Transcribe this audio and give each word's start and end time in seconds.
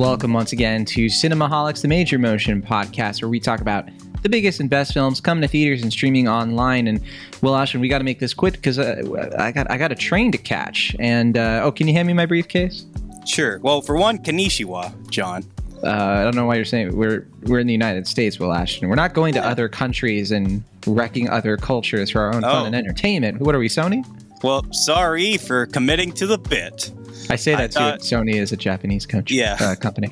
Welcome 0.00 0.32
once 0.32 0.52
again 0.52 0.86
to 0.86 1.06
Cinemaholics, 1.08 1.82
the 1.82 1.88
Major 1.88 2.18
Motion 2.18 2.62
podcast, 2.62 3.20
where 3.20 3.28
we 3.28 3.38
talk 3.38 3.60
about 3.60 3.86
the 4.22 4.30
biggest 4.30 4.58
and 4.58 4.70
best 4.70 4.94
films 4.94 5.20
coming 5.20 5.42
to 5.42 5.46
theaters 5.46 5.82
and 5.82 5.92
streaming 5.92 6.26
online. 6.26 6.88
And 6.88 7.02
Will 7.42 7.54
Ashton, 7.54 7.82
we 7.82 7.88
got 7.88 7.98
to 7.98 8.04
make 8.04 8.18
this 8.18 8.32
quick 8.32 8.54
because 8.54 8.78
uh, 8.78 9.34
I 9.38 9.52
got 9.52 9.70
I 9.70 9.76
got 9.76 9.92
a 9.92 9.94
train 9.94 10.32
to 10.32 10.38
catch. 10.38 10.96
And 10.98 11.36
uh, 11.36 11.60
oh, 11.64 11.70
can 11.70 11.86
you 11.86 11.92
hand 11.92 12.08
me 12.08 12.14
my 12.14 12.24
briefcase? 12.24 12.86
Sure. 13.26 13.58
Well, 13.58 13.82
for 13.82 13.94
one, 13.98 14.16
Kanishiwa, 14.16 15.10
Jon. 15.10 15.44
Uh, 15.84 15.88
I 15.90 16.24
don't 16.24 16.34
know 16.34 16.46
why 16.46 16.54
you're 16.54 16.64
saying 16.64 16.96
we're 16.96 17.26
we're 17.42 17.58
in 17.58 17.66
the 17.66 17.74
United 17.74 18.06
States, 18.06 18.38
Will 18.40 18.54
Ashton. 18.54 18.88
We're 18.88 18.94
not 18.94 19.12
going 19.12 19.34
to 19.34 19.46
other 19.46 19.68
countries 19.68 20.30
and 20.30 20.64
wrecking 20.86 21.28
other 21.28 21.58
cultures 21.58 22.08
for 22.08 22.22
our 22.22 22.34
own 22.34 22.42
Oh. 22.42 22.50
fun 22.50 22.66
and 22.68 22.74
entertainment. 22.74 23.40
What 23.42 23.54
are 23.54 23.58
we, 23.58 23.68
Sony? 23.68 24.02
Well, 24.42 24.64
sorry 24.72 25.36
for 25.36 25.66
committing 25.66 26.12
to 26.12 26.26
the 26.26 26.38
bit. 26.38 26.90
I 27.28 27.36
say 27.36 27.54
I 27.54 27.66
that 27.68 27.72
too. 28.00 28.04
Sony 28.16 28.34
is 28.34 28.52
a 28.52 28.56
Japanese 28.56 29.06
country, 29.06 29.36
Yeah. 29.36 29.56
uh, 29.60 29.74
company. 29.80 30.10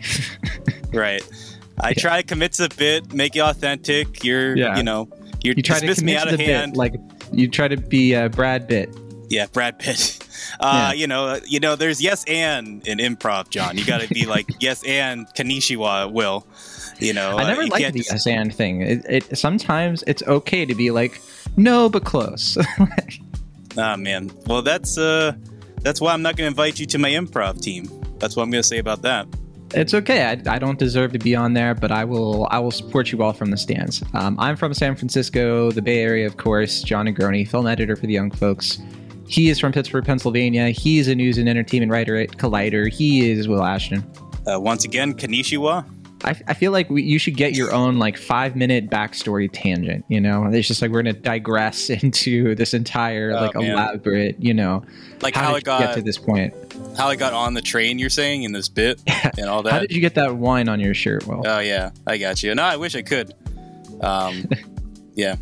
Right. 0.92 1.22
I 1.80 1.94
try 1.94 2.20
to 2.20 2.26
commit 2.26 2.52
to 2.54 2.68
the 2.68 2.74
bit, 2.74 3.12
make 3.12 3.36
it 3.36 3.40
authentic. 3.40 4.22
You're, 4.24 4.56
Yeah. 4.56 4.76
you 4.76 4.82
know, 4.82 5.08
you're 5.42 5.54
you 5.54 5.62
try 5.62 5.78
to 5.80 5.86
dismissing 5.86 6.06
me 6.06 6.12
commit 6.14 6.22
out 6.22 6.28
to 6.28 6.34
of 6.34 6.38
the 6.38 6.44
hand. 6.44 6.72
bit, 6.72 6.78
like 6.78 6.94
you 7.32 7.48
try 7.48 7.68
to 7.68 7.76
be 7.76 8.14
uh, 8.14 8.28
Brad 8.28 8.68
Pitt. 8.68 8.90
yeah, 9.30 9.46
Brad 9.52 9.78
Pitt. 9.78 10.18
Uh, 10.60 10.90
Yeah. 10.92 11.00
You 11.00 11.06
know, 11.08 11.38
you 11.46 11.58
know. 11.60 11.74
There's 11.76 12.00
yes 12.00 12.24
and 12.28 12.86
in 12.86 12.98
improv, 12.98 13.50
Jon. 13.50 13.76
You 13.76 13.84
got 13.84 14.00
to 14.00 14.08
be 14.08 14.24
like 14.24 14.46
yes 14.60 14.82
and 14.86 15.26
Kanishiwa 15.34 16.12
will. 16.12 16.46
You 17.00 17.12
know, 17.12 17.36
I 17.36 17.42
uh, 17.42 17.46
never 17.48 17.62
you 17.64 17.68
liked 17.68 17.92
the 17.92 17.98
just- 17.98 18.10
yes 18.12 18.26
and 18.28 18.54
thing. 18.54 18.82
It, 18.82 19.04
it 19.08 19.38
sometimes 19.38 20.04
it's 20.06 20.22
okay 20.22 20.64
to 20.64 20.74
be 20.76 20.90
like 20.92 21.20
no, 21.56 21.88
but 21.88 22.04
close. 22.04 22.56
Ah, 23.78 23.96
man. 23.96 24.30
Well, 24.46 24.62
that's 24.62 24.98
uh, 24.98 25.32
that's 25.82 26.00
why 26.00 26.12
I'm 26.12 26.22
not 26.22 26.36
going 26.36 26.46
to 26.46 26.48
invite 26.48 26.78
you 26.80 26.86
to 26.86 26.98
my 26.98 27.10
improv 27.10 27.60
team. 27.62 27.88
That's 28.18 28.36
what 28.36 28.42
I'm 28.42 28.50
going 28.50 28.62
to 28.62 28.68
say 28.68 28.78
about 28.78 29.02
that. 29.02 29.26
it's 29.74 29.94
okay. 29.94 30.24
I, 30.26 30.54
I 30.54 30.58
don't 30.58 30.78
deserve 30.78 31.12
to 31.12 31.18
be 31.18 31.36
on 31.36 31.52
there, 31.54 31.74
but 31.74 31.92
I 31.92 32.04
will. 32.04 32.48
I 32.50 32.58
will 32.58 32.70
support 32.72 33.12
you 33.12 33.22
all 33.22 33.32
from 33.32 33.50
the 33.50 33.56
stands. 33.56 34.02
Um, 34.14 34.36
I'm 34.40 34.56
from 34.56 34.74
San 34.74 34.96
Francisco, 34.96 35.70
the 35.70 35.82
Bay 35.82 36.00
Area, 36.00 36.26
of 36.26 36.36
course. 36.36 36.82
Jon 36.82 37.06
Negroni, 37.06 37.46
film 37.48 37.66
editor 37.66 37.94
for 37.94 38.06
the 38.06 38.12
Young 38.14 38.30
Folks. 38.30 38.80
He 39.28 39.50
is 39.50 39.60
from 39.60 39.72
Pittsburgh, 39.72 40.04
Pennsylvania. 40.06 40.70
He 40.70 40.98
is 40.98 41.06
a 41.06 41.14
news 41.14 41.36
and 41.38 41.48
entertainment 41.48 41.92
writer 41.92 42.16
at 42.16 42.30
Collider. 42.30 42.90
He 42.90 43.30
is 43.30 43.46
Will 43.46 43.62
Ashton. 43.62 44.02
Uh, 44.50 44.58
once 44.58 44.84
again, 44.86 45.12
Kanishiwa. 45.14 45.84
I, 46.24 46.30
I 46.48 46.54
feel 46.54 46.72
like 46.72 46.90
we, 46.90 47.02
you 47.04 47.18
should 47.18 47.36
get 47.36 47.54
your 47.54 47.72
own 47.72 47.98
like 47.98 48.16
five 48.16 48.56
minute 48.56 48.90
backstory 48.90 49.48
tangent. 49.52 50.04
You 50.08 50.20
know, 50.20 50.46
it's 50.46 50.66
just 50.66 50.82
like 50.82 50.90
we're 50.90 51.02
gonna 51.02 51.12
digress 51.12 51.90
into 52.02 52.54
this 52.56 52.74
entire 52.74 53.30
Oh, 53.32 53.40
like 53.42 53.54
man. 53.54 53.70
elaborate. 53.72 54.36
You 54.42 54.54
know, 54.54 54.82
Like 55.22 55.34
how, 55.34 55.42
how, 55.42 55.54
did 55.54 55.68
I 55.68 55.78
got 55.86 55.94
to 55.94 56.02
this 56.02 56.18
point? 56.18 56.52
how 56.96 57.06
I 57.08 57.14
got 57.16 57.32
on 57.32 57.54
the 57.54 57.62
train. 57.62 57.98
You're 58.00 58.10
saying 58.10 58.42
in 58.42 58.52
this 58.52 58.68
bit 58.68 59.00
and 59.38 59.48
all 59.48 59.62
that. 59.62 59.72
How 59.72 59.78
did 59.80 59.92
you 59.92 60.00
get 60.00 60.14
that 60.16 60.36
wine 60.36 60.68
on 60.68 60.80
your 60.80 60.94
shirt? 60.94 61.26
Well, 61.26 61.42
Oh 61.46 61.60
yeah, 61.60 61.90
I 62.06 62.18
got 62.18 62.42
you. 62.42 62.54
No, 62.54 62.64
I 62.64 62.76
wish 62.76 62.94
I 62.96 63.02
could. 63.02 63.32
Um, 64.00 64.48
yeah. 65.14 65.36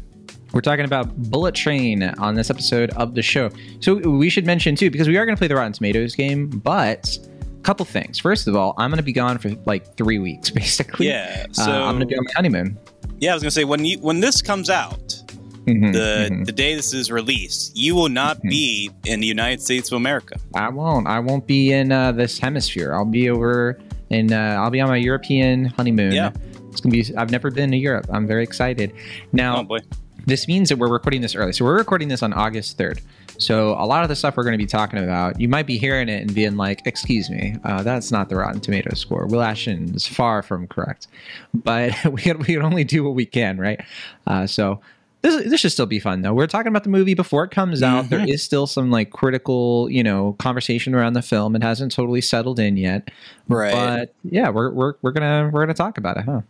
we're 0.53 0.61
talking 0.61 0.85
about 0.85 1.15
Bullet 1.31 1.55
Train 1.55 2.03
on 2.03 2.35
this 2.35 2.51
episode 2.51 2.91
of 2.91 3.15
the 3.15 3.23
show. 3.23 3.51
So 3.81 3.95
we 3.97 4.29
should 4.29 4.45
mention 4.47 4.77
too 4.77 4.91
because 4.91 5.09
we 5.09 5.17
are 5.17 5.25
gonna 5.25 5.37
play 5.39 5.49
the 5.49 5.57
Rotten 5.57 5.73
Tomatoes 5.73 6.15
game, 6.15 6.49
but. 6.51 7.19
Couple 7.67 7.85
things. 7.85 8.21
First 8.21 8.47
of 8.47 8.55
all, 8.55 8.75
I'm 8.79 8.91
going 8.91 8.99
to 8.99 9.03
be 9.03 9.13
gone 9.13 9.39
for 9.39 9.51
like 9.67 9.97
three 9.97 10.21
weeks, 10.21 10.51
basically. 10.63 11.09
Yeah. 11.09 11.47
Uh, 11.51 11.53
So 11.53 11.71
I'm 11.73 11.97
going 11.97 12.01
to 12.01 12.07
be 12.07 12.17
on 12.17 12.25
my 12.25 12.31
honeymoon. 12.37 12.79
yeah, 13.19 13.33
I 13.33 13.35
was 13.35 13.43
gonna 13.43 13.51
say 13.51 13.65
when 13.65 13.85
you 13.85 13.99
when 13.99 14.21
this 14.21 14.41
comes 14.41 14.71
out, 14.71 15.23
Mhm, 15.67 15.93
the 15.93 16.29
mhm. 16.31 16.47
the 16.47 16.53
day 16.53 16.77
this 16.77 16.95
is 16.95 17.11
released, 17.11 17.77
you 17.77 17.97
will 17.97 18.09
not 18.09 18.37
Mm-hmm. 18.37 18.49
be 18.51 18.91
in 19.05 19.19
the 19.19 19.27
United 19.27 19.61
States 19.61 19.91
of 19.91 19.97
America. 19.97 20.37
I 20.55 20.69
won't. 20.69 21.09
I 21.09 21.19
won't 21.19 21.45
be 21.49 21.73
in 21.73 21.91
uh, 21.91 22.13
this 22.13 22.39
hemisphere. 22.39 22.95
I'll 22.95 23.05
be 23.05 23.29
over 23.31 23.77
in. 24.11 24.33
Uh, 24.33 24.61
I'll 24.61 24.71
be 24.71 24.81
on 24.81 24.89
my 24.89 24.97
European 25.11 25.65
honeymoon. 25.65 26.13
Yeah. 26.13 26.31
It's 26.71 26.81
gonna 26.81 26.93
be. 26.93 27.05
I've 27.17 27.33
never 27.33 27.51
been 27.51 27.73
to 27.73 27.77
Europe. 27.77 28.07
I'm 28.13 28.29
very 28.29 28.45
excited. 28.45 28.93
Now, 29.33 29.67
Oh 29.69 29.79
this 30.25 30.47
means 30.47 30.69
that 30.71 30.79
we're 30.79 30.89
recording 30.93 31.21
this 31.21 31.35
early. 31.35 31.53
So 31.53 31.65
we're 31.65 31.79
recording 31.79 32.09
this 32.09 32.23
on 32.23 32.33
August 32.33 32.79
3rd. 32.79 33.01
So 33.39 33.73
a 33.73 33.87
lot 33.87 34.03
of 34.03 34.09
the 34.09 34.17
stuff 34.17 34.37
we're 34.37 34.45
going 34.45 34.55
to 34.55 34.59
be 34.59 34.67
talking 34.67 35.03
about, 35.03 35.41
you 35.41 35.49
might 35.49 35.67
be 35.67 35.79
hearing 35.79 36.09
it 36.09 36.23
and 36.23 36.35
being 36.35 36.57
like, 36.57 36.83
"Excuse 36.87 37.29
me, 37.31 37.57
uh, 37.65 37.83
that's 37.83 38.11
not 38.11 38.29
the 38.29 38.37
Rotten 38.37 38.61
Tomatoes 38.61 38.99
score." 38.99 39.27
Will 39.27 39.43
Ashton 39.43 39.95
is 39.95 40.07
far 40.07 40.43
from 40.43 40.67
correct, 40.69 41.07
but 41.55 41.93
we 42.13 42.23
can, 42.23 42.39
we 42.39 42.45
can 42.47 42.63
only 42.63 42.85
do 42.85 43.05
what 43.05 43.15
we 43.15 43.27
can, 43.27 43.59
right? 43.59 43.81
Uh, 44.27 44.47
so 44.47 44.81
this 45.23 45.49
this 45.51 45.61
should 45.61 45.73
still 45.73 45.87
be 45.87 45.99
fun 45.99 46.23
though. 46.23 46.33
We're 46.35 46.47
talking 46.47 46.69
about 46.69 46.85
the 46.85 46.91
movie 46.91 47.15
before 47.15 47.45
it 47.45 47.51
comes 47.51 47.83
out. 47.83 48.11
There 48.11 48.21
Mhm. 48.21 48.29
is 48.33 48.43
still 48.43 48.67
some 48.67 48.91
like 48.91 49.11
critical, 49.11 49.89
you 49.91 50.03
know, 50.03 50.35
conversation 50.39 50.95
around 50.95 51.15
the 51.15 51.23
film. 51.23 51.57
It 51.57 51.63
hasn't 51.63 51.93
totally 51.93 52.21
settled 52.21 52.59
in 52.61 52.77
yet, 52.77 53.11
Right. 53.49 53.73
but 53.73 54.15
yeah, 54.31 54.51
we're 54.51 54.71
we're 54.71 54.95
we're 55.03 55.13
gonna 55.13 55.51
we're 55.53 55.63
gonna 55.63 55.75
talk 55.75 55.99
about 55.99 56.17
it, 56.17 56.25
huh? 56.27 56.43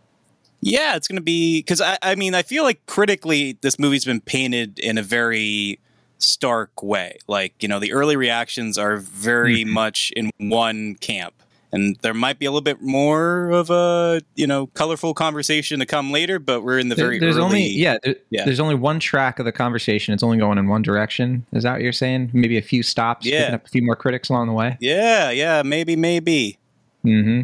Yeah, 0.61 0.95
it's 0.95 1.07
gonna 1.07 1.21
be 1.21 1.59
because 1.59 1.81
I, 1.81 1.97
I 2.01 2.15
mean 2.15 2.35
I 2.35 2.43
feel 2.43 2.63
like 2.63 2.85
critically 2.87 3.57
this 3.61 3.77
movie's 3.79 4.05
been 4.05 4.21
painted 4.21 4.79
in 4.79 4.97
a 4.97 5.03
very 5.03 5.79
stark 6.19 6.81
way. 6.83 7.17
Like 7.27 7.53
you 7.61 7.67
know 7.69 7.79
the 7.79 7.93
early 7.93 8.15
reactions 8.15 8.77
are 8.77 8.97
very 8.97 9.63
Mhm. 9.63 9.67
much 9.69 10.11
in 10.15 10.31
one 10.37 10.95
camp, 10.95 11.33
and 11.71 11.95
there 12.01 12.13
might 12.13 12.39
be 12.39 12.45
a 12.45 12.51
little 12.51 12.61
bit 12.61 12.81
more 12.81 13.49
of 13.51 13.69
a 13.69 14.21
you 14.35 14.47
know 14.47 14.67
colorful 14.67 15.13
conversation 15.13 15.79
to 15.79 15.85
come 15.85 16.11
later. 16.11 16.39
But 16.39 16.61
we're 16.63 16.79
in 16.79 16.89
the 16.89 16.95
There- 16.95 17.05
very 17.05 17.19
there's 17.19 17.37
early. 17.37 17.45
only 17.45 17.67
yeah, 17.69 17.97
there- 18.03 18.15
Yeah. 18.29 18.45
there's 18.45 18.59
only 18.59 18.75
one 18.75 18.99
track 18.99 19.39
of 19.39 19.45
the 19.45 19.51
conversation 19.51 20.13
it's 20.13 20.23
only 20.23 20.37
going 20.37 20.57
in 20.57 20.67
one 20.67 20.81
direction 20.81 21.45
is 21.53 21.63
that 21.63 21.73
what 21.73 21.81
you're 21.81 21.91
saying 21.91 22.29
maybe 22.33 22.57
a 22.57 22.61
few 22.61 22.83
stops 22.83 23.25
Yeah. 23.25 23.51
up 23.55 23.65
a 23.65 23.69
few 23.69 23.81
more 23.83 23.95
critics 23.95 24.29
along 24.29 24.47
the 24.47 24.53
way 24.53 24.77
yeah, 24.79 25.29
yeah, 25.31 25.61
maybe, 25.63 25.95
maybe. 25.95 26.57
hmm 27.03 27.41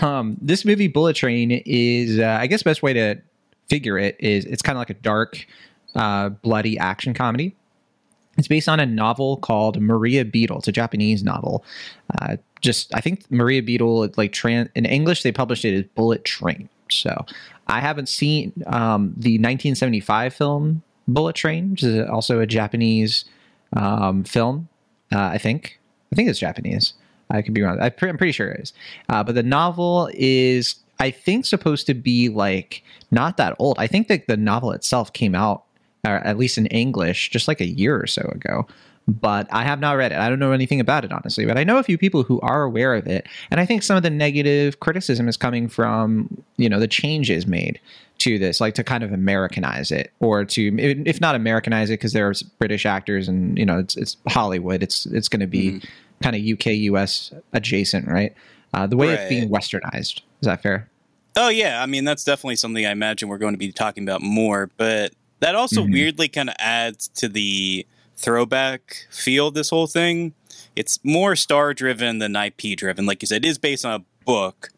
um 0.00 0.36
this 0.40 0.64
movie 0.64 0.88
bullet 0.88 1.14
train 1.14 1.50
is 1.66 2.18
uh, 2.18 2.38
i 2.40 2.46
guess 2.46 2.62
best 2.62 2.82
way 2.82 2.92
to 2.94 3.16
figure 3.68 3.98
it 3.98 4.16
is 4.18 4.44
it's 4.46 4.62
kind 4.62 4.76
of 4.76 4.80
like 4.80 4.90
a 4.90 4.94
dark 4.94 5.44
uh 5.94 6.28
bloody 6.30 6.78
action 6.78 7.12
comedy 7.14 7.54
it's 8.36 8.48
based 8.48 8.68
on 8.68 8.80
a 8.80 8.86
novel 8.86 9.36
called 9.36 9.80
Maria 9.80 10.24
Beetle. 10.24 10.58
It's 10.58 10.68
a 10.68 10.72
Japanese 10.72 11.22
novel. 11.22 11.64
Uh, 12.20 12.36
just 12.60 12.94
I 12.94 13.00
think 13.00 13.30
Maria 13.30 13.62
Beetle, 13.62 14.08
like 14.16 14.32
tran- 14.32 14.70
in 14.74 14.84
English, 14.86 15.22
they 15.22 15.32
published 15.32 15.64
it 15.64 15.76
as 15.76 15.84
Bullet 15.94 16.24
Train. 16.24 16.68
So 16.90 17.24
I 17.66 17.80
haven't 17.80 18.08
seen 18.08 18.52
um, 18.66 19.14
the 19.16 19.38
1975 19.38 20.34
film 20.34 20.82
Bullet 21.08 21.36
Train, 21.36 21.72
which 21.72 21.82
is 21.82 22.08
also 22.08 22.40
a 22.40 22.46
Japanese 22.46 23.24
um, 23.74 24.24
film. 24.24 24.68
Uh, 25.12 25.20
I 25.20 25.38
think 25.38 25.78
I 26.12 26.16
think 26.16 26.28
it's 26.28 26.38
Japanese. 26.38 26.94
I 27.30 27.42
could 27.42 27.54
be 27.54 27.62
wrong. 27.62 27.78
I 27.80 27.86
I'm 27.86 28.18
pretty 28.18 28.32
sure 28.32 28.50
it 28.50 28.60
is. 28.60 28.72
Uh, 29.08 29.22
but 29.24 29.34
the 29.34 29.42
novel 29.42 30.10
is, 30.14 30.76
I 30.98 31.10
think, 31.10 31.46
supposed 31.46 31.86
to 31.86 31.94
be 31.94 32.28
like 32.28 32.82
not 33.10 33.36
that 33.36 33.56
old. 33.58 33.78
I 33.78 33.86
think 33.86 34.08
that 34.08 34.26
the 34.26 34.36
novel 34.36 34.72
itself 34.72 35.12
came 35.12 35.34
out 35.34 35.64
or 36.04 36.16
at 36.16 36.36
least 36.38 36.58
in 36.58 36.66
English, 36.66 37.30
just 37.30 37.48
like 37.48 37.60
a 37.60 37.66
year 37.66 37.98
or 38.00 38.06
so 38.06 38.22
ago. 38.34 38.66
But 39.06 39.46
I 39.52 39.64
have 39.64 39.80
not 39.80 39.92
read 39.98 40.12
it. 40.12 40.18
I 40.18 40.30
don't 40.30 40.38
know 40.38 40.52
anything 40.52 40.80
about 40.80 41.04
it, 41.04 41.12
honestly. 41.12 41.44
But 41.44 41.58
I 41.58 41.64
know 41.64 41.76
a 41.76 41.82
few 41.82 41.98
people 41.98 42.22
who 42.22 42.40
are 42.40 42.62
aware 42.62 42.94
of 42.94 43.06
it. 43.06 43.26
And 43.50 43.60
I 43.60 43.66
think 43.66 43.82
some 43.82 43.98
of 43.98 44.02
the 44.02 44.08
negative 44.08 44.80
criticism 44.80 45.28
is 45.28 45.36
coming 45.36 45.68
from, 45.68 46.42
you 46.56 46.70
know, 46.70 46.80
the 46.80 46.88
changes 46.88 47.46
made 47.46 47.78
to 48.18 48.38
this, 48.38 48.62
like 48.62 48.74
to 48.76 48.84
kind 48.84 49.04
of 49.04 49.12
Americanize 49.12 49.90
it 49.90 50.10
or 50.20 50.46
to, 50.46 50.74
if 51.06 51.20
not 51.20 51.34
Americanize 51.34 51.90
it, 51.90 51.94
because 51.94 52.14
there's 52.14 52.42
British 52.42 52.86
actors 52.86 53.28
and, 53.28 53.58
you 53.58 53.66
know, 53.66 53.78
it's, 53.78 53.94
it's 53.96 54.16
Hollywood. 54.28 54.82
It's, 54.82 55.04
it's 55.06 55.28
going 55.28 55.40
to 55.40 55.46
be 55.46 55.72
Mhm. 55.72 55.84
kind 56.22 56.36
of 56.36 56.42
UK, 56.42 56.66
US 56.94 57.30
adjacent, 57.52 58.08
right? 58.08 58.32
Uh, 58.72 58.86
the 58.86 58.96
way 58.96 59.12
it's 59.12 59.28
being 59.28 59.50
westernized. 59.50 60.20
Is 60.40 60.46
that 60.46 60.62
fair? 60.62 60.88
Oh 61.36 61.48
yeah, 61.48 61.82
I 61.82 61.86
mean 61.86 62.04
that's 62.04 62.24
definitely 62.24 62.56
something 62.56 62.86
I 62.86 62.90
imagine 62.92 63.28
we're 63.28 63.38
going 63.38 63.54
to 63.54 63.58
be 63.58 63.70
talking 63.72 64.02
about 64.04 64.22
more. 64.22 64.70
But 64.76 65.12
that 65.40 65.54
also 65.54 65.84
Mhm. 65.84 65.92
weirdly 65.92 66.28
kind 66.28 66.48
of 66.50 66.56
adds 66.58 67.08
to 67.16 67.28
the 67.28 67.86
throwback 68.16 69.06
feel 69.10 69.48
of 69.48 69.54
this 69.54 69.70
whole 69.70 69.86
thing. 69.86 70.32
It's 70.76 70.98
more 71.04 71.36
star 71.36 71.74
driven 71.74 72.18
than 72.18 72.34
IP 72.36 72.74
driven. 72.76 73.06
Like 73.06 73.22
you 73.22 73.26
said, 73.26 73.44
it 73.44 73.48
is 73.48 73.58
based 73.58 73.84
on 73.84 74.00
a 74.00 74.04
book, 74.24 74.70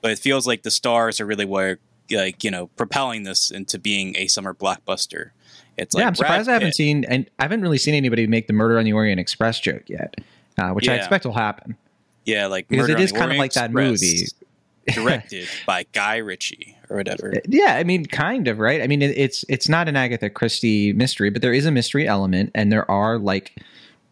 but 0.00 0.10
it 0.10 0.18
feels 0.18 0.46
like 0.46 0.62
the 0.62 0.70
stars 0.70 1.20
are 1.20 1.26
really 1.26 1.44
what 1.44 1.78
like 2.10 2.42
you 2.42 2.50
know 2.50 2.66
propelling 2.76 3.22
this 3.22 3.50
into 3.50 3.78
being 3.78 4.16
a 4.16 4.26
summer 4.26 4.52
blockbuster. 4.54 5.30
It's 5.78 5.94
like 5.94 6.02
yeah, 6.02 6.08
I'm 6.08 6.14
surprised 6.14 6.48
I 6.48 6.54
haven't 6.54 6.68
Pitt. 6.68 6.74
seen, 6.76 7.04
and 7.04 7.30
I 7.38 7.44
haven't 7.44 7.62
really 7.62 7.78
seen 7.78 7.94
anybody 7.94 8.26
make 8.26 8.46
the 8.48 8.52
Murder 8.52 8.78
on 8.78 8.84
the 8.84 8.92
Orient 8.92 9.20
Express 9.20 9.60
joke 9.60 9.84
yet, 9.86 10.16
uh, 10.58 10.70
which 10.70 10.88
I 10.88 10.96
expect 10.96 11.24
will 11.24 11.32
happen. 11.32 11.76
Yeah, 12.26 12.46
like 12.46 12.68
because 12.68 12.88
Murder 12.88 13.00
it 13.00 13.04
is 13.04 13.12
kind 13.12 13.24
of 13.24 13.28
Orient 13.30 13.40
like 13.40 13.52
that 13.54 13.72
movie. 13.72 14.26
Directed 14.94 15.48
by 15.66 15.84
Guy 15.92 16.16
Ritchie 16.16 16.76
or 16.88 16.96
whatever. 16.96 17.32
Yeah, 17.48 17.76
I 17.76 17.84
mean, 17.84 18.04
kind 18.06 18.48
of, 18.48 18.58
right? 18.58 18.82
I 18.82 18.86
mean, 18.86 19.02
it, 19.02 19.16
it's 19.16 19.44
it's 19.48 19.68
not 19.68 19.88
an 19.88 19.96
Agatha 19.96 20.30
Christie 20.30 20.92
mystery, 20.92 21.30
but 21.30 21.42
there 21.42 21.52
is 21.52 21.66
a 21.66 21.70
mystery 21.70 22.06
element, 22.06 22.50
and 22.54 22.70
there 22.70 22.88
are 22.90 23.18
like 23.18 23.56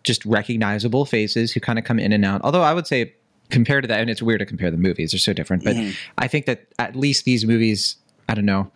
just 0.04 0.25
recognizable 0.25 1.04
faces 1.04 1.52
who 1.52 1.60
kind 1.60 1.78
of 1.78 1.84
come 1.84 1.98
in 1.98 2.12
and 2.12 2.25
out. 2.25 2.40
Although 2.44 2.62
I 2.62 2.72
would 2.72 2.86
say, 2.86 3.12
compared 3.50 3.84
to 3.84 3.88
that, 3.88 4.00
and 4.00 4.08
it's 4.10 4.22
weird 4.22 4.38
to 4.40 4.46
compare 4.46 4.70
the 4.70 4.76
movies; 4.76 5.12
they're 5.12 5.19
so 5.19 5.32
different. 5.32 5.64
But 5.64 5.76
Mhm. 5.76 5.94
I 6.19 6.28
think 6.28 6.46
that 6.46 6.66
at 6.78 6.94
least 6.96 7.25
these 7.25 7.44
movies, 7.44 7.96
I 8.28 8.34
don't 8.34 8.44
know, 8.46 8.70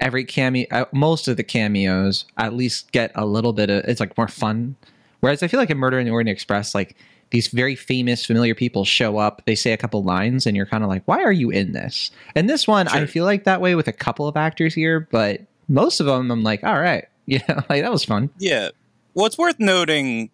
every 0.00 0.24
cameo, 0.24 0.66
uh, 0.70 0.84
most 0.92 1.28
of 1.28 1.36
the 1.36 1.42
cameos, 1.44 2.24
at 2.38 2.54
least 2.54 2.92
get 2.92 3.10
a 3.14 3.26
little 3.26 3.52
bit 3.52 3.68
of. 3.70 3.84
It's 3.86 4.00
like 4.00 4.16
more 4.16 4.28
fun. 4.28 4.76
Whereas 5.20 5.42
I 5.42 5.48
feel 5.48 5.60
like 5.60 5.70
in 5.70 5.76
Murder 5.76 5.98
in 5.98 6.06
the 6.06 6.12
Orient 6.12 6.30
Express, 6.30 6.74
like 6.74 6.96
these 7.30 7.48
very 7.48 7.76
famous, 7.76 8.26
familiar 8.26 8.54
people 8.54 8.84
show 8.84 9.18
up. 9.18 9.42
They 9.46 9.54
say 9.54 9.72
a 9.72 9.76
couple 9.76 10.02
lines, 10.02 10.46
and 10.46 10.56
you're 10.56 10.66
kind 10.66 10.82
of 10.82 10.90
like, 10.90 11.02
"Why 11.06 11.22
are 11.22 11.32
you 11.32 11.50
in 11.50 11.72
this?" 11.72 12.10
And 12.34 12.48
this 12.48 12.66
one, 12.66 12.88
I 12.88 13.06
feel 13.06 13.24
like 13.24 13.44
that 13.44 13.60
way 13.60 13.74
with 13.74 13.88
a 13.88 13.92
couple 13.92 14.26
of 14.28 14.36
actors 14.36 14.74
here, 14.74 15.00
but 15.00 15.42
most 15.68 16.00
of 16.00 16.06
them, 16.06 16.30
I'm 16.30 16.42
like, 16.42 16.64
"All 16.64 16.80
right, 16.80 17.06
yeah, 17.26 17.62
like 17.68 17.82
that 17.82 17.92
was 17.92 18.04
fun." 18.04 18.30
Yeah. 18.38 18.70
Well, 19.14 19.26
it's 19.26 19.38
worth 19.38 19.58
noting 19.58 20.30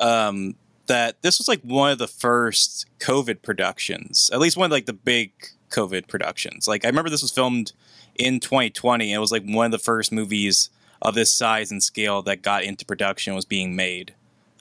um, 0.00 0.56
that 0.86 1.22
this 1.22 1.38
was 1.38 1.48
like 1.48 1.60
one 1.62 1.92
of 1.92 1.98
the 1.98 2.08
first 2.08 2.86
COVID 2.98 3.42
productions, 3.42 4.30
at 4.32 4.40
least 4.40 4.56
one 4.56 4.66
of 4.66 4.72
like 4.72 4.86
the 4.86 4.92
big 4.92 5.32
COVID 5.70 6.08
productions. 6.08 6.66
Like 6.66 6.84
I 6.84 6.88
remember 6.88 7.10
this 7.10 7.22
was 7.22 7.30
filmed 7.30 7.72
in 8.18 8.40
2020. 8.40 9.12
And 9.12 9.16
it 9.16 9.20
was 9.20 9.32
like 9.32 9.44
one 9.44 9.66
of 9.66 9.72
the 9.72 9.78
first 9.78 10.12
movies 10.12 10.70
of 11.00 11.14
this 11.14 11.32
size 11.32 11.70
and 11.70 11.82
scale 11.82 12.22
that 12.22 12.42
got 12.42 12.64
into 12.64 12.84
production 12.84 13.34
was 13.34 13.44
being 13.44 13.76
made. 13.76 14.14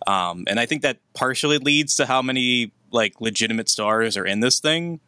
Um, 0.08 0.46
and 0.48 0.60
I 0.60 0.66
think 0.66 0.82
that 0.82 0.98
partially 1.14 1.58
leads 1.58 1.96
to 1.98 2.06
how 2.06 2.22
many 2.22 2.72
like 2.92 3.20
legitimate 3.22 3.70
stars 3.70 4.18
are 4.18 4.26
in 4.26 4.40
this 4.40 4.60
thing, 4.60 5.00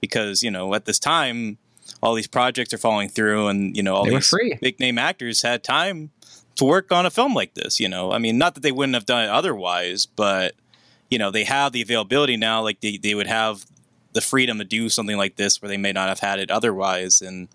because 0.00 0.42
you 0.42 0.50
know 0.50 0.74
at 0.74 0.84
this 0.84 0.98
time 0.98 1.56
all 2.02 2.14
these 2.14 2.26
projects 2.26 2.74
are 2.74 2.78
falling 2.78 3.08
through, 3.08 3.46
and 3.48 3.76
you 3.76 3.82
know 3.82 3.94
all 3.94 4.04
They 4.04 4.10
these 4.10 4.58
big 4.60 4.80
name 4.80 4.98
actors 4.98 5.42
had 5.42 5.64
time 5.64 6.10
to 6.56 6.64
work 6.64 6.90
on 6.92 7.06
a 7.06 7.10
film 7.10 7.34
like 7.34 7.54
this. 7.54 7.80
You 7.80 7.88
know, 7.88 8.12
I 8.12 8.18
mean, 8.18 8.36
not 8.36 8.54
that 8.54 8.62
they 8.62 8.72
wouldn't 8.72 8.94
have 8.94 9.06
done 9.06 9.24
it 9.24 9.30
otherwise, 9.30 10.06
but 10.06 10.54
you 11.08 11.18
know, 11.18 11.30
they 11.30 11.44
have 11.44 11.72
the 11.72 11.82
availability 11.82 12.36
now. 12.36 12.62
Like 12.62 12.80
they, 12.80 12.96
they 12.98 13.14
would 13.14 13.26
have 13.26 13.64
the 14.12 14.20
freedom 14.20 14.58
to 14.58 14.64
do 14.64 14.88
something 14.88 15.16
like 15.16 15.36
this 15.36 15.62
where 15.62 15.68
they 15.68 15.76
may 15.76 15.92
not 15.92 16.08
have 16.08 16.20
had 16.20 16.40
it 16.40 16.50
otherwise. 16.50 17.22
And 17.22 17.48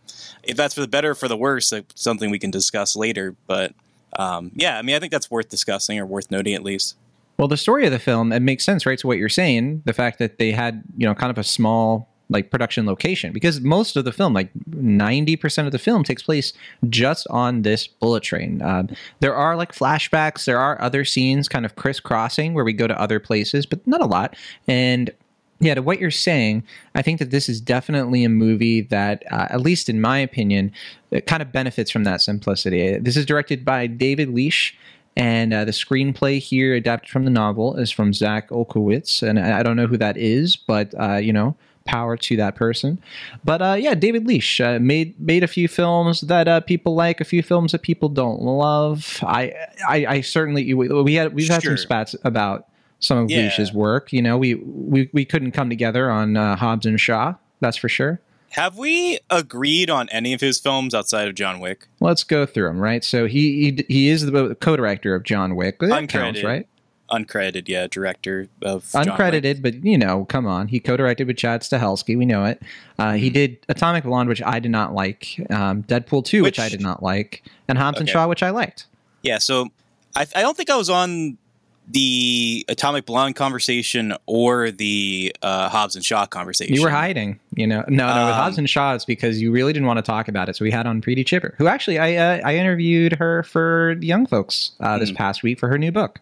if 0.43 0.55
that's 0.55 0.73
for 0.73 0.81
the 0.81 0.87
better 0.87 1.11
or 1.11 1.15
for 1.15 1.27
the 1.27 1.37
worse, 1.37 1.69
that's 1.71 2.01
something 2.01 2.31
we 2.31 2.39
can 2.39 2.51
discuss 2.51 2.95
later. 2.95 3.35
But 3.47 3.73
um, 4.17 4.51
yeah, 4.55 4.77
I 4.77 4.81
mean, 4.81 4.95
I 4.95 4.99
think 4.99 5.11
that's 5.11 5.29
worth 5.29 5.49
discussing 5.49 5.99
or 5.99 6.05
worth 6.05 6.31
noting 6.31 6.53
at 6.53 6.63
least. 6.63 6.95
Well, 7.37 7.47
the 7.47 7.57
story 7.57 7.85
of 7.85 7.91
the 7.91 7.99
film 7.99 8.31
it 8.31 8.41
makes 8.41 8.63
sense, 8.63 8.85
right? 8.85 8.97
To 8.99 9.07
what 9.07 9.17
you're 9.17 9.29
saying, 9.29 9.81
the 9.85 9.93
fact 9.93 10.19
that 10.19 10.37
they 10.37 10.51
had 10.51 10.83
you 10.97 11.07
know 11.07 11.15
kind 11.15 11.31
of 11.31 11.37
a 11.37 11.43
small 11.43 12.09
like 12.29 12.49
production 12.49 12.85
location 12.85 13.31
because 13.33 13.61
most 13.61 13.95
of 13.95 14.05
the 14.05 14.11
film, 14.11 14.33
like 14.33 14.49
ninety 14.67 15.35
percent 15.35 15.65
of 15.65 15.71
the 15.71 15.79
film, 15.79 16.03
takes 16.03 16.23
place 16.23 16.53
just 16.89 17.27
on 17.29 17.63
this 17.63 17.87
bullet 17.87 18.23
train. 18.23 18.61
Um, 18.61 18.89
there 19.19 19.35
are 19.35 19.55
like 19.55 19.71
flashbacks, 19.71 20.45
there 20.45 20.59
are 20.59 20.79
other 20.81 21.05
scenes 21.05 21.47
kind 21.49 21.65
of 21.65 21.75
crisscrossing 21.75 22.53
where 22.53 22.65
we 22.65 22.73
go 22.73 22.87
to 22.87 22.99
other 22.99 23.19
places, 23.19 23.65
but 23.65 23.85
not 23.87 24.01
a 24.01 24.05
lot. 24.05 24.35
And 24.67 25.11
yeah, 25.59 25.75
to 25.75 25.81
what 25.81 25.99
you're 25.99 26.11
saying, 26.11 26.63
I 26.95 27.01
think 27.01 27.19
that 27.19 27.31
this 27.31 27.47
is 27.47 27.61
definitely 27.61 28.23
a 28.23 28.29
movie 28.29 28.81
that, 28.81 29.23
uh, 29.31 29.47
at 29.49 29.61
least 29.61 29.87
in 29.87 30.01
my 30.01 30.17
opinion, 30.17 30.71
it 31.11 31.25
kind 31.25 31.41
of 31.41 31.51
benefits 31.51 31.91
from 31.91 32.03
that 32.03 32.21
simplicity. 32.21 32.97
This 32.97 33.15
is 33.15 33.25
directed 33.25 33.63
by 33.63 33.87
David 33.87 34.29
Leitch, 34.29 34.77
and 35.15 35.53
uh, 35.53 35.63
the 35.63 35.71
screenplay 35.71 36.39
here, 36.39 36.73
adapted 36.73 37.09
from 37.11 37.23
the 37.23 37.29
novel, 37.29 37.77
is 37.77 37.91
from 37.91 38.13
Zak 38.13 38.49
Olkewicz, 38.49 39.21
and 39.21 39.39
I, 39.39 39.59
I 39.59 39.63
don't 39.63 39.75
know 39.75 39.87
who 39.87 39.97
that 39.97 40.17
is, 40.17 40.55
but 40.55 40.93
uh, 40.99 41.15
you 41.15 41.31
know, 41.31 41.55
power 41.85 42.17
to 42.17 42.35
that 42.37 42.55
person. 42.55 42.99
But 43.43 43.61
uh, 43.61 43.75
yeah, 43.79 43.93
David 43.93 44.27
Leitch 44.27 44.59
uh, 44.59 44.79
made 44.81 45.19
made 45.19 45.43
a 45.43 45.47
few 45.47 45.67
films 45.67 46.21
that 46.21 46.47
uh, 46.47 46.61
people 46.61 46.95
like, 46.95 47.21
a 47.21 47.25
few 47.25 47.43
films 47.43 47.73
that 47.73 47.83
people 47.83 48.09
don't 48.09 48.41
love. 48.41 49.19
I 49.21 49.53
I, 49.87 50.05
I 50.07 50.21
certainly 50.21 50.73
we, 50.73 50.87
we 50.89 51.13
had 51.13 51.33
we've 51.33 51.47
had 51.47 51.61
some 51.61 51.77
spats 51.77 52.15
about 52.23 52.67
some 53.03 53.17
of 53.17 53.29
Yeah. 53.29 53.51
Work. 53.73 54.11
You 54.13 54.21
know, 54.21 54.37
we 54.37 54.55
we 54.55 55.09
we 55.13 55.25
couldn't 55.25 55.51
come 55.51 55.69
together 55.69 56.09
on 56.09 56.37
uh, 56.37 56.55
Hobbs 56.55 56.85
and 56.85 56.99
Shaw. 56.99 57.35
That's 57.59 57.77
for 57.77 57.89
sure. 57.89 58.19
Have 58.51 58.77
we 58.77 59.19
agreed 59.31 59.89
on 59.89 60.09
any 60.09 60.33
of 60.33 60.39
his 60.41 60.59
films 60.59 60.93
outside 60.93 61.27
of 61.27 61.33
John 61.35 61.59
Wick? 61.59 61.87
Let's 61.99 62.23
go 62.23 62.45
through 62.45 62.67
them, 62.67 62.79
right? 62.79 63.03
So 63.03 63.25
he 63.25 63.71
he, 63.77 63.85
he 63.87 64.09
is 64.09 64.25
the 64.25 64.55
co-director 64.55 65.15
of 65.15 65.23
John 65.23 65.55
Wick. 65.55 65.79
That 65.79 66.07
counts, 66.07 66.39
Uncredited. 66.39 66.43
right? 66.43 66.67
Uncredited, 67.11 67.67
yeah, 67.67 67.87
director 67.87 68.47
of. 68.61 68.83
Uncredited, 68.85 69.61
but 69.61 69.83
you 69.83 69.97
know, 69.97 70.25
come 70.25 70.45
on. 70.47 70.67
He 70.67 70.79
co-directed 70.79 71.27
with 71.27 71.37
Chad 71.37 71.61
Stahelski. 71.61 72.17
We 72.17 72.25
know 72.25 72.45
it. 72.45 72.61
Uh, 72.99 73.13
he 73.13 73.29
Mhm. 73.29 73.33
did 73.33 73.57
Atomic 73.69 74.03
Blonde, 74.03 74.29
which 74.29 74.41
I 74.41 74.59
did 74.59 74.71
not 74.71 74.93
like. 74.93 75.35
Um, 75.49 75.83
Deadpool 75.83 76.23
two, 76.25 76.43
which, 76.43 76.57
Which- 76.57 76.65
I 76.65 76.69
did 76.69 76.81
not 76.81 77.03
like, 77.03 77.43
and 77.67 77.77
Hobbs 77.77 77.99
and 77.99 78.07
Shaw, 78.09 78.27
which 78.27 78.41
I 78.43 78.51
liked. 78.51 78.85
Yeah, 79.21 79.37
so 79.39 79.69
I, 80.15 80.25
I 80.35 80.41
don't 80.41 80.55
think 80.55 80.69
I 80.69 80.75
was 80.75 80.89
on 80.89 81.37
the 81.87 82.65
Atomic 82.69 83.05
Blonde 83.05 83.35
conversation 83.35 84.13
or 84.25 84.71
the 84.71 85.35
uh, 85.41 85.69
Hobbs 85.69 85.95
and 85.95 86.03
Shaw 86.05 86.25
conversation. 86.25 86.73
You 86.73 86.81
were 86.81 86.89
hiding, 86.89 87.39
you 87.55 87.67
know. 87.67 87.83
No, 87.87 88.07
no, 88.15 88.25
with 88.25 88.33
Um, 88.35 88.41
Hobbs 88.41 88.57
and 88.57 88.69
Shaw, 88.69 88.95
it's 88.95 89.05
because 89.05 89.41
you 89.41 89.51
really 89.51 89.73
didn't 89.73 89.87
want 89.87 89.97
to 89.97 90.03
talk 90.03 90.27
about 90.27 90.49
it. 90.49 90.55
So 90.55 90.63
we 90.63 90.71
had 90.71 90.87
on 90.87 91.01
Preeti 91.01 91.23
Chhibber, 91.25 91.55
who 91.57 91.67
actually 91.67 91.99
I 91.99 92.15
uh, 92.15 92.41
I 92.45 92.55
interviewed 92.55 93.13
her 93.13 93.43
for 93.43 93.95
the 93.99 94.07
Young 94.07 94.25
Folks 94.25 94.71
uh, 94.79 94.97
this 94.97 95.09
Hmm. 95.09 95.15
past 95.15 95.43
week 95.43 95.59
for 95.59 95.67
her 95.69 95.77
new 95.77 95.91
book. 95.91 96.19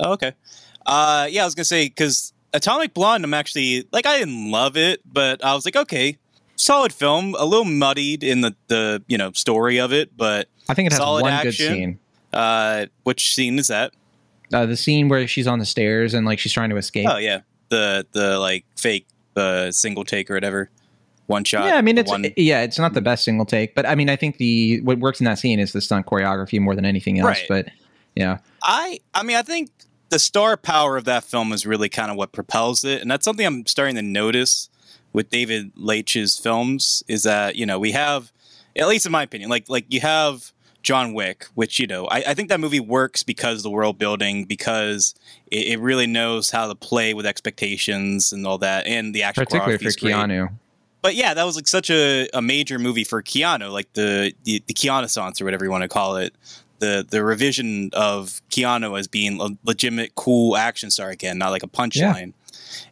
Oh, 0.00 0.12
okay. 0.12 0.32
Uh, 0.84 1.26
yeah, 1.30 1.42
I 1.42 1.44
was 1.44 1.54
gonna 1.54 1.64
say 1.64 1.86
because 1.86 2.32
Atomic 2.52 2.92
Blonde, 2.94 3.24
I'm 3.24 3.34
actually 3.34 3.86
like 3.92 4.06
I 4.06 4.18
didn't 4.18 4.50
love 4.50 4.76
it, 4.76 5.00
but 5.10 5.44
I 5.44 5.54
was 5.54 5.64
like, 5.64 5.76
okay, 5.76 6.18
solid 6.56 6.92
film, 6.92 7.34
a 7.38 7.44
little 7.44 7.64
muddied 7.64 8.22
in 8.24 8.40
the 8.40 8.54
the 8.68 9.02
you 9.06 9.16
know 9.18 9.32
story 9.32 9.78
of 9.78 9.92
it, 9.92 10.16
but 10.16 10.48
I 10.68 10.74
think 10.74 10.86
it 10.86 10.92
has 10.92 10.98
Solid 10.98 11.22
one 11.22 11.32
good 11.42 11.48
action. 11.48 11.74
scene. 11.74 11.98
uh, 12.32 12.86
which 13.04 13.34
scene 13.34 13.58
is 13.58 13.68
that? 13.68 13.92
Uh, 14.52 14.66
the 14.66 14.76
scene 14.76 15.08
where 15.08 15.26
she's 15.26 15.46
on 15.46 15.58
the 15.58 15.66
stairs 15.66 16.14
and 16.14 16.26
like 16.26 16.38
she's 16.38 16.52
trying 16.52 16.70
to 16.70 16.76
escape. 16.76 17.08
Oh 17.08 17.16
yeah, 17.16 17.40
the 17.68 18.06
the 18.12 18.38
like 18.38 18.64
fake 18.76 19.06
uh, 19.36 19.70
single 19.70 20.04
take 20.04 20.30
or 20.30 20.34
whatever, 20.34 20.70
one 21.26 21.44
shot. 21.44 21.64
yeah, 21.64 21.76
I 21.76 21.82
mean 21.82 21.98
it's 21.98 22.10
one, 22.10 22.26
yeah, 22.36 22.62
it's 22.62 22.78
not 22.78 22.94
the 22.94 23.00
best 23.00 23.24
single 23.24 23.46
take, 23.46 23.74
but 23.74 23.86
I 23.86 23.94
mean 23.94 24.08
I 24.08 24.16
think 24.16 24.38
the 24.38 24.80
what 24.80 24.98
works 24.98 25.20
in 25.20 25.24
that 25.24 25.38
scene 25.38 25.58
is 25.58 25.72
the 25.72 25.80
stunt 25.80 26.06
choreography 26.06 26.60
more 26.60 26.74
than 26.74 26.84
anything 26.84 27.18
else. 27.18 27.38
Right. 27.38 27.46
But 27.48 27.68
yeah, 28.14 28.38
I 28.62 29.00
I 29.14 29.22
mean 29.22 29.36
I 29.36 29.42
think 29.42 29.70
the 30.08 30.18
star 30.18 30.56
power 30.56 30.96
of 30.96 31.04
that 31.04 31.24
film 31.24 31.52
is 31.52 31.66
really 31.66 31.88
kind 31.88 32.10
of 32.10 32.16
what 32.16 32.32
propels 32.32 32.84
it, 32.84 33.02
and 33.02 33.10
that's 33.10 33.24
something 33.24 33.44
I'm 33.44 33.66
starting 33.66 33.96
to 33.96 34.02
notice 34.02 34.70
with 35.12 35.30
David 35.30 35.72
Leitch's 35.76 36.38
films 36.38 37.02
is 37.08 37.24
that 37.24 37.56
you 37.56 37.66
know 37.66 37.78
we 37.78 37.92
have, 37.92 38.32
at 38.76 38.86
least 38.86 39.06
in 39.06 39.12
my 39.12 39.22
opinion, 39.22 39.50
like 39.50 39.68
like 39.68 39.86
you 39.88 40.00
have 40.00 40.52
John 40.86 41.14
Wick, 41.14 41.46
which 41.54 41.80
you 41.80 41.86
know 41.88 42.06
I, 42.06 42.18
I 42.28 42.34
think 42.34 42.48
that 42.48 42.60
movie 42.60 42.78
works 42.78 43.24
because 43.24 43.58
of 43.58 43.62
the 43.64 43.70
world 43.70 43.98
building 43.98 44.44
because 44.44 45.16
it, 45.50 45.66
it 45.66 45.80
really 45.80 46.06
knows 46.06 46.50
how 46.50 46.68
to 46.68 46.76
play 46.76 47.12
with 47.12 47.26
expectations 47.26 48.32
and 48.32 48.46
all 48.46 48.58
that, 48.58 48.86
and 48.86 49.12
the 49.12 49.24
action 49.24 49.44
particularly 49.44 49.78
for 49.78 49.88
is 49.88 49.96
great. 49.96 50.14
Keanu. 50.14 50.52
But 51.02 51.16
yeah, 51.16 51.34
that 51.34 51.44
was 51.44 51.56
like 51.56 51.66
such 51.66 51.90
a, 51.90 52.28
a 52.32 52.40
major 52.40 52.78
movie 52.78 53.02
for 53.02 53.20
Keanu, 53.20 53.72
like 53.72 53.92
the 53.94 54.32
the, 54.44 54.62
the 54.68 54.74
Keanu-sance 54.74 55.40
or 55.40 55.44
whatever 55.44 55.64
you 55.64 55.72
want 55.72 55.82
to 55.82 55.88
call 55.88 56.18
it. 56.18 56.32
The 56.78 57.04
the 57.08 57.24
revision 57.24 57.90
of 57.92 58.40
Keanu 58.50 58.96
as 58.96 59.08
being 59.08 59.40
a 59.40 59.48
legitimate 59.64 60.14
cool 60.14 60.56
action 60.56 60.92
star 60.92 61.10
again, 61.10 61.36
not 61.36 61.50
like 61.50 61.64
a 61.64 61.68
punchline. 61.68 62.32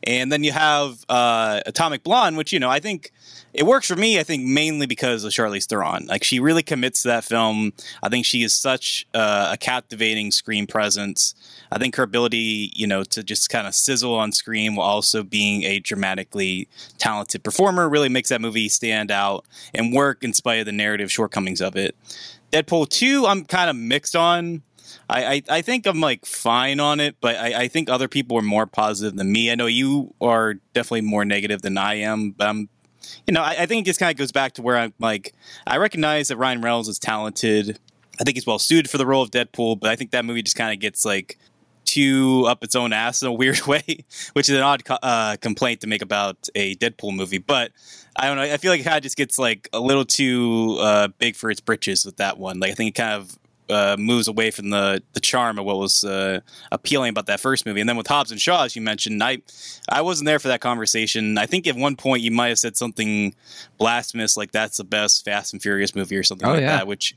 And 0.02 0.33
then 0.33 0.42
you 0.42 0.50
have 0.50 1.04
uh, 1.09 1.61
Atomic 1.64 2.02
Blonde, 2.02 2.37
which 2.37 2.52
you 2.52 2.59
know 2.59 2.71
I 2.71 2.80
think 2.80 3.12
it 3.54 3.64
works 3.64 3.87
for 3.87 3.94
me. 3.94 4.18
I 4.18 4.25
think 4.25 4.44
mainly 4.44 4.87
because 4.87 5.23
of 5.23 5.30
Charlize 5.30 5.66
Theron. 5.66 6.06
Like 6.06 6.25
she 6.25 6.40
really 6.40 6.62
commits 6.62 7.02
to 7.02 7.08
that 7.08 7.25
film. 7.25 7.73
I 8.02 8.08
think 8.08 8.26
she 8.26 8.42
is 8.42 8.52
such 8.52 9.06
uh, 9.14 9.50
a 9.52 9.56
captivating 9.56 10.32
screen 10.32 10.66
presence. 10.66 11.34
I 11.70 11.78
think 11.78 11.94
her 11.94 12.02
ability, 12.02 12.73
you 12.75 12.87
know, 12.88 13.04
to 13.04 13.23
just 13.23 13.50
kind 13.50 13.68
of 13.68 13.75
sizzle 13.75 14.14
on 14.14 14.32
screen 14.32 14.75
while 14.75 14.88
also 14.88 15.23
being 15.23 15.62
a 15.62 15.78
dramatically 15.78 16.68
talented 16.99 17.44
performer 17.44 17.88
really 17.88 18.08
makes 18.08 18.28
that 18.30 18.40
movie 18.40 18.68
stand 18.68 19.12
out 19.12 19.46
and 19.73 19.94
work 19.94 20.25
in 20.25 20.32
spite 20.32 20.58
of 20.58 20.66
the 20.66 20.73
narrative 20.73 21.11
shortcomings 21.12 21.61
of 21.61 21.76
it. 21.76 21.96
Deadpool 22.50 22.88
2, 22.88 23.26
I'm 23.26 23.44
kind 23.44 23.70
of 23.70 23.76
mixed 23.76 24.16
on. 24.16 24.62
I, 25.08 25.25
I, 25.26 25.42
I 25.49 25.62
think 25.62 25.87
I'm 25.87 26.00
like 26.00 26.26
fine 26.26 26.80
on 26.80 26.99
it, 26.99 27.16
but 27.20 27.37
I, 27.37 27.62
I 27.62 27.68
think 27.68 27.88
other 27.88 28.08
people 28.08 28.37
are 28.38 28.42
more 28.42 28.66
positive 28.66 29.16
than 29.16 29.30
me. 29.30 29.50
I 29.50 29.54
know 29.54 29.66
you 29.66 30.14
are 30.20 30.54
definitely 30.73 31.02
more 31.02 31.25
negative 31.25 31.62
than 31.62 31.78
I 31.78 31.94
am, 31.94 32.30
but 32.32 32.49
I'm, 32.49 32.68
you 33.26 33.34
know, 33.34 33.42
I, 33.42 33.56
I 33.61 33.66
think 33.66 33.84
it 33.84 33.87
just 33.87 34.00
kind 34.00 34.11
of 34.11 34.16
goes 34.16 34.32
back 34.32 34.52
to 34.54 34.62
where 34.62 34.76
I'm 34.76 34.92
like, 34.99 35.32
I 35.66 35.78
recognize 35.78 36.28
that 36.28 36.37
Ryan 36.37 36.61
Reynolds 36.61 36.88
is 36.88 36.99
talented. 36.99 37.78
I 38.20 38.25
think 38.25 38.37
he's 38.37 38.46
well 38.46 38.58
suited 38.58 38.90
for 38.90 38.99
the 38.99 39.06
role 39.06 39.23
of 39.23 39.30
Deadpool, 39.30 39.80
but 39.80 39.90
I 39.90 39.96
think 39.96 40.11
that 40.12 40.25
movie 40.25 40.42
just 40.42 40.56
kind 40.56 40.73
of 40.73 40.80
gets 40.80 41.04
like 41.04 41.38
too 41.84 42.44
up 42.49 42.64
its 42.64 42.75
own 42.75 42.92
ass 42.92 43.23
in 43.23 43.28
a 43.28 43.32
weird 43.42 43.61
way, 43.66 44.04
which 44.32 44.49
is 44.49 44.56
an 44.56 44.62
odd 44.62 44.84
co- 44.84 44.99
uh, 45.02 45.37
complaint 45.40 45.80
to 45.82 45.87
make 45.87 46.02
about 46.02 46.49
a 46.54 46.75
Deadpool 46.76 47.14
movie. 47.14 47.38
But 47.38 47.73
I 48.16 48.26
don't 48.26 48.37
know. 48.37 48.42
I 48.42 48.56
feel 48.56 48.70
like 48.70 48.80
it 48.80 48.84
kind 48.84 48.96
of 48.96 49.02
just 49.02 49.16
gets 49.16 49.38
like 49.38 49.68
a 49.73 49.80
little 49.80 50.04
too 50.04 50.76
uh, 50.80 51.08
big 51.18 51.37
for 51.37 51.50
its 51.50 51.61
britches 51.61 52.04
with 52.04 52.16
that 52.16 52.38
one. 52.38 52.61
Like 52.61 52.73
I 52.73 52.75
think 52.75 52.90
it 52.90 53.00
kind 53.00 53.12
of 53.12 53.38
uh, 53.71 53.97
moves 53.99 54.28
away 54.28 54.50
from 54.50 54.71
the 54.71 55.02
the 55.14 55.21
charm 55.21 55.59
of 55.59 55.64
what 55.64 55.78
was 55.78 56.04
uh, 56.04 56.40
appealing 56.73 57.11
about 57.11 57.26
that 57.26 57.40
first 57.40 57.64
movie. 57.66 57.80
And 57.80 57.88
then 57.88 57.97
with 57.97 58.06
Hobbs 58.06 58.30
and 58.30 58.40
Shaw, 58.40 58.64
as 58.64 58.76
you 58.76 58.83
mentioned, 58.83 59.23
I 59.23 59.38
I 59.88 60.02
wasn't 60.02 60.26
there 60.26 60.38
for 60.38 60.49
that 60.49 60.61
conversation. 60.61 61.38
I 61.38 61.47
think 61.47 61.66
at 61.66 61.76
one 61.76 61.97
point 61.97 62.23
you 62.23 62.30
might 62.30 62.49
have 62.49 62.59
said 62.59 62.76
something 62.76 63.35
blasphemous 63.78 64.37
like 64.37 64.52
that's 64.52 64.76
the 64.76 64.85
best 64.85 65.25
Fast 65.25 65.52
and 65.52 65.62
Furious 65.62 65.94
movie 65.94 66.16
or 66.16 66.23
something 66.23 66.49
Oh, 66.49 66.52
like 66.52 66.61
yeah. 66.61 66.76
that, 66.78 66.87
which 66.87 67.16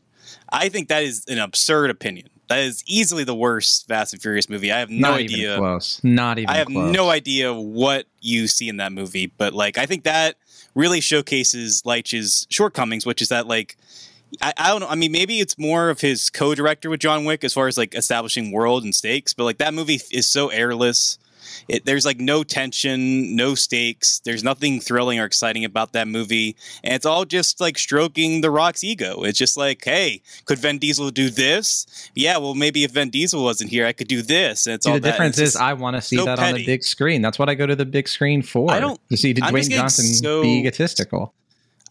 I 0.50 0.70
think 0.70 0.88
that 0.90 1.04
is 1.04 1.26
an 1.28 1.40
absurd 1.40 1.90
opinion. 1.90 2.30
That 2.50 2.60
is 2.60 2.82
easily 2.88 3.26
the 3.26 3.36
worst 3.36 3.88
Fast 3.90 4.14
and 4.14 4.22
Furious 4.22 4.50
movie. 4.50 4.72
I 4.72 4.80
have 4.80 4.90
no 4.90 5.10
Not 5.12 5.20
idea. 5.20 5.48
even 5.50 5.60
close. 5.60 6.02
Not 6.04 6.40
even. 6.40 6.50
I 6.50 6.58
have 6.58 6.68
close. 6.68 6.94
no 6.94 7.10
idea 7.10 7.54
what 7.54 8.06
you 8.22 8.48
see 8.48 8.70
in 8.70 8.78
that 8.78 8.94
movie, 8.94 9.28
but 9.28 9.54
like 9.54 9.78
I 9.78 9.86
think 9.86 10.04
that 10.06 10.38
really 10.74 11.02
showcases 11.02 11.86
Leitch's 11.86 12.48
shortcomings, 12.50 13.06
which 13.06 13.22
is 13.22 13.30
that 13.30 13.48
like 13.48 13.76
I, 14.42 14.54
I 14.58 14.68
don't 14.70 14.82
know. 14.82 14.88
I 14.88 14.96
mean, 14.96 15.12
maybe 15.12 15.40
it's 15.40 15.58
more 15.58 15.90
of 15.90 16.02
his 16.02 16.30
co-director 16.30 16.90
with 16.90 17.00
John 17.00 17.26
Wick 17.26 17.44
as 17.44 17.54
far 17.54 17.68
as 17.68 17.78
like 17.78 17.96
establishing 17.96 18.52
world 18.52 18.84
and 18.84 18.94
stakes, 18.94 19.34
but 19.34 19.44
like 19.46 19.58
that 19.60 19.74
movie 19.74 20.00
is 20.12 20.26
so 20.28 20.50
airless. 20.50 21.18
it, 21.70 21.86
there's 21.86 22.06
like 22.06 22.20
no 22.20 22.44
tension, 22.44 23.36
no 23.36 23.56
stakes. 23.56 24.20
There's 24.26 24.44
nothing 24.44 24.82
thrilling 24.82 25.18
or 25.20 25.24
exciting 25.26 25.64
about 25.64 25.94
that 25.94 26.08
movie, 26.08 26.58
and 26.84 26.94
it's 26.94 27.06
all 27.06 27.24
just 27.24 27.62
like 27.62 27.78
stroking 27.78 28.42
the 28.42 28.52
Rock's 28.52 28.84
ego. 28.84 29.24
It's 29.24 29.40
just 29.40 29.56
like, 29.56 29.82
hey, 29.86 30.22
could 30.46 30.60
Vin 30.60 30.78
Diesel 30.78 31.10
do 31.10 31.30
this? 31.30 31.88
Yeah, 32.14 32.38
well, 32.38 32.54
maybe 32.54 32.84
if 32.84 32.92
Vin 32.92 33.10
Diesel 33.10 33.42
wasn't 33.44 33.70
here, 33.70 33.86
I 33.86 33.94
could 33.94 34.10
do 34.10 34.22
this. 34.22 34.68
And 34.68 34.76
it's 34.76 34.86
See, 34.86 34.90
all 34.92 34.98
the 34.98 35.02
that. 35.02 35.12
difference 35.12 35.40
is 35.40 35.56
I 35.56 35.72
want 35.74 35.96
to 35.96 36.02
see 36.02 36.18
so 36.18 36.26
that 36.26 36.38
on 36.38 36.54
the 36.56 36.66
big 36.66 36.84
screen. 36.84 37.22
That's 37.22 37.40
what 37.40 37.48
I 37.50 37.56
go 37.56 37.66
to 37.66 37.76
the 37.78 37.86
big 37.86 38.10
screen 38.10 38.42
for. 38.42 38.70
I 38.72 38.80
don't- 38.82 39.00
to 39.10 39.16
see 39.16 39.34
Dwayne 39.34 39.70
Johnson 39.70 40.06
so- 40.06 40.42
be 40.42 40.60
egotistical. 40.60 41.34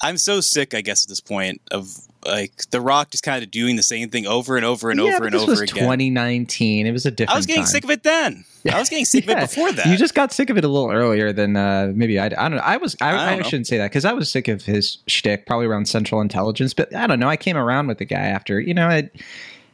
I'm 0.02 0.18
so 0.18 0.40
sick, 0.40 0.74
I 0.74 0.80
guess, 0.80 1.04
at 1.04 1.08
this 1.08 1.20
point 1.20 1.60
of 1.70 1.96
like 2.24 2.70
The 2.70 2.80
Rock 2.80 3.10
just 3.10 3.22
kind 3.22 3.42
of 3.42 3.50
doing 3.50 3.76
the 3.76 3.82
same 3.82 4.10
thing 4.10 4.26
over 4.26 4.56
and 4.56 4.64
over 4.64 4.90
and 4.90 5.00
yeah, 5.00 5.10
over 5.10 5.18
but 5.18 5.24
and 5.26 5.34
this 5.34 5.42
over 5.42 5.50
was 5.52 5.60
again. 5.62 5.84
2019. 5.84 6.86
It 6.86 6.90
was 6.92 7.06
a 7.06 7.10
different. 7.10 7.34
I 7.34 7.36
was 7.36 7.46
getting 7.46 7.62
time. 7.62 7.70
sick 7.70 7.84
of 7.84 7.90
it 7.90 8.02
then. 8.02 8.44
I 8.70 8.78
was 8.80 8.88
getting 8.88 9.04
sick 9.04 9.24
of 9.24 9.30
it 9.30 9.40
before 9.40 9.72
that. 9.72 9.86
You 9.86 9.96
just 9.96 10.14
got 10.14 10.32
sick 10.32 10.50
of 10.50 10.56
it 10.58 10.64
a 10.64 10.68
little 10.68 10.90
earlier 10.90 11.32
than 11.32 11.56
uh, 11.56 11.92
maybe 11.94 12.18
I. 12.18 12.26
I 12.26 12.28
don't 12.28 12.56
know. 12.56 12.56
I 12.58 12.76
was. 12.78 12.96
I, 13.00 13.12
I 13.12 13.34
I, 13.36 13.42
shouldn't 13.42 13.68
say 13.68 13.78
that 13.78 13.90
because 13.90 14.04
I 14.04 14.12
was 14.12 14.30
sick 14.30 14.48
of 14.48 14.64
his 14.64 14.98
shtick, 15.06 15.46
probably 15.46 15.66
around 15.66 15.88
Central 15.88 16.20
Intelligence. 16.20 16.74
But 16.74 16.94
I 16.94 17.06
don't 17.06 17.20
know. 17.20 17.28
I 17.28 17.36
came 17.36 17.56
around 17.56 17.86
with 17.86 17.98
the 17.98 18.04
guy 18.04 18.16
after. 18.26 18.58
You 18.58 18.74
know, 18.74 18.88
it, 18.88 19.14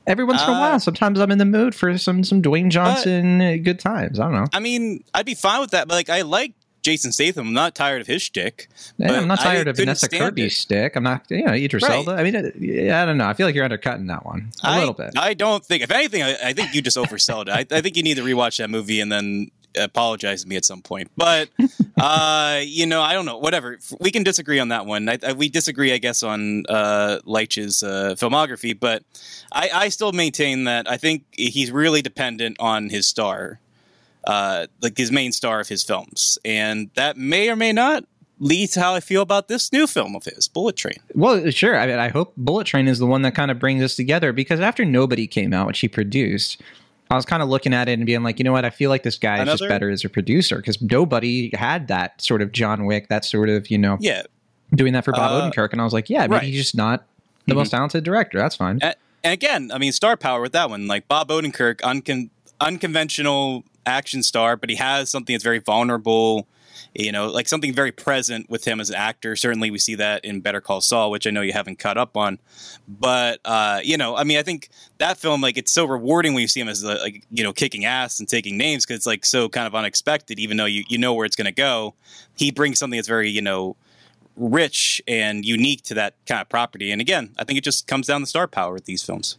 every 0.06 0.24
once 0.24 0.42
in 0.42 0.48
a 0.50 0.52
Uh, 0.52 0.60
while, 0.60 0.80
sometimes 0.80 1.20
I'm 1.20 1.30
in 1.30 1.38
the 1.38 1.46
mood 1.46 1.74
for 1.74 1.96
some 1.96 2.22
some 2.22 2.42
Dwayne 2.42 2.68
Johnson 2.68 3.40
uh, 3.40 3.56
good 3.62 3.78
times. 3.78 4.20
I 4.20 4.24
don't 4.24 4.34
know. 4.34 4.46
I 4.52 4.60
mean, 4.60 5.04
I'd 5.14 5.26
be 5.26 5.34
fine 5.34 5.60
with 5.60 5.70
that, 5.70 5.88
but 5.88 5.94
like, 5.94 6.10
I 6.10 6.22
like 6.22 6.52
Jason 6.82 7.12
Statham. 7.12 7.48
I'm 7.48 7.52
not 7.54 7.74
tired 7.74 8.00
of 8.00 8.06
his 8.06 8.22
shtick. 8.22 8.68
Yeah, 8.98 9.12
I'm 9.12 9.28
not 9.28 9.40
I 9.40 9.44
tired 9.44 9.68
of 9.68 9.76
Vanessa 9.76 10.08
Kirby's 10.08 10.52
it. 10.52 10.56
stick. 10.56 10.96
I'm 10.96 11.02
not. 11.04 11.24
You 11.30 11.44
know, 11.44 11.52
Idris 11.52 11.82
Right. 11.82 11.92
Elba. 11.92 12.12
I 12.12 12.22
mean, 12.24 12.36
uh, 12.36 12.94
I 12.94 13.04
don't 13.06 13.18
know. 13.18 13.26
I 13.26 13.34
feel 13.34 13.46
like 13.46 13.54
you're 13.54 13.64
undercutting 13.64 14.06
that 14.08 14.24
one 14.26 14.50
a 14.62 14.68
I, 14.68 14.78
little 14.78 14.94
bit. 14.94 15.12
I 15.16 15.34
don't 15.34 15.64
think, 15.64 15.82
if 15.82 15.90
anything, 15.90 16.22
I, 16.22 16.36
I 16.44 16.52
think 16.52 16.74
you 16.74 16.82
just 16.82 16.96
oversold 16.96 17.48
it. 17.48 17.72
I, 17.72 17.76
I 17.76 17.80
think 17.80 17.96
you 17.96 18.02
need 18.02 18.16
to 18.16 18.22
rewatch 18.22 18.58
that 18.58 18.68
movie 18.70 19.00
and 19.00 19.10
then 19.10 19.50
apologize 19.78 20.42
to 20.42 20.48
me 20.48 20.56
at 20.56 20.64
some 20.64 20.82
point. 20.82 21.10
But, 21.16 21.48
uh, 22.00 22.60
you 22.64 22.84
know, 22.84 23.00
I 23.00 23.14
don't 23.14 23.24
know. 23.24 23.38
Whatever. 23.38 23.78
We 24.00 24.10
can 24.10 24.22
disagree 24.22 24.58
on 24.58 24.68
that 24.68 24.84
one. 24.84 25.08
I, 25.08 25.18
I, 25.26 25.32
we 25.32 25.48
disagree, 25.48 25.92
I 25.92 25.98
guess, 25.98 26.22
on 26.22 26.64
uh, 26.68 27.20
Leitch's 27.24 27.82
uh, 27.82 28.14
filmography, 28.18 28.78
but 28.78 29.02
I, 29.50 29.70
I 29.72 29.88
still 29.88 30.12
maintain 30.12 30.64
that 30.64 30.90
I 30.90 30.96
think 30.98 31.24
he's 31.32 31.70
really 31.70 32.02
dependent 32.02 32.58
on 32.60 32.90
his 32.90 33.06
star, 33.06 33.60
uh, 34.26 34.66
like 34.80 34.96
his 34.96 35.10
main 35.12 35.32
star 35.32 35.60
of 35.60 35.68
his 35.68 35.82
films. 35.82 36.38
And 36.44 36.90
that 36.94 37.16
may 37.16 37.48
or 37.50 37.56
may 37.56 37.72
not 37.72 38.04
lead 38.38 38.70
to 38.70 38.80
how 38.80 38.94
I 38.94 39.00
feel 39.00 39.22
about 39.22 39.46
this 39.48 39.72
new 39.72 39.86
film 39.86 40.16
of 40.16 40.24
his, 40.24 40.48
Bullet 40.48 40.74
Train. 40.76 40.96
Well, 41.14 41.48
sure. 41.50 41.78
I 41.78 41.86
mean, 41.86 41.98
I 41.98 42.08
hope 42.08 42.32
Bullet 42.36 42.66
Train 42.66 42.88
is 42.88 42.98
the 42.98 43.06
one 43.06 43.22
that 43.22 43.34
kind 43.34 43.50
of 43.50 43.58
brings 43.58 43.82
us 43.82 43.94
together 43.94 44.32
because 44.32 44.58
after 44.60 44.84
Nobody 44.84 45.26
came 45.28 45.52
out, 45.54 45.66
which 45.68 45.78
he 45.80 45.86
produced, 45.88 46.60
I 47.10 47.14
was 47.14 47.24
kind 47.24 47.42
of 47.42 47.48
looking 47.48 47.72
at 47.74 47.88
it 47.88 47.92
and 47.92 48.06
being 48.06 48.22
like, 48.22 48.38
you 48.38 48.44
know 48.44 48.52
what? 48.52 48.64
I 48.64 48.70
feel 48.70 48.90
like 48.90 49.02
this 49.04 49.18
guy 49.18 49.42
is 49.42 49.48
just 49.48 49.68
better 49.68 49.90
as 49.90 50.04
a 50.04 50.08
producer 50.08 50.56
because 50.56 50.80
Nobody 50.82 51.50
had 51.54 51.86
that 51.88 52.20
sort 52.20 52.42
of 52.42 52.50
John 52.52 52.84
Wick, 52.86 53.08
that 53.08 53.24
sort 53.24 53.48
of, 53.48 53.70
you 53.70 53.78
know, 53.78 53.96
Yeah. 54.00 54.22
doing 54.74 54.92
that 54.94 55.04
for 55.04 55.12
Bob 55.12 55.30
Uh, 55.30 55.50
Odenkirk. 55.50 55.70
And 55.72 55.80
I 55.80 55.84
was 55.84 55.92
like, 55.92 56.08
yeah, 56.10 56.22
maybe 56.22 56.32
right. 56.32 56.42
he's 56.42 56.56
just 56.56 56.74
not 56.74 57.06
the 57.46 57.54
Mhm. 57.54 57.58
most 57.58 57.70
talented 57.70 58.02
director. 58.02 58.38
That's 58.38 58.56
fine. 58.56 58.78
And, 58.82 58.94
and 59.22 59.32
again, 59.34 59.70
I 59.72 59.78
mean, 59.78 59.92
star 59.92 60.16
power 60.16 60.40
with 60.40 60.52
that 60.52 60.68
one, 60.70 60.86
like 60.88 61.06
Bob 61.06 61.28
Odenkirk, 61.28 61.80
uncon- 61.82 62.30
unconventional 62.60 63.64
action 63.86 64.22
star, 64.22 64.56
but 64.56 64.70
he 64.70 64.76
has 64.76 65.10
something 65.10 65.34
that's 65.34 65.44
very 65.44 65.58
vulnerable. 65.58 66.46
You 66.94 67.10
know, 67.10 67.28
like 67.28 67.48
something 67.48 67.72
very 67.72 67.92
present 67.92 68.50
with 68.50 68.66
him 68.66 68.78
as 68.78 68.90
an 68.90 68.96
actor. 68.96 69.34
Certainly, 69.34 69.70
we 69.70 69.78
see 69.78 69.94
that 69.94 70.24
in 70.24 70.40
Better 70.40 70.60
Call 70.60 70.82
Saul, 70.82 71.10
which 71.10 71.26
I 71.26 71.30
know 71.30 71.40
you 71.40 71.54
haven't 71.54 71.78
caught 71.78 71.96
up 71.96 72.16
on. 72.18 72.38
But 72.86 73.40
uh, 73.46 73.80
you 73.82 73.96
know, 73.96 74.14
I 74.14 74.24
mean, 74.24 74.36
I 74.36 74.42
think 74.42 74.68
that 74.98 75.16
film, 75.16 75.40
like, 75.40 75.56
it's 75.56 75.72
so 75.72 75.86
rewarding 75.86 76.34
when 76.34 76.42
you 76.42 76.48
see 76.48 76.60
him 76.60 76.68
as 76.68 76.84
like 76.84 77.24
you 77.30 77.44
know 77.44 77.52
kicking 77.52 77.86
ass 77.86 78.20
and 78.20 78.28
taking 78.28 78.58
names 78.58 78.84
because 78.84 78.96
it's 78.96 79.06
like 79.06 79.24
so 79.24 79.48
kind 79.48 79.66
of 79.66 79.74
unexpected. 79.74 80.38
Even 80.38 80.58
though 80.58 80.66
you 80.66 80.84
you 80.88 80.98
know 80.98 81.14
where 81.14 81.24
it's 81.24 81.36
going 81.36 81.46
to 81.46 81.52
go, 81.52 81.94
he 82.36 82.50
brings 82.50 82.78
something 82.78 82.98
that's 82.98 83.08
very 83.08 83.30
you 83.30 83.42
know 83.42 83.76
rich 84.36 85.00
and 85.06 85.44
unique 85.44 85.82
to 85.82 85.94
that 85.94 86.14
kind 86.26 86.40
of 86.40 86.48
property. 86.48 86.90
And 86.90 87.00
again, 87.00 87.34
I 87.38 87.44
think 87.44 87.58
it 87.58 87.64
just 87.64 87.86
comes 87.86 88.06
down 88.06 88.20
to 88.20 88.26
star 88.26 88.46
power 88.46 88.72
with 88.72 88.84
these 88.84 89.02
films. 89.02 89.38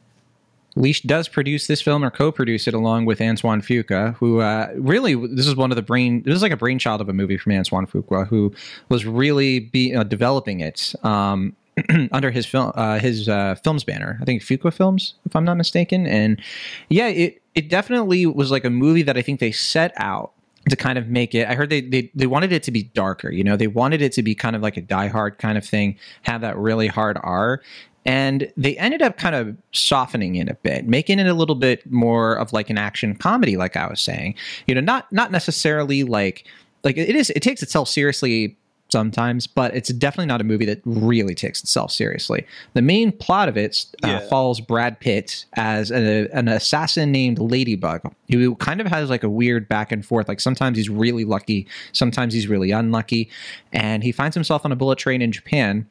Leitch 0.76 1.04
does 1.04 1.28
produce 1.28 1.68
this 1.68 1.82
film 1.82 2.04
or 2.04 2.10
co-produce 2.10 2.68
it 2.68 2.74
along 2.74 3.06
with 3.06 3.22
Antoine 3.22 3.62
Fuqua, 3.62 4.16
who 4.16 4.40
uh, 4.40 4.70
really 4.76 5.16
this 5.16 5.48
is 5.48 5.56
one 5.56 5.72
of 5.72 5.76
the 5.76 5.82
brain. 5.82 6.24
This 6.24 6.36
is 6.36 6.42
like 6.42 6.52
a 6.52 6.58
brainchild 6.58 7.02
of 7.02 7.10
a 7.10 7.14
movie 7.14 7.38
from 7.38 7.54
Antoine 7.54 7.86
Fuqua, 7.86 8.28
who 8.28 8.54
was 8.90 9.06
really 9.06 9.60
be 9.60 9.96
uh, 9.96 10.04
developing 10.04 10.62
it 10.62 10.96
um, 11.04 11.56
under 12.12 12.32
his 12.32 12.46
film 12.46 12.72
uh, 12.76 13.00
his 13.00 13.30
uh, 13.30 13.56
films 13.64 13.84
banner. 13.84 14.18
I 14.22 14.26
think 14.26 14.42
Fuqua 14.42 14.74
Films, 14.74 15.16
if 15.26 15.36
I'm 15.36 15.46
not 15.46 15.58
mistaken. 15.58 16.08
And 16.08 16.42
yeah, 16.90 17.08
it 17.08 17.42
it 17.56 17.70
definitely 17.70 18.26
was 18.26 18.50
like 18.52 18.66
a 18.66 18.70
movie 18.70 19.04
that 19.04 19.18
I 19.18 19.22
think 19.22 19.40
they 19.40 19.52
set 19.52 19.94
out 19.98 20.34
to 20.70 20.76
kind 20.76 20.98
of 20.98 21.08
make 21.10 21.36
it. 21.36 21.48
I 21.48 21.56
heard 21.56 21.70
they, 21.70 21.82
they 21.82 22.12
they 22.16 22.28
wanted 22.28 22.52
it 22.52 22.64
to 22.64 22.72
be 22.72 22.84
darker. 22.84 23.30
You 23.32 23.44
know, 23.44 23.58
they 23.58 23.68
wanted 23.68 24.02
it 24.02 24.14
to 24.14 24.24
be 24.24 24.34
kind 24.34 24.56
of 24.56 24.62
like 24.62 24.78
a 24.78 24.82
Die 24.82 25.08
Hard 25.08 25.38
kind 25.38 25.58
of 25.58 25.66
thing, 25.66 25.98
have 26.24 26.42
that 26.42 26.58
really 26.58 26.88
hard 26.88 27.18
R. 27.22 27.62
And 28.06 28.52
they 28.58 28.78
ended 28.78 29.02
up 29.02 29.18
kind 29.18 29.34
of 29.36 29.56
softening 29.72 30.36
it 30.36 30.50
a 30.50 30.56
bit, 30.56 30.88
making 30.88 31.20
it 31.20 31.28
a 31.28 31.34
little 31.34 31.56
bit 31.56 31.90
more 31.92 32.34
of 32.36 32.52
like 32.52 32.70
an 32.70 32.78
action 32.78 33.16
comedy, 33.16 33.56
like 33.58 33.78
I 33.78 33.88
was 33.88 34.02
saying. 34.02 34.36
You 34.68 34.76
know, 34.76 34.82
not 34.82 35.12
not 35.12 35.32
necessarily 35.32 36.04
like 36.04 36.46
like 36.84 36.98
it 36.98 37.16
is. 37.16 37.30
It 37.30 37.42
takes 37.42 37.64
itself 37.64 37.88
seriously 37.88 38.58
sometimes, 38.92 39.48
but 39.48 39.76
it's 39.76 39.90
definitely 39.90 40.28
not 40.28 40.40
a 40.40 40.44
movie 40.44 40.66
that 40.66 40.80
really 40.86 41.34
takes 41.34 41.62
itself 41.64 41.92
seriously. 41.92 42.46
The 42.74 42.82
main 42.82 43.12
plot 43.12 43.50
of 43.50 43.58
it 43.58 43.86
uh, 44.04 44.08
Yeah. 44.08 44.20
follows 44.28 44.60
Brad 44.60 45.00
Pitt 45.00 45.46
as 45.54 45.90
a, 45.92 46.28
an 46.32 46.48
assassin 46.48 47.12
named 47.12 47.40
Ladybug, 47.40 48.02
who 48.30 48.54
kind 48.58 48.82
of 48.82 48.88
has 48.88 49.10
like 49.10 49.24
a 49.24 49.30
weird 49.30 49.68
back 49.68 49.92
and 49.92 50.06
forth. 50.06 50.28
Like 50.28 50.40
sometimes 50.40 50.78
he's 50.78 50.90
really 50.90 51.26
lucky, 51.26 51.68
sometimes 51.92 52.36
he's 52.36 52.48
really 52.48 52.70
unlucky, 52.70 53.32
and 53.72 54.04
he 54.04 54.12
finds 54.12 54.36
himself 54.36 54.64
on 54.64 54.72
a 54.72 54.76
bullet 54.76 55.00
train 55.00 55.24
in 55.24 55.32
Japan 55.32 55.88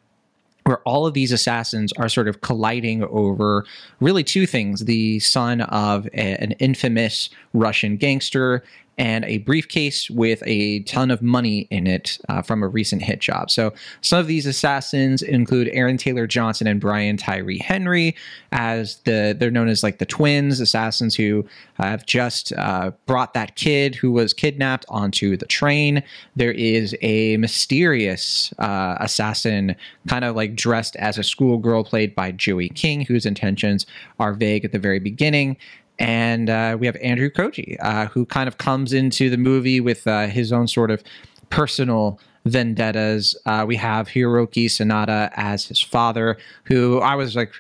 where 0.64 0.78
all 0.80 1.06
of 1.06 1.14
these 1.14 1.32
assassins 1.32 1.92
are 1.94 2.08
sort 2.08 2.28
of 2.28 2.40
colliding 2.40 3.02
over 3.04 3.64
really 4.00 4.22
two 4.24 4.46
things 4.46 4.84
the 4.84 5.18
son 5.20 5.60
of 5.62 6.06
a- 6.06 6.42
an 6.42 6.52
infamous 6.52 7.28
Russian 7.52 7.96
gangster 7.96 8.62
and 8.98 9.24
a 9.24 9.38
briefcase 9.38 10.10
with 10.10 10.42
a 10.44 10.80
ton 10.80 11.10
of 11.10 11.22
money 11.22 11.66
in 11.70 11.86
it 11.86 12.18
uh, 12.28 12.42
from 12.42 12.62
a 12.62 12.68
recent 12.68 13.02
hit 13.02 13.20
job. 13.20 13.50
So 13.50 13.72
some 14.02 14.18
of 14.18 14.26
these 14.26 14.46
assassins 14.46 15.22
include 15.22 15.70
Aaron 15.72 15.96
Taylor 15.96 16.26
Johnson 16.26 16.66
and 16.66 16.80
Brian 16.80 17.16
Tyree 17.16 17.58
Henry, 17.58 18.14
as 18.52 18.96
the 19.04 19.34
they're 19.38 19.50
known 19.50 19.68
as 19.68 19.82
like 19.82 19.98
the 19.98 20.06
twins 20.06 20.60
assassins 20.60 21.14
who 21.14 21.44
have 21.74 22.04
just 22.04 22.52
uh, 22.52 22.92
brought 23.06 23.34
that 23.34 23.56
kid 23.56 23.94
who 23.94 24.12
was 24.12 24.34
kidnapped 24.34 24.84
onto 24.88 25.36
the 25.36 25.46
train. 25.46 26.02
There 26.36 26.52
is 26.52 26.94
a 27.00 27.38
mysterious 27.38 28.52
uh, 28.58 28.96
assassin, 29.00 29.74
kind 30.06 30.24
of 30.24 30.36
like 30.36 30.54
dressed 30.54 30.96
as 30.96 31.16
a 31.16 31.22
schoolgirl, 31.22 31.84
played 31.84 32.14
by 32.14 32.32
Joey 32.32 32.68
King, 32.68 33.00
whose 33.06 33.24
intentions 33.24 33.86
are 34.18 34.34
vague 34.34 34.64
at 34.64 34.72
the 34.72 34.78
very 34.78 34.98
beginning. 34.98 35.56
And 36.02 36.50
uh, 36.50 36.76
we 36.80 36.86
have 36.86 36.96
Andrew 36.96 37.30
Koji, 37.30 37.76
uh, 37.78 38.06
who 38.06 38.26
kind 38.26 38.48
of 38.48 38.58
comes 38.58 38.92
into 38.92 39.30
the 39.30 39.36
movie 39.36 39.80
with 39.80 40.04
uh, 40.08 40.26
his 40.26 40.52
own 40.52 40.66
sort 40.66 40.90
of 40.90 41.00
personal 41.48 42.18
vendettas. 42.44 43.38
Uh, 43.46 43.64
we 43.68 43.76
have 43.76 44.08
Hiroyuki 44.08 44.66
Sanada 44.66 45.30
as 45.36 45.66
his 45.66 45.80
father, 45.80 46.36
who 46.64 46.98
I 46.98 47.14
was 47.14 47.36
like, 47.36 47.52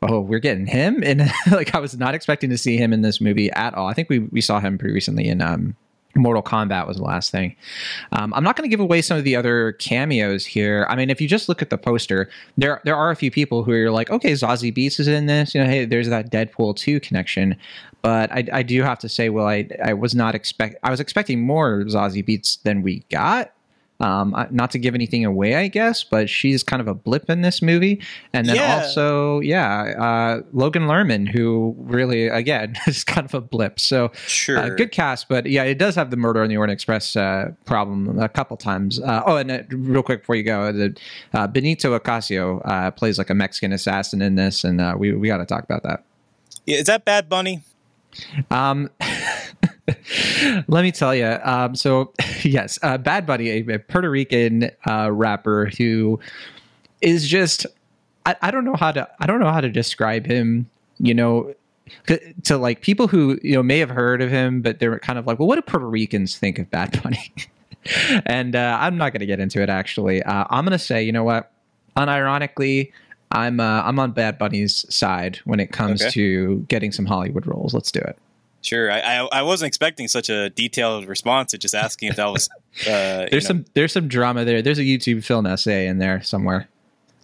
oh, 0.00 0.20
we're 0.20 0.38
getting 0.38 0.66
him, 0.66 1.02
and 1.02 1.28
like 1.50 1.74
I 1.74 1.80
was 1.80 1.98
not 1.98 2.14
expecting 2.14 2.50
to 2.50 2.58
see 2.58 2.76
him 2.76 2.92
in 2.92 3.02
this 3.02 3.20
movie 3.20 3.50
at 3.50 3.74
all. 3.74 3.88
I 3.88 3.94
think 3.94 4.08
we 4.08 4.20
we 4.20 4.40
saw 4.40 4.60
him 4.60 4.78
pretty 4.78 4.94
recently 4.94 5.26
in 5.26 5.42
um, 5.42 5.74
Mortal 6.14 6.42
Kombat 6.42 6.86
was 6.86 6.98
the 6.98 7.02
last 7.02 7.30
thing. 7.30 7.54
Um, 8.12 8.32
I'm 8.34 8.44
not 8.44 8.56
going 8.56 8.68
to 8.68 8.70
give 8.70 8.80
away 8.80 9.02
some 9.02 9.16
of 9.16 9.24
the 9.24 9.36
other 9.36 9.72
cameos 9.72 10.44
here. 10.44 10.86
I 10.88 10.96
mean, 10.96 11.10
if 11.10 11.20
you 11.20 11.28
just 11.28 11.48
look 11.48 11.62
at 11.62 11.70
the 11.70 11.78
poster, 11.78 12.28
there 12.56 12.80
there 12.84 12.96
are 12.96 13.10
a 13.10 13.16
few 13.16 13.30
people 13.30 13.64
who 13.64 13.72
are 13.72 13.90
like, 13.90 14.10
okay, 14.10 14.32
Zazie 14.32 14.74
Beetz 14.76 15.00
is 15.00 15.08
in 15.08 15.26
this. 15.26 15.54
You 15.54 15.62
know, 15.62 15.68
hey, 15.68 15.84
there's 15.84 16.08
that 16.08 16.30
Deadpool 16.30 16.76
two 16.76 17.00
connection. 17.00 17.56
But 18.02 18.32
I, 18.32 18.44
I 18.52 18.62
do 18.62 18.82
have 18.82 18.98
to 19.00 19.08
say, 19.08 19.28
well, 19.28 19.46
I 19.46 19.68
I 19.84 19.94
was 19.94 20.14
not 20.14 20.34
expect 20.34 20.76
I 20.82 20.90
was 20.90 21.00
expecting 21.00 21.40
more 21.40 21.82
Zazie 21.84 22.26
Beetz 22.26 22.62
than 22.62 22.82
we 22.82 23.04
got. 23.10 23.52
Um, 24.02 24.34
not 24.50 24.70
to 24.72 24.78
give 24.78 24.94
anything 24.96 25.24
away, 25.24 25.54
I 25.54 25.68
guess, 25.68 26.02
but 26.02 26.28
she's 26.28 26.62
kind 26.64 26.82
of 26.82 26.88
a 26.88 26.94
blip 26.94 27.30
in 27.30 27.42
this 27.42 27.62
movie. 27.62 28.02
And 28.32 28.48
then 28.48 28.56
Yeah. 28.56 28.74
also, 28.74 29.38
yeah, 29.40 29.94
uh, 29.96 30.42
Logan 30.52 30.82
Lerman, 30.88 31.28
who 31.28 31.74
really, 31.78 32.26
again, 32.26 32.74
is 32.88 33.04
kind 33.04 33.24
of 33.24 33.32
a 33.32 33.40
blip. 33.40 33.78
So 33.78 34.10
Sure. 34.26 34.58
uh, 34.58 34.68
good 34.70 34.90
cast, 34.90 35.28
but 35.28 35.46
yeah, 35.46 35.62
it 35.62 35.78
does 35.78 35.94
have 35.94 36.10
the 36.10 36.16
Murder 36.16 36.42
on 36.42 36.48
the 36.48 36.56
Orient 36.56 36.72
Express 36.72 37.14
uh, 37.14 37.52
problem 37.64 38.18
a 38.18 38.28
couple 38.28 38.56
times. 38.56 39.00
Uh, 39.00 39.22
oh, 39.24 39.36
and 39.36 39.50
uh, 39.50 39.60
real 39.70 40.02
quick 40.02 40.22
before 40.22 40.34
you 40.34 40.42
go, 40.42 40.72
the, 40.72 40.96
uh, 41.32 41.46
Benito 41.46 41.96
Ocasio 41.96 42.60
uh, 42.64 42.90
plays 42.90 43.18
like 43.18 43.30
a 43.30 43.34
Mexican 43.34 43.72
assassin 43.72 44.20
in 44.20 44.34
this, 44.34 44.64
and 44.64 44.80
uh, 44.80 44.94
we 44.98 45.12
we 45.12 45.28
got 45.28 45.38
to 45.38 45.46
talk 45.46 45.62
about 45.62 45.84
that. 45.84 46.02
Yeah, 46.66 46.78
Is 46.78 46.86
that 46.86 47.04
Bad 47.04 47.28
Bunny? 47.28 47.62
Um, 48.50 48.90
let 50.68 50.82
me 50.82 50.92
tell 50.92 51.14
you. 51.14 51.38
Um, 51.42 51.74
so 51.74 52.12
yes, 52.42 52.78
uh, 52.82 52.98
Bad 52.98 53.26
Bunny, 53.26 53.50
a, 53.50 53.74
a 53.74 53.78
Puerto 53.78 54.10
Rican 54.10 54.70
uh, 54.86 55.10
rapper 55.12 55.70
who 55.78 56.20
is 57.00 57.26
just 57.28 57.66
I, 58.26 58.36
I 58.42 58.50
don't 58.50 58.64
know 58.64 58.76
how 58.76 58.92
to 58.92 59.08
I 59.20 59.26
don't 59.26 59.40
know 59.40 59.50
how 59.50 59.60
to 59.60 59.70
describe 59.70 60.26
him. 60.26 60.68
You 60.98 61.14
know, 61.14 61.54
to 62.44 62.56
like 62.56 62.80
people 62.82 63.08
who 63.08 63.38
you 63.42 63.54
know 63.54 63.62
may 63.62 63.78
have 63.78 63.90
heard 63.90 64.22
of 64.22 64.30
him, 64.30 64.62
but 64.62 64.78
they're 64.78 64.98
kind 65.00 65.18
of 65.18 65.26
like, 65.26 65.38
well, 65.38 65.48
what 65.48 65.56
do 65.56 65.62
Puerto 65.62 65.88
Ricans 65.88 66.38
think 66.38 66.58
of 66.58 66.70
Bad 66.70 67.02
Bunny? 67.02 67.32
and 68.26 68.54
uh, 68.54 68.78
I'm 68.80 68.96
not 68.96 69.12
going 69.12 69.20
to 69.20 69.26
get 69.26 69.40
into 69.40 69.60
it. 69.60 69.68
Actually, 69.68 70.22
uh, 70.22 70.44
I'm 70.50 70.64
going 70.64 70.78
to 70.78 70.84
say, 70.84 71.02
you 71.02 71.10
know 71.10 71.24
what? 71.24 71.50
Unironically, 71.96 72.92
I'm 73.32 73.58
uh, 73.58 73.82
I'm 73.82 73.98
on 73.98 74.12
Bad 74.12 74.38
Bunny's 74.38 74.86
side 74.94 75.40
when 75.44 75.58
it 75.58 75.72
comes 75.72 76.02
Okay. 76.02 76.10
to 76.12 76.58
getting 76.68 76.92
some 76.92 77.06
Hollywood 77.06 77.46
roles. 77.46 77.74
Let's 77.74 77.90
do 77.90 78.00
it. 78.00 78.16
Sure. 78.62 78.90
I, 78.90 79.00
I 79.00 79.28
I 79.32 79.42
wasn't 79.42 79.66
expecting 79.68 80.08
such 80.08 80.30
a 80.30 80.48
detailed 80.50 81.06
response 81.06 81.50
to 81.50 81.58
just 81.58 81.74
asking 81.74 82.08
if 82.10 82.16
that 82.16 82.26
was. 82.26 82.48
Uh, 82.88 83.26
There's 83.30 83.44
know- 83.44 83.48
some 83.48 83.64
there's 83.74 83.92
some 83.92 84.08
drama 84.08 84.46
there. 84.46 84.62
There's 84.62 84.78
a 84.78 84.82
YouTube 84.82 85.22
film 85.24 85.44
essay 85.44 85.86
in 85.86 85.98
there 85.98 86.22
somewhere. 86.22 86.70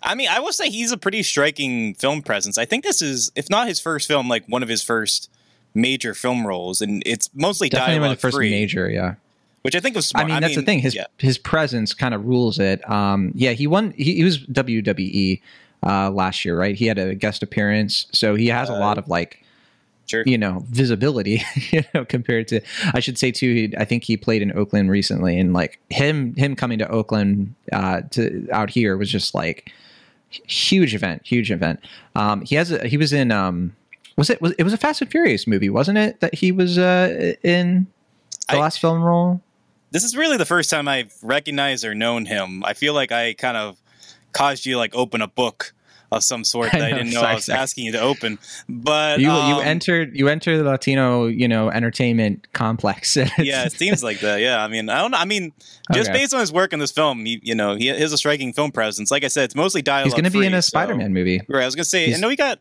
I 0.03 0.15
mean, 0.15 0.29
I 0.29 0.41
will 0.41 0.53
say 0.53 0.69
he's 0.69 0.93
a 0.93 0.99
pretty 0.99 1.23
striking 1.23 1.95
film 1.95 2.21
presence. 2.21 2.59
I 2.59 2.67
think 2.67 2.85
this 2.85 3.01
is, 3.01 3.33
if 3.35 3.49
not 3.49 3.67
his 3.67 3.81
first 3.81 4.07
film, 4.07 4.29
like 4.29 4.45
one 4.47 4.63
of 4.63 4.69
his 4.69 4.83
first 4.85 5.31
major 5.75 6.13
film 6.13 6.47
roles, 6.47 6.83
and 6.83 7.03
it's 7.07 7.31
mostly 7.35 7.71
Definitely 7.71 8.01
one 8.01 8.11
of 8.11 8.19
the 8.19 8.21
first 8.21 8.37
free, 8.37 8.51
major. 8.51 8.91
Yeah. 8.91 9.15
which 9.63 9.75
I 9.75 9.81
think 9.81 9.97
was 9.97 10.07
Smart. 10.07 10.27
I 10.27 10.29
mean, 10.29 10.41
that's 10.43 10.55
the 10.55 10.61
thing. 10.63 10.81
His 10.81 10.95
yeah. 10.95 11.07
his 11.17 11.39
presence 11.39 11.95
kind 11.95 12.13
of 12.13 12.27
rules 12.27 12.59
it. 12.59 12.87
Um, 12.89 13.33
yeah, 13.35 13.53
he 13.53 13.67
won. 13.67 13.93
He, 13.97 14.17
he 14.17 14.25
was 14.25 14.39
WWE 14.39 15.41
uh, 15.83 16.11
last 16.11 16.45
year, 16.45 16.59
right? 16.59 16.75
He 16.75 16.87
had 16.89 16.99
a 16.99 17.15
guest 17.15 17.43
appearance, 17.43 18.07
so 18.13 18.35
he 18.35 18.49
has 18.49 18.69
a 18.69 18.75
Uh, 18.75 18.81
lot 18.81 18.99
of 18.99 19.09
like 19.09 19.43
Sure. 20.09 20.23
you 20.27 20.39
know 20.39 20.65
visibility. 20.71 21.43
You 21.73 21.83
know, 21.95 22.05
compared 22.05 22.49
to 22.49 22.61
I 22.95 23.01
should 23.01 23.19
say 23.19 23.31
too. 23.31 23.53
He, 23.55 23.75
I 23.77 23.85
think 23.85 24.05
he 24.05 24.17
played 24.17 24.41
in 24.43 24.57
Oakland 24.57 24.91
recently, 24.91 25.39
and 25.39 25.53
like 25.53 25.79
him 25.91 26.35
him 26.37 26.57
coming 26.57 26.79
to 26.79 26.89
Oakland 26.89 27.55
uh, 27.73 28.03
to 28.13 28.49
out 28.51 28.71
here 28.71 28.97
was 28.97 29.11
just 29.11 29.35
like 29.35 29.71
huge 30.31 30.95
event, 30.95 31.27
huge 31.27 31.51
event. 31.51 31.81
Um, 32.15 32.43
he 32.43 32.55
has 32.55 32.71
a, 32.73 32.87
he 32.87 32.97
was 32.97 33.13
in 33.13 33.31
um, 33.31 33.75
was 34.17 34.31
it 34.31 34.41
was 34.41 34.53
it 34.59 34.63
was 34.63 34.73
a 34.73 34.77
Fast 34.79 35.01
and 35.03 35.11
Furious 35.11 35.47
movie, 35.47 35.69
wasn't 35.71 35.99
it? 35.99 36.21
That 36.21 36.35
he 36.35 36.53
was 36.53 36.79
uh, 36.79 37.35
in 37.43 37.87
the 38.49 38.57
I- 38.57 38.61
last 38.61 38.81
film 38.81 39.03
role. 39.03 39.41
this 39.91 40.05
is 40.05 40.17
really 40.17 40.37
the 40.37 40.47
first 40.47 40.71
time 40.71 40.89
I've 40.89 41.15
recognized 41.23 41.85
or 41.85 41.95
known 41.95 42.25
him. 42.27 42.65
I 42.65 42.75
feel 42.75 42.95
like 42.95 43.13
I 43.13 43.35
kind 43.35 43.57
of 43.57 43.79
caused 44.33 44.65
you 44.67 44.77
like 44.79 44.95
open 44.95 45.21
a 45.23 45.29
book 45.29 45.73
of 46.11 46.25
some 46.25 46.43
sort 46.45 46.73
that 46.73 46.81
I, 46.83 46.91
know, 46.91 46.97
didn't 46.99 47.13
know 47.13 47.21
sorry, 47.21 47.33
I 47.33 47.35
was 47.35 47.45
sorry. 47.45 47.59
asking 47.59 47.85
you 47.87 47.93
to 47.93 48.01
open. 48.01 48.39
But 48.69 49.21
you 49.21 49.27
you 49.27 49.33
um, 49.33 49.61
entered 49.63 50.17
you 50.17 50.29
enter 50.29 50.57
the 50.57 50.65
Latino 50.65 51.27
you 51.27 51.47
know 51.49 51.71
entertainment 51.71 52.47
complex. 52.53 53.17
yeah, 53.39 53.65
it 53.67 53.73
seems 53.73 54.03
like 54.03 54.21
that. 54.21 54.41
Yeah, 54.41 54.63
I 54.63 54.69
mean, 54.69 54.89
I 54.89 55.01
don't 55.01 55.11
know. 55.11 55.19
I 55.19 55.25
mean, 55.25 55.53
just 55.93 56.11
Okay. 56.11 56.19
based 56.19 56.33
on 56.35 56.41
his 56.41 56.53
work 56.53 56.73
in 56.73 56.79
this 56.79 56.91
film, 56.93 57.25
he, 57.25 57.41
you 57.43 57.55
know, 57.55 57.75
he 57.75 57.87
has 57.89 58.13
a 58.13 58.19
striking 58.19 58.53
film 58.53 58.73
presence. 58.73 59.11
Like 59.11 59.25
I 59.25 59.29
said, 59.29 59.45
it's 59.45 59.55
mostly 59.55 59.83
dialogue. 59.83 60.07
he's 60.07 60.15
going 60.15 60.25
to 60.25 60.31
be 60.31 60.47
in 60.47 60.55
a 60.55 60.63
so- 60.63 60.69
Spider-Man 60.69 61.13
movie. 61.13 61.43
Right. 61.49 61.63
I 61.63 61.67
was 61.67 61.75
gonna 61.75 61.85
say. 61.85 62.07
He's- 62.07 62.19
I 62.19 62.21
know 62.21 62.29
he 62.29 62.37
got. 62.37 62.59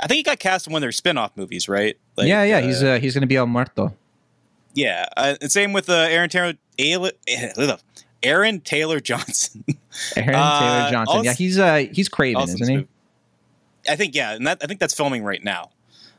I 0.00 0.08
think 0.08 0.16
he 0.16 0.22
got 0.24 0.40
cast 0.40 0.66
in 0.66 0.72
one 0.72 0.80
of 0.80 0.84
their 0.84 0.90
spin-off 0.92 1.30
movies, 1.36 1.68
right? 1.68 1.96
Like, 2.16 2.26
yeah, 2.26 2.42
yeah, 2.42 2.56
uh, 2.58 2.62
he's 2.62 2.82
uh, 2.82 2.98
he's 3.00 3.14
going 3.14 3.20
to 3.20 3.26
be 3.28 3.36
El 3.36 3.46
Muerto. 3.46 3.94
yeah. 4.74 5.06
Uh, 5.16 5.36
and 5.40 5.52
same 5.52 5.72
with 5.72 5.88
uh, 5.88 5.92
Aaron 5.92 6.28
Taylor. 6.28 6.54
Aaron 8.22 8.60
Taylor 8.60 9.00
Johnson. 9.00 9.64
Aaron 10.16 10.34
uh, 10.34 10.60
Taylor 10.60 10.90
Johnson. 10.90 11.16
also- 11.16 11.22
yeah, 11.24 11.32
he's 11.34 11.58
uh 11.58 11.86
he's 11.92 12.08
Kraven, 12.08 12.44
isn't 12.44 12.78
he? 12.78 12.86
I 13.88 13.96
think 13.96 14.14
yeah, 14.14 14.32
and 14.34 14.46
that 14.46 14.58
I 14.62 14.66
think 14.66 14.80
that's 14.80 14.94
filming 14.94 15.24
right 15.24 15.42
now. 15.42 15.70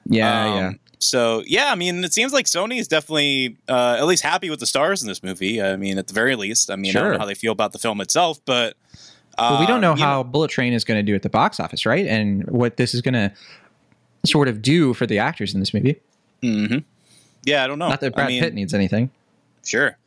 Yeah, 0.05 0.45
Um, 0.45 0.57
yeah. 0.57 0.72
So 1.00 1.43
yeah, 1.45 1.72
I 1.72 1.75
mean, 1.75 2.03
it 2.03 2.13
seems 2.13 2.33
like 2.33 2.45
Sony 2.45 2.79
is 2.79 2.88
definitely 2.88 3.57
uh, 3.67 3.98
at 4.00 4.05
least 4.05 4.24
happy 4.24 4.50
with 4.50 4.60
the 4.60 4.65
stars 4.65 5.01
in 5.01 5.07
this 5.07 5.22
movie. 5.24 5.62
I 5.62 5.75
mean, 5.75 5.98
at 5.98 6.07
the 6.07 6.13
very 6.13 6.36
least, 6.36 6.69
I 6.72 6.75
mean, 6.75 6.95
I 6.95 7.00
don't 7.00 7.12
know 7.13 7.19
how 7.19 7.25
they 7.25 7.36
feel 7.36 7.51
about 7.51 7.72
the 7.74 7.79
film 7.79 8.00
itself, 8.01 8.39
but 8.45 8.75
Well, 9.38 9.60
we 9.60 9.65
don't 9.65 9.81
know 9.81 9.93
um, 9.93 9.98
you 9.98 10.03
how 10.03 10.24
Bullet 10.24 10.50
Train 10.51 10.74
is 10.74 10.83
going 10.83 10.98
to 10.98 11.03
do 11.03 11.15
at 11.15 11.22
the 11.22 11.29
box 11.29 11.60
office, 11.60 11.86
right? 11.86 12.05
And 12.05 12.46
what 12.50 12.77
this 12.77 12.94
is 12.94 13.01
going 13.01 13.16
to 13.16 13.31
sort 14.25 14.48
of 14.48 14.61
do 14.61 14.94
for 14.94 15.05
the 15.05 15.20
actors 15.20 15.53
in 15.53 15.59
this 15.59 15.74
movie. 15.74 16.00
Mm-hmm. 16.42 16.79
Yeah, 17.46 17.63
I 17.63 17.68
don't 17.68 17.79
know. 17.79 17.89
Not 17.89 18.00
that 18.01 18.13
Brad 18.16 18.27
I 18.27 18.29
mean, 18.29 18.42
Pitt 18.44 18.53
needs 18.53 18.74
anything. 18.74 19.09
Sure. 19.66 19.98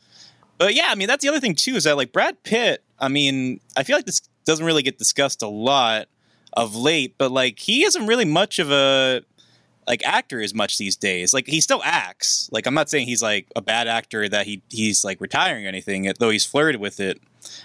But 0.59 0.75
yeah, 0.75 0.87
I 0.89 0.95
mean 0.95 1.09
that's 1.09 1.23
the 1.23 1.29
other 1.29 1.41
thing 1.41 1.55
too 1.55 1.75
is 1.77 1.85
that 1.85 1.97
like 1.97 2.13
Brad 2.13 2.43
Pitt, 2.43 2.83
I 2.99 3.09
mean, 3.09 3.61
I 3.77 3.83
feel 3.83 3.97
like 3.97 4.07
this 4.07 4.21
doesn't 4.45 4.65
really 4.65 4.83
get 4.83 4.99
discussed 4.99 5.43
a 5.43 5.49
lot 5.49 6.09
of 6.53 6.75
late, 6.75 7.15
but 7.19 7.31
like 7.31 7.59
he 7.59 7.85
isn't 7.85 8.07
really 8.07 8.25
much 8.25 8.59
of 8.59 8.71
a 8.71 9.23
like 9.87 10.05
actor 10.05 10.41
as 10.41 10.55
much 10.55 10.79
these 10.79 10.97
days. 10.97 11.33
Like 11.33 11.47
he 11.47 11.61
still 11.61 11.81
acts. 11.85 12.49
Like 12.53 12.67
I'm 12.67 12.75
not 12.75 12.89
saying 12.89 13.07
he's 13.07 13.23
like 13.23 13.47
a 13.55 13.63
bad 13.63 13.87
actor 13.87 14.29
that 14.29 14.47
he 14.47 14.63
he's 14.69 15.05
like 15.05 15.21
retiring 15.21 15.65
or 15.67 15.69
anything, 15.69 16.11
though 16.19 16.31
he's 16.31 16.47
flirted 16.47 16.81
with 16.81 17.01
it 17.01 17.21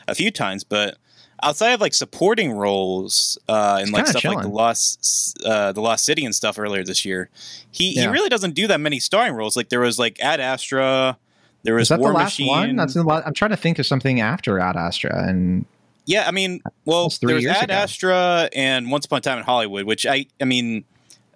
a 0.07 0.15
few 0.15 0.31
times, 0.31 0.63
but 0.63 0.97
outside 1.43 1.71
of 1.71 1.81
like 1.81 1.93
supporting 1.93 2.51
roles 2.51 3.37
uh 3.49 3.79
and 3.81 3.91
like 3.91 4.05
stuff 4.05 4.23
like 4.23 4.41
the 4.43 4.47
lost 4.47 5.35
uh 5.43 5.71
the 5.71 5.81
lost 5.81 6.05
city 6.05 6.23
and 6.23 6.35
stuff 6.35 6.59
earlier 6.59 6.83
this 6.83 7.03
year 7.03 7.29
he 7.71 7.93
he 7.93 8.05
really 8.07 8.29
doesn't 8.29 8.53
do 8.53 8.67
that 8.67 8.79
many 8.79 8.99
starring 8.99 9.33
roles 9.33 9.57
like 9.57 9.69
there 9.69 9.79
was 9.79 9.97
like 9.97 10.19
ad 10.19 10.39
astra 10.39 11.17
there 11.63 11.75
was 11.75 11.83
Is 11.83 11.89
that 11.89 11.99
War 11.99 12.09
the 12.09 12.15
last 12.17 12.39
Machine. 12.39 12.47
one? 12.47 12.75
That's 12.75 12.93
the 12.93 13.03
la- 13.03 13.21
I'm 13.25 13.33
trying 13.33 13.51
to 13.51 13.57
think 13.57 13.79
of 13.79 13.85
something 13.85 14.19
after 14.21 14.59
Ad 14.59 14.75
Astra, 14.75 15.27
and 15.27 15.65
Yeah, 16.05 16.27
I 16.27 16.31
mean, 16.31 16.61
well, 16.85 17.11
there 17.21 17.35
was 17.35 17.45
Ad 17.45 17.65
ago. 17.65 17.73
Astra 17.73 18.49
and 18.55 18.89
Once 18.91 19.05
Upon 19.05 19.19
a 19.19 19.21
Time 19.21 19.37
in 19.37 19.43
Hollywood, 19.43 19.85
which 19.85 20.05
I, 20.05 20.25
I 20.41 20.45
mean, 20.45 20.83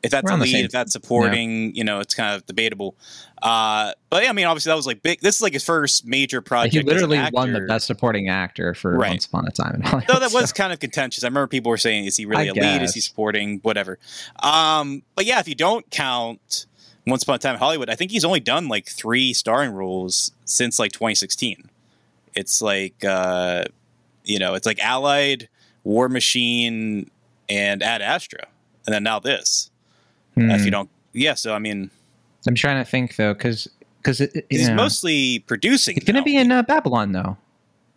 if 0.03 0.11
that's 0.11 0.29
a 0.29 0.37
lead, 0.37 0.65
if 0.65 0.71
that's 0.71 0.91
supporting, 0.93 1.75
you 1.75 1.83
know, 1.83 1.99
it's 1.99 2.13
kind 2.13 2.35
of 2.35 2.45
debatable. 2.45 2.95
Uh, 3.41 3.91
but 4.11 4.23
yeah, 4.23 4.29
I 4.29 4.33
mean, 4.33 4.45
obviously 4.45 4.69
that 4.71 4.75
was 4.75 4.85
like 4.87 5.01
big. 5.03 5.19
This 5.19 5.35
is 5.35 5.41
like 5.41 5.53
his 5.53 5.63
first 5.63 6.05
major 6.05 6.41
project. 6.41 6.73
he 6.73 6.79
as 6.79 6.83
an 6.83 7.09
literally 7.09 7.29
won 7.33 7.53
the. 7.53 7.61
Best 7.61 7.85
Supporting 7.87 8.29
Actor 8.29 8.75
for 8.75 8.95
Right. 8.97 9.09
Once 9.11 9.25
Upon 9.25 9.47
a 9.47 9.51
Time 9.51 9.75
in 9.75 9.81
Hollywood. 9.81 10.07
Though 10.07 10.19
that 10.19 10.31
was 10.33 10.49
so- 10.49 10.53
kind 10.55 10.71
of 10.73 10.79
contentious. 10.79 11.23
I 11.23 11.27
remember 11.27 11.47
people 11.47 11.69
were 11.71 11.77
saying, 11.77 12.05
"Is 12.05 12.17
he 12.17 12.25
really 12.25 12.49
I 12.49 12.51
a 12.51 12.53
lead? 12.53 12.81
Is 12.83 12.93
he 12.93 13.01
supporting? 13.01 13.59
Whatever." 13.63 13.97
Um, 14.41 15.01
but 15.15 15.25
yeah, 15.25 15.39
if 15.39 15.47
you 15.47 15.55
don't 15.55 15.89
count 15.91 16.65
Once 17.07 17.23
Upon 17.23 17.35
a 17.35 17.39
Time 17.39 17.53
in 17.53 17.59
Hollywood, 17.59 17.89
I 17.89 17.95
think 17.95 18.11
he's 18.11 18.25
only 18.25 18.39
done 18.39 18.67
like 18.67 18.87
three 18.87 19.33
starring 19.33 19.71
roles 19.71 20.31
since 20.45 20.79
like 20.79 20.91
2016. 20.91 21.69
It's 22.35 22.61
like, 22.61 23.05
uh, 23.05 23.65
you 24.23 24.39
know, 24.39 24.55
it's 24.55 24.65
like 24.65 24.79
Allied, 24.79 25.47
War 25.83 26.09
Machine, 26.09 27.09
and 27.47 27.83
Ad 27.83 28.01
Astra, 28.01 28.47
and 28.85 28.93
then 28.93 29.03
now 29.03 29.19
this. 29.19 29.69
Hmm. 30.33 30.49
If 30.51 30.65
you 30.65 30.71
don't, 30.71 30.89
yeah. 31.13 31.35
So 31.35 31.53
I 31.53 31.59
mean, 31.59 31.89
I'm 32.47 32.55
trying 32.55 32.83
to 32.83 32.89
think 32.89 33.15
though, 33.15 33.33
because 33.33 33.69
because 33.97 34.19
he's 34.49 34.67
yeah. 34.67 34.75
mostly 34.75 35.39
producing. 35.39 35.97
It's 35.97 36.05
going 36.05 36.15
to 36.15 36.23
be 36.23 36.35
in 36.35 36.51
uh, 36.51 36.63
Babylon 36.63 37.11
though. 37.11 37.37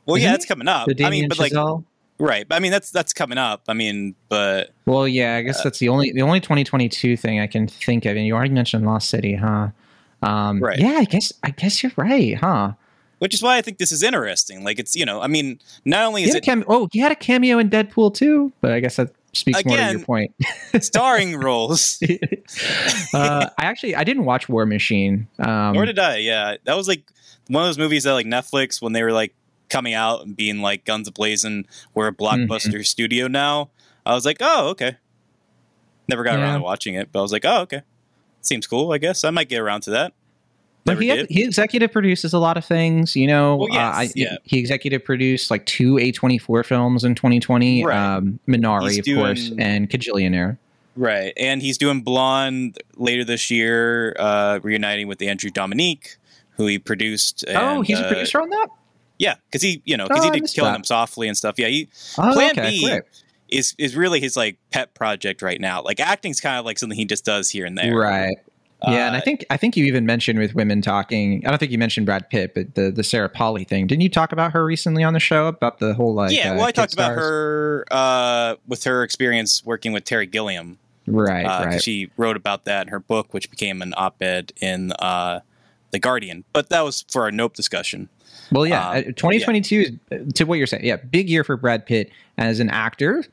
well, 0.07 0.17
isn't 0.17 0.27
yeah, 0.27 0.33
that's 0.33 0.47
coming 0.47 0.69
up. 0.69 0.89
I 1.05 1.11
mean, 1.11 1.29
but 1.29 1.39
like, 1.39 1.53
Chazelle. 1.53 1.85
Right? 2.19 2.47
But 2.49 2.57
I 2.57 2.59
mean, 2.59 2.71
that's 2.73 2.91
that's 2.91 3.13
coming 3.13 3.39
up. 3.39 3.63
I 3.69 3.75
mean, 3.75 4.15
but 4.29 4.71
Well, 4.87 5.07
yeah, 5.09 5.37
I 5.37 5.39
Uh, 5.39 5.43
guess 5.43 5.63
that's 5.63 5.79
the 5.79 5.89
only 5.89 6.13
the 6.13 6.23
only 6.23 6.41
2022 6.41 7.17
thing 7.17 7.41
I 7.41 7.47
can 7.47 7.67
think 7.69 8.05
of. 8.07 8.17
And 8.17 8.27
you 8.27 8.35
already 8.35 8.55
mentioned 8.55 8.87
Lost 8.87 9.09
City, 9.11 9.35
huh? 9.35 9.69
Um, 10.23 10.61
Right. 10.61 10.79
Yeah, 10.79 10.97
I 10.99 11.05
guess 11.05 11.33
I 11.43 11.51
guess 11.51 11.83
you're 11.83 11.93
right, 11.97 12.37
huh? 12.37 12.73
which 13.19 13.35
is 13.35 13.43
why 13.43 13.57
I 13.57 13.63
think 13.63 13.79
this 13.79 13.91
is 13.91 14.03
interesting. 14.05 14.63
Like, 14.63 14.79
it's 14.79 14.95
you 14.95 15.05
know, 15.05 15.21
I 15.21 15.27
mean, 15.27 15.59
not 15.85 16.07
only 16.07 16.23
is 16.23 16.35
it 16.37 16.45
cam- 16.45 16.65
oh, 16.69 16.89
he 16.93 17.01
had 17.01 17.11
a 17.11 17.17
cameo 17.17 17.59
in 17.59 17.69
Deadpool 17.69 18.15
too, 18.15 18.53
but 18.61 18.73
I 18.73 18.79
guess 18.81 18.95
that 18.97 19.11
speaks 19.33 19.65
more 19.65 19.77
to 19.77 19.91
your 19.91 19.99
point. 20.01 20.33
starring 20.81 21.37
roles. 21.37 22.01
uh, 23.15 23.51
I 23.59 23.65
actually 23.65 23.97
I 23.97 24.05
didn't 24.05 24.25
watch 24.25 24.49
War 24.49 24.67
Machine. 24.67 25.27
Um, 25.41 25.75
Nor 25.75 25.85
did 25.87 25.99
I. 25.99 26.19
Yeah, 26.19 26.57
that 26.65 26.77
was 26.77 26.87
like 26.89 27.05
one 27.49 27.63
of 27.65 27.69
those 27.69 27.79
movies 27.79 28.05
that 28.05 28.13
like 28.13 28.27
Netflix 28.27 28.81
when 28.81 28.93
they 28.93 29.03
were 29.03 29.13
like 29.13 29.35
coming 29.69 29.95
out 29.95 30.23
and 30.25 30.37
being 30.37 30.61
like 30.61 30.85
guns 30.85 31.09
ablazing, 31.11 31.65
we're 31.95 32.09
a 32.09 32.13
blockbuster 32.15 32.69
Mm-hmm. 32.75 32.83
studio 32.83 33.29
now. 33.29 33.71
I 34.07 34.15
was 34.15 34.25
like, 34.25 34.39
oh 34.41 34.69
okay. 34.71 34.97
Never 36.09 36.25
got 36.25 36.39
around 36.39 36.59
to 36.61 36.65
watching 36.65 36.95
it, 36.95 37.11
but 37.13 37.19
I 37.19 37.23
was 37.23 37.33
like, 37.33 37.45
oh 37.45 37.61
okay, 37.63 37.83
seems 38.41 38.67
cool. 38.67 38.93
I 38.93 38.99
guess 38.99 39.25
I 39.25 39.31
might 39.31 39.49
get 39.49 39.61
around 39.61 39.83
to 39.83 39.91
that. 39.91 40.13
but 40.85 40.99
he, 41.03 41.09
had, 41.09 41.27
he 41.29 41.45
executive 41.45 41.93
produces 41.93 42.33
a 42.33 42.39
lot 42.39 42.57
of 42.57 42.65
things, 42.65 43.15
you 43.15 43.27
know. 43.27 43.57
Well, 43.57 43.69
yes, 43.71 43.95
uh, 43.95 43.99
I, 43.99 44.09
yeah. 44.15 44.37
He 44.45 44.59
executive 44.59 45.05
produced 45.05 45.51
like 45.51 45.67
two 45.67 45.97
A24 45.97 46.65
films 46.65 47.05
in 47.05 47.15
2020, 47.15 47.85
Right. 47.85 47.95
um, 48.17 48.39
Minari, 48.49 48.89
He's 48.93 48.99
of 49.01 49.05
course, 49.17 49.49
doing- 49.51 49.61
and 49.61 49.91
Kajillionaire. 49.91 50.57
Right, 50.97 51.33
and 51.37 51.61
he's 51.63 51.77
doing 51.79 52.01
Blonde 52.01 52.79
later 52.97 53.23
this 53.25 53.51
year, 53.53 54.17
uh, 54.19 54.59
reuniting 54.63 55.07
with 55.09 55.19
the 55.19 55.29
Andrew 55.29 55.51
Dominik, 55.51 56.17
who 56.57 56.67
he 56.67 56.79
produced. 56.81 57.45
And, 57.47 57.57
oh, 57.57 57.83
he's 57.83 58.01
uh, 58.01 58.05
a 58.05 58.09
producer 58.09 58.41
on 58.41 58.49
that. 58.49 58.69
Yeah, 59.19 59.35
because 59.47 59.63
he, 59.63 59.83
you 59.85 59.97
know, 59.97 60.05
because 60.07 60.25
Oh, 60.25 60.33
he 60.33 60.41
did 60.41 60.51
Killing 60.53 60.71
that. 60.73 60.77
Them 60.79 60.85
Softly 60.85 61.27
and 61.29 61.37
stuff. 61.37 61.57
Yeah, 61.59 61.69
he, 61.69 61.89
Oh, 62.17 62.33
Plan 62.33 62.53
okay, 62.53 62.71
B 62.71 63.01
is 63.49 63.75
is 63.79 63.97
really 63.97 64.21
his 64.21 64.37
like 64.37 64.59
pet 64.71 64.95
project 64.95 65.43
right 65.43 65.61
now. 65.61 65.83
Like 65.83 66.01
acting's 66.01 66.41
kind 66.41 66.59
of 66.59 66.65
like 66.65 66.79
something 66.79 66.97
he 66.99 67.05
just 67.05 67.25
does 67.25 67.51
here 67.51 67.67
and 67.67 67.77
there. 67.77 67.97
Right. 67.97 68.37
Yeah, 68.87 69.09
and 69.09 69.17
I 69.17 69.19
Uh, 69.19 69.23
think 69.23 69.45
I 69.51 69.57
think 69.57 69.77
you 69.77 69.85
even 69.87 70.07
mentioned 70.07 70.39
with 70.39 70.55
women 70.55 70.81
talking. 70.83 71.45
I 71.45 71.51
don't 71.51 71.59
think 71.59 71.73
you 71.73 71.79
mentioned 71.79 72.07
Brad 72.07 72.31
Pitt, 72.31 72.55
but 72.55 72.77
the 72.77 72.93
the 72.93 73.03
Sarah 73.03 73.29
Polley 73.29 73.65
thing. 73.65 73.89
Didn't 73.89 74.03
you 74.03 74.09
talk 74.09 74.31
about 74.31 74.53
her 74.53 74.65
recently 74.65 75.03
on 75.03 75.15
the 75.15 75.19
show 75.21 75.49
about 75.49 75.81
the 75.81 75.95
whole 75.95 76.15
like? 76.15 76.31
yeah, 76.31 76.53
uh, 76.53 76.57
well, 76.57 76.65
I 76.67 76.71
kid 76.71 76.77
talked 76.77 76.93
about 76.93 77.13
her 77.17 77.85
uh, 77.91 78.55
with 78.69 78.85
her 78.85 79.03
experience 79.03 79.65
working 79.65 79.93
with 79.93 80.05
Terry 80.05 80.27
Gilliam. 80.27 80.79
Right, 81.09 81.45
Uh, 81.45 81.65
right. 81.65 81.83
She 81.83 82.11
wrote 82.17 82.37
about 82.37 82.67
that 82.67 82.83
in 82.87 82.93
her 82.93 83.01
book, 83.01 83.35
which 83.35 83.51
became 83.51 83.83
an 83.83 83.95
op-ed 83.97 84.53
in 84.61 84.93
uh, 84.93 85.41
the 85.91 85.99
Guardian. 85.99 86.45
But 86.53 86.69
that 86.69 86.83
was 86.85 87.05
for 87.11 87.23
our 87.23 87.33
Nope 87.33 87.55
discussion. 87.55 88.11
Well, 88.53 88.67
yeah, 88.67 88.89
Um, 88.89 88.97
uh, 88.99 89.03
2022 89.03 89.81
is 89.81 89.91
uh, 90.13 90.31
to 90.35 90.45
what 90.45 90.59
you're 90.59 90.67
saying. 90.67 90.85
Yeah, 90.85 90.97
big 90.97 91.29
year 91.29 91.45
for 91.45 91.57
Brad 91.57 91.87
Pitt 91.87 92.11
as 92.37 92.61
an 92.61 92.71
actor. 92.71 93.25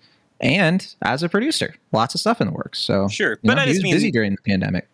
and 0.41 0.93
as 1.01 1.23
a 1.23 1.29
producer, 1.29 1.73
lots 1.93 2.13
of 2.13 2.19
stuff 2.19 2.41
in 2.41 2.47
the 2.47 2.53
works. 2.53 2.79
So 2.79 3.07
Sure, 3.07 3.39
but 3.43 3.55
know, 3.55 3.61
I 3.61 3.65
just 3.65 3.81
mean- 3.81 3.93
busy 3.93 4.11
during 4.11 4.31
the 4.35 4.41
pandemic. 4.41 4.87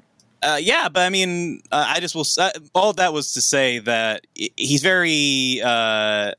Uh, 0.43 0.57
yeah, 0.59 0.89
but 0.89 1.01
I 1.01 1.09
mean, 1.09 1.61
uh, 1.71 1.85
I 1.87 1.99
just 1.99 2.15
will. 2.15 2.25
Uh, 2.39 2.49
all 2.73 2.93
that 2.93 3.13
was 3.13 3.33
to 3.33 3.41
say 3.41 3.77
that 3.79 4.25
he's 4.33 4.81
very. 4.81 5.61
Uh, 5.63 6.31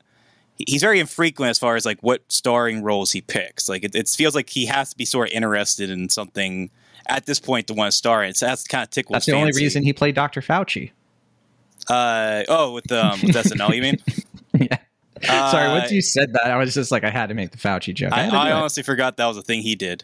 He's 0.67 0.81
very 0.83 0.99
infrequent 0.99 1.49
as 1.49 1.57
far 1.57 1.75
as 1.75 1.83
like 1.83 1.99
what 2.01 2.21
starring 2.31 2.83
roles 2.83 3.11
he 3.11 3.21
picks. 3.21 3.67
Like 3.67 3.83
it, 3.83 3.95
it 3.95 4.07
feels 4.07 4.35
like 4.35 4.49
he 4.49 4.67
has 4.67 4.91
to 4.91 4.95
be 4.95 5.03
sort 5.03 5.29
of 5.29 5.33
interested 5.33 5.89
in 5.89 6.09
something 6.09 6.69
at 7.07 7.25
this 7.25 7.39
point 7.39 7.67
to 7.67 7.73
want 7.73 7.91
to 7.91 7.97
star 7.97 8.23
in. 8.23 8.35
So 8.35 8.45
that's 8.45 8.63
kind 8.63 8.83
of 8.83 8.91
tickles. 8.91 9.13
That's 9.15 9.25
the 9.25 9.33
only 9.33 9.51
reason 9.51 9.83
he 9.83 9.93
played 9.93 10.13
Dr. 10.13 10.41
Fauci. 10.41 10.91
Uh, 11.89 12.43
oh, 12.47 12.73
with 12.73 12.91
um, 12.91 13.19
with 13.21 13.35
SNL, 13.35 13.75
you 13.75 13.81
mean? 13.81 13.97
yeah. 14.69 15.49
Sorry, 15.51 15.67
Uh, 15.67 15.73
once 15.79 15.91
you 15.91 16.01
said 16.01 16.33
that, 16.33 16.45
I 16.47 16.57
was 16.57 16.73
just 16.73 16.91
like, 16.91 17.03
I 17.03 17.09
had 17.09 17.27
to 17.29 17.35
make 17.35 17.51
the 17.51 17.57
Fauci 17.57 17.93
joke. 17.93 18.11
I, 18.13 18.29
to 18.29 18.35
I 18.35 18.49
it. 18.49 18.51
honestly 18.53 18.83
forgot 18.83 19.17
that 19.17 19.25
was 19.25 19.37
a 19.37 19.41
thing 19.41 19.61
he 19.61 19.75
did. 19.75 20.03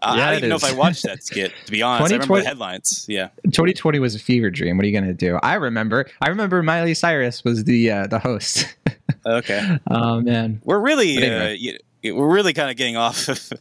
Uh, 0.00 0.14
Yeah, 0.16 0.24
I 0.26 0.30
don't 0.30 0.38
even 0.38 0.48
know 0.50 0.56
if 0.56 0.64
I 0.64 0.72
watched 0.74 1.02
that 1.04 1.22
skit. 1.24 1.52
To 1.66 1.72
be 1.72 1.82
honest, 1.82 2.02
I 2.12 2.16
remember 2.16 2.24
2020 2.26 2.42
the 2.42 2.48
headlines. 2.48 3.06
Yeah. 3.08 3.28
2020 3.46 3.98
was 3.98 4.14
a 4.14 4.18
fever 4.18 4.50
dream. 4.50 4.76
What 4.76 4.84
are 4.84 4.88
you 4.88 4.98
gonna 4.98 5.12
do? 5.14 5.38
I 5.42 5.54
remember. 5.54 6.06
I 6.20 6.28
remember 6.28 6.62
Miley 6.62 6.94
Cyrus 6.94 7.42
was 7.44 7.64
the 7.64 7.90
uh, 7.90 8.06
the 8.06 8.18
host. 8.18 8.66
Okay. 9.26 9.78
oh 9.90 10.20
man. 10.20 10.60
We're 10.64 10.78
really, 10.80 11.16
But 11.16 11.24
uh, 11.24 11.34
anyway. 11.34 11.78
we're 12.04 12.32
really 12.32 12.52
kind 12.52 12.70
of 12.70 12.76
getting 12.76 12.96
off, 12.96 13.28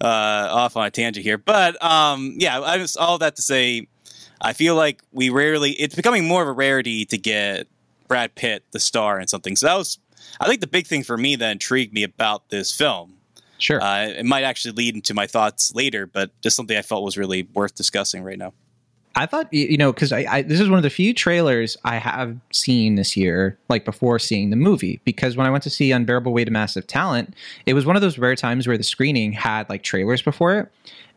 uh, 0.00 0.04
off 0.04 0.76
on 0.76 0.86
a 0.86 0.90
tangent 0.90 1.24
here. 1.24 1.38
But 1.38 1.82
um, 1.82 2.34
yeah, 2.38 2.60
I 2.60 2.78
just 2.78 2.96
all 2.98 3.18
that 3.18 3.36
to 3.36 3.42
say, 3.42 3.86
I 4.44 4.52
feel 4.52 4.76
like 4.76 5.02
we 5.12 5.30
rarely. 5.30 5.72
It's 5.72 5.94
becoming 5.94 6.28
more 6.28 6.42
of 6.42 6.48
a 6.48 6.52
rarity 6.52 7.04
to 7.06 7.18
get 7.18 7.66
Brad 8.08 8.34
Pitt 8.34 8.62
the 8.72 8.78
star 8.78 9.18
in 9.18 9.26
something. 9.26 9.56
So 9.56 9.66
that 9.66 9.76
was, 9.76 9.98
I 10.38 10.46
think, 10.46 10.60
the 10.60 10.66
big 10.66 10.86
thing 10.86 11.02
for 11.02 11.16
me 11.16 11.34
that 11.36 11.50
intrigued 11.50 11.94
me 11.94 12.02
about 12.02 12.50
this 12.50 12.70
film. 12.70 13.14
Sure. 13.58 13.82
Uh, 13.82 14.08
it 14.08 14.26
might 14.26 14.44
actually 14.44 14.72
lead 14.72 14.94
into 14.94 15.14
my 15.14 15.26
thoughts 15.26 15.74
later, 15.74 16.06
but 16.06 16.30
just 16.42 16.56
something 16.56 16.76
I 16.76 16.82
felt 16.82 17.04
was 17.04 17.16
really 17.16 17.48
worth 17.54 17.74
discussing 17.74 18.22
right 18.22 18.38
now. 18.38 18.52
I 19.16 19.26
thought 19.26 19.52
you 19.52 19.76
know 19.76 19.92
because 19.92 20.12
I, 20.12 20.26
I 20.28 20.42
this 20.42 20.60
is 20.60 20.68
one 20.68 20.76
of 20.76 20.82
the 20.82 20.90
few 20.90 21.14
trailers 21.14 21.76
I 21.84 21.96
have 21.96 22.36
seen 22.52 22.96
this 22.96 23.16
year, 23.16 23.56
like 23.68 23.84
before 23.84 24.18
seeing 24.18 24.50
the 24.50 24.56
movie. 24.56 25.00
Because 25.04 25.36
when 25.36 25.46
I 25.46 25.50
went 25.50 25.62
to 25.64 25.70
see 25.70 25.92
Unbearable 25.92 26.32
Weight 26.32 26.48
of 26.48 26.52
Massive 26.52 26.86
Talent, 26.86 27.34
it 27.64 27.74
was 27.74 27.86
one 27.86 27.94
of 27.94 28.02
those 28.02 28.18
rare 28.18 28.34
times 28.34 28.66
where 28.66 28.76
the 28.76 28.82
screening 28.82 29.32
had 29.32 29.68
like 29.68 29.84
trailers 29.84 30.20
before 30.20 30.58
it, 30.58 30.72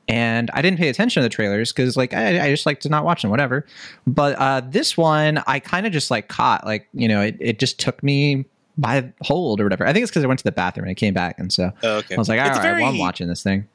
and 0.08 0.50
I 0.54 0.62
didn't 0.62 0.78
pay 0.80 0.90
attention 0.90 1.22
to 1.22 1.26
the 1.26 1.34
trailers 1.34 1.72
because 1.72 1.98
like 1.98 2.14
I, 2.14 2.46
I 2.48 2.50
just 2.50 2.66
like 2.66 2.80
to 2.82 2.90
not 2.90 3.04
watch 3.04 3.22
them, 3.22 3.32
whatever. 3.32 3.66
But 4.06 4.36
uh, 4.38 4.62
this 4.66 4.96
one, 4.98 5.44
I 5.48 5.60
kind 5.60 5.86
of 5.86 5.92
just 5.94 6.10
like 6.12 6.28
caught 6.28 6.66
like 6.66 6.88
you 6.94 7.08
know 7.08 7.22
it, 7.22 7.38
it 7.40 7.60
just 7.60 7.80
took 7.80 8.02
me 8.04 8.46
by 8.78 9.12
hold 9.22 9.60
or 9.60 9.64
whatever. 9.66 9.86
I 9.86 9.94
think 9.94 10.04
it's 10.04 10.12
because 10.12 10.24
I 10.24 10.28
went 10.28 10.40
to 10.40 10.44
the 10.44 10.52
bathroom 10.52 10.86
and 10.86 10.92
I 10.92 10.94
came 10.96 11.14
back, 11.14 11.40
and 11.40 11.52
so 11.52 11.72
Oh, 11.84 11.98
okay. 11.98 12.16
I 12.16 12.18
was 12.18 12.30
like, 12.30 12.40
all 12.40 12.48
It's 12.48 12.58
right, 12.58 12.64
very- 12.64 12.82
well, 12.84 12.92
I'm 12.92 12.98
watching 12.98 13.28
this 13.28 13.42
thing. 13.44 13.68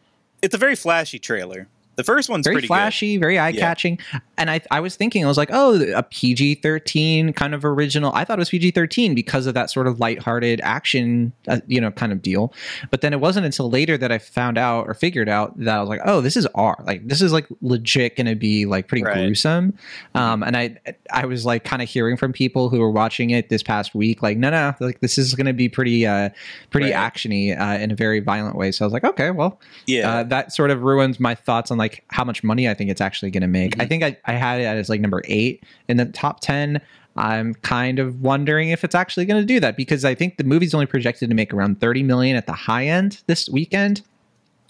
It's 0.43 0.55
a 0.55 0.59
very 0.59 0.75
flashy 0.77 1.19
trailer. 1.19 1.69
The 1.97 2.05
first 2.05 2.31
one's 2.31 2.47
very 2.47 2.55
pretty 2.55 2.67
flashy, 2.69 3.17
very 3.19 3.39
eye 3.39 3.53
catching. 3.53 3.99
And 4.39 4.51
I, 4.51 4.61
I 4.71 4.81
was 4.81 4.97
thinking, 4.97 5.25
I 5.25 5.29
was 5.29 5.37
like, 5.37 5.51
oh, 5.53 5.81
a 5.95 6.03
PG 6.03 6.57
13 6.57 7.33
kind 7.35 7.55
of 7.55 7.65
original. 7.65 8.13
I 8.15 8.25
thought 8.25 8.39
it 8.39 8.41
was 8.41 8.49
PG 8.51 8.71
13 8.73 9.15
because 9.15 9.47
of 9.47 9.55
that 9.55 9.71
sort 9.71 9.87
of 9.87 10.01
lighthearted 10.01 10.61
action, 10.63 11.33
uh, 11.49 11.61
you 11.67 11.81
know, 11.81 11.91
kind 11.91 12.11
of 12.13 12.23
deal. 12.23 12.53
But 12.91 13.03
then 13.03 13.13
it 13.13 13.21
wasn't 13.21 13.45
until 13.47 13.71
later 13.71 13.99
that 13.99 14.11
I 14.11 14.19
found 14.19 14.57
out 14.59 14.87
or 14.89 14.95
figured 14.95 15.29
out 15.29 15.57
that 15.59 15.77
I 15.77 15.81
was 15.81 15.89
like, 15.89 16.01
oh, 16.05 16.21
this 16.23 16.37
is 16.37 16.47
R. 16.55 16.83
Like, 16.87 17.07
this 17.07 17.21
is 17.21 17.33
like 17.33 17.47
legit 17.61 18.17
going 18.17 18.27
to 18.27 18.35
be 18.37 18.65
like 18.67 18.89
pretty 18.89 19.05
Right. 19.05 19.15
gruesome. 19.27 19.77
Um, 20.15 20.43
and 20.43 20.57
I, 20.57 20.77
I 21.13 21.27
was 21.27 21.45
like 21.45 21.65
kind 21.65 21.83
of 21.83 21.89
hearing 21.89 22.17
from 22.17 22.33
people 22.33 22.69
who 22.69 22.81
were 22.81 22.91
watching 22.91 23.31
it 23.31 23.49
this 23.51 23.63
past 23.63 23.95
week, 23.95 24.23
like, 24.23 24.39
no, 24.39 24.51
no, 24.51 24.75
like 24.81 25.01
this 25.01 25.19
is 25.19 25.35
going 25.35 25.47
to 25.47 25.53
be 25.53 25.69
pretty, 25.69 26.07
uh, 26.07 26.31
pretty 26.71 26.91
Right. 26.93 27.13
actiony 27.13 27.59
uh, 27.59 27.79
in 27.83 27.91
a 27.91 27.95
very 27.95 28.21
violent 28.21 28.57
way. 28.57 28.73
So 28.73 28.85
I 28.85 28.87
was 28.87 28.93
like, 28.93 29.05
okay, 29.05 29.31
well. 29.31 29.61
Yeah. 29.87 30.11
uh, 30.11 30.23
that 30.25 30.53
sort 30.53 30.71
of 30.71 30.83
ruins 30.83 31.21
my 31.21 31.35
thoughts 31.35 31.71
on 31.71 31.79
like 31.83 32.05
how 32.09 32.25
much 32.25 32.43
money 32.45 32.69
I 32.69 32.75
think 32.75 32.91
it's 32.91 33.01
actually 33.01 33.31
going 33.33 33.43
to 33.43 33.49
make. 33.49 33.79
I 33.81 33.85
Mhm. 33.85 33.89
think 33.89 34.03
I, 34.05 34.17
I 34.25 34.33
had 34.35 34.61
it 34.61 34.65
as 34.65 34.89
like 34.89 35.01
number 35.01 35.21
eight 35.27 35.63
in 35.89 35.97
the 35.97 36.07
top 36.07 36.41
10. 36.41 36.81
I'm 37.17 37.55
kind 37.57 37.99
of 37.99 38.23
wondering 38.23 38.71
if 38.71 38.85
it's 38.85 38.95
actually 38.95 39.27
going 39.27 39.43
to 39.43 39.47
do 39.47 39.61
that 39.61 39.77
because 39.77 40.05
I 40.05 40.15
think 40.15 40.37
the 40.39 40.45
movie's 40.45 40.73
only 40.75 40.87
projected 40.87 41.29
to 41.29 41.35
make 41.35 41.53
around 41.53 41.81
30 41.81 42.03
million 42.05 42.37
at 42.37 42.47
the 42.47 42.53
high 42.53 42.87
end 42.87 43.21
this 43.27 43.49
weekend. 43.49 44.01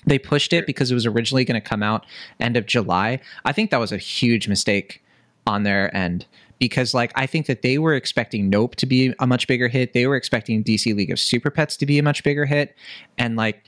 They 0.06 0.18
pushed 0.18 0.52
it 0.52 0.66
because 0.66 0.90
it 0.90 0.94
was 0.94 1.06
originally 1.06 1.44
going 1.44 1.60
to 1.60 1.68
come 1.68 1.82
out 1.82 2.04
end 2.40 2.56
of 2.56 2.66
July. 2.66 3.20
I 3.44 3.52
think 3.52 3.70
that 3.70 3.78
was 3.78 3.92
a 3.92 3.98
huge 3.98 4.48
mistake 4.48 5.00
on 5.46 5.62
their 5.64 5.94
end 5.96 6.26
because 6.58 6.94
like 6.94 7.12
I 7.14 7.26
think 7.26 7.46
that 7.46 7.62
they 7.62 7.78
were 7.78 7.94
expecting 7.94 8.48
Nope 8.50 8.74
to 8.76 8.86
be 8.86 9.14
a 9.20 9.26
much 9.26 9.46
bigger 9.46 9.68
hit. 9.68 9.92
They 9.92 10.06
were 10.08 10.16
expecting 10.16 10.64
DC 10.64 10.94
League 10.96 11.10
of 11.12 11.20
Super 11.20 11.50
Pets 11.50 11.76
to 11.76 11.86
be 11.86 11.98
a 11.98 12.02
much 12.02 12.24
bigger 12.24 12.46
hit 12.46 12.74
and 13.18 13.36
like 13.36 13.62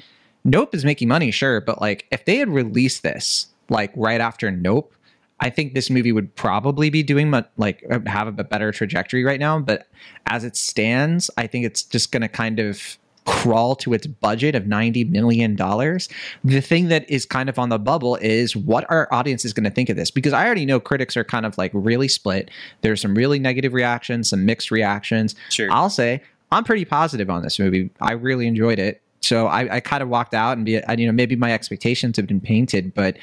Nope 0.44 0.74
is 0.74 0.84
making 0.84 1.08
money, 1.08 1.30
sure, 1.30 1.60
but 1.60 1.80
like 1.80 2.06
if 2.10 2.24
they 2.24 2.36
had 2.36 2.48
released 2.48 3.02
this 3.02 3.48
like 3.70 3.92
right 3.96 4.20
after 4.20 4.50
Nope, 4.50 4.94
I 5.40 5.50
think 5.50 5.74
this 5.74 5.90
movie 5.90 6.12
would 6.12 6.34
probably 6.36 6.90
be 6.90 7.02
doing 7.02 7.30
mu- 7.30 7.42
like 7.56 7.84
uh, 7.90 8.00
have 8.06 8.38
a 8.38 8.44
better 8.44 8.72
trajectory 8.72 9.24
right 9.24 9.40
now. 9.40 9.58
But 9.58 9.88
as 10.26 10.44
it 10.44 10.56
stands, 10.56 11.30
I 11.36 11.46
think 11.46 11.64
it's 11.64 11.82
just 11.82 12.12
going 12.12 12.22
to 12.22 12.28
kind 12.28 12.60
of 12.60 12.98
crawl 13.26 13.74
to 13.74 13.94
its 13.94 14.06
budget 14.06 14.54
of 14.54 14.64
$90 14.64 15.10
million. 15.10 15.56
The 15.56 16.60
thing 16.60 16.88
that 16.88 17.08
is 17.10 17.24
kind 17.24 17.48
of 17.48 17.58
on 17.58 17.70
the 17.70 17.78
bubble 17.78 18.16
is 18.16 18.54
what 18.54 18.84
our 18.90 19.08
audience 19.12 19.44
is 19.44 19.52
going 19.52 19.64
to 19.64 19.70
think 19.70 19.88
of 19.88 19.96
this 19.96 20.10
because 20.10 20.32
I 20.32 20.44
already 20.44 20.66
know 20.66 20.78
critics 20.78 21.16
are 21.16 21.24
kind 21.24 21.46
of 21.46 21.56
like 21.56 21.70
really 21.74 22.08
split. 22.08 22.50
There's 22.82 23.00
some 23.00 23.14
really 23.14 23.38
negative 23.38 23.72
reactions, 23.72 24.30
some 24.30 24.44
mixed 24.44 24.70
reactions. 24.70 25.34
sure. 25.50 25.70
I'll 25.72 25.90
say 25.90 26.22
I'm 26.52 26.64
pretty 26.64 26.84
positive 26.84 27.30
on 27.30 27.42
this 27.42 27.58
movie. 27.58 27.90
I 28.00 28.12
really 28.12 28.46
enjoyed 28.46 28.78
it. 28.78 29.00
So 29.24 29.46
I, 29.46 29.76
I 29.76 29.80
kind 29.80 30.02
of 30.02 30.08
walked 30.08 30.34
out 30.34 30.56
and 30.56 30.64
be, 30.64 30.80
you 30.96 31.06
know, 31.06 31.12
maybe 31.12 31.36
my 31.36 31.52
expectations 31.52 32.16
have 32.16 32.26
been 32.26 32.40
painted, 32.40 32.94
but 32.94 33.16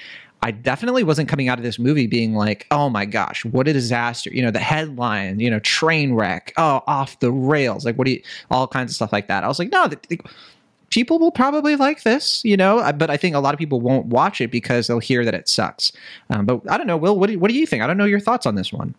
I 0.44 0.52
definitely 0.52 1.04
wasn't 1.04 1.30
coming 1.30 1.50
out 1.50 1.60
of 1.60 1.64
this 1.64 1.78
movie 1.78 2.08
being 2.08 2.34
like, 2.34 2.66
oh 2.72 2.90
my 2.90 3.06
gosh, 3.06 3.46
what 3.46 3.68
a 3.68 3.74
disaster. 3.74 4.32
You 4.34 4.42
know, 4.42 4.52
the 4.52 4.60
headline, 4.60 5.40
you 5.40 5.50
know, 5.50 5.60
train 5.60 6.14
wreck, 6.14 6.54
oh, 6.58 6.82
off 6.88 7.20
the 7.20 7.32
rails. 7.32 7.86
Like, 7.86 7.96
what 7.98 8.06
do 8.06 8.12
you, 8.14 8.22
all 8.50 8.68
kinds 8.68 8.92
of 8.92 8.96
stuff 8.96 9.14
like 9.14 9.28
that. 9.28 9.44
I 9.44 9.48
was 9.48 9.60
like, 9.60 9.72
no, 9.72 9.88
the, 9.88 10.00
the- 10.10 10.22
people 10.90 11.20
will 11.20 11.32
probably 11.32 11.76
like 11.76 12.04
this, 12.04 12.44
you 12.44 12.58
know, 12.58 12.80
uh, 12.80 12.92
but 12.92 13.10
I 13.10 13.18
think 13.18 13.36
a 13.36 13.40
lot 13.40 13.54
of 13.54 13.58
people 13.60 13.80
won't 13.80 14.08
watch 14.08 14.42
it 14.42 14.52
because 14.52 14.88
they'll 14.88 15.00
hear 15.00 15.24
that 15.24 15.34
it 15.34 15.48
sucks. 15.48 15.92
Um, 16.30 16.46
but 16.46 16.70
I 16.70 16.78
don't 16.78 16.86
know, 16.88 16.98
Will, 16.98 17.18
what 17.18 17.30
do, 17.30 17.40
what 17.40 17.50
do 17.50 17.58
you 17.58 17.66
think? 17.66 17.82
I 17.82 17.88
don't 17.88 17.98
know 17.98 18.06
your 18.06 18.20
thoughts 18.20 18.46
on 18.46 18.56
this 18.56 18.74
one. 18.74 18.94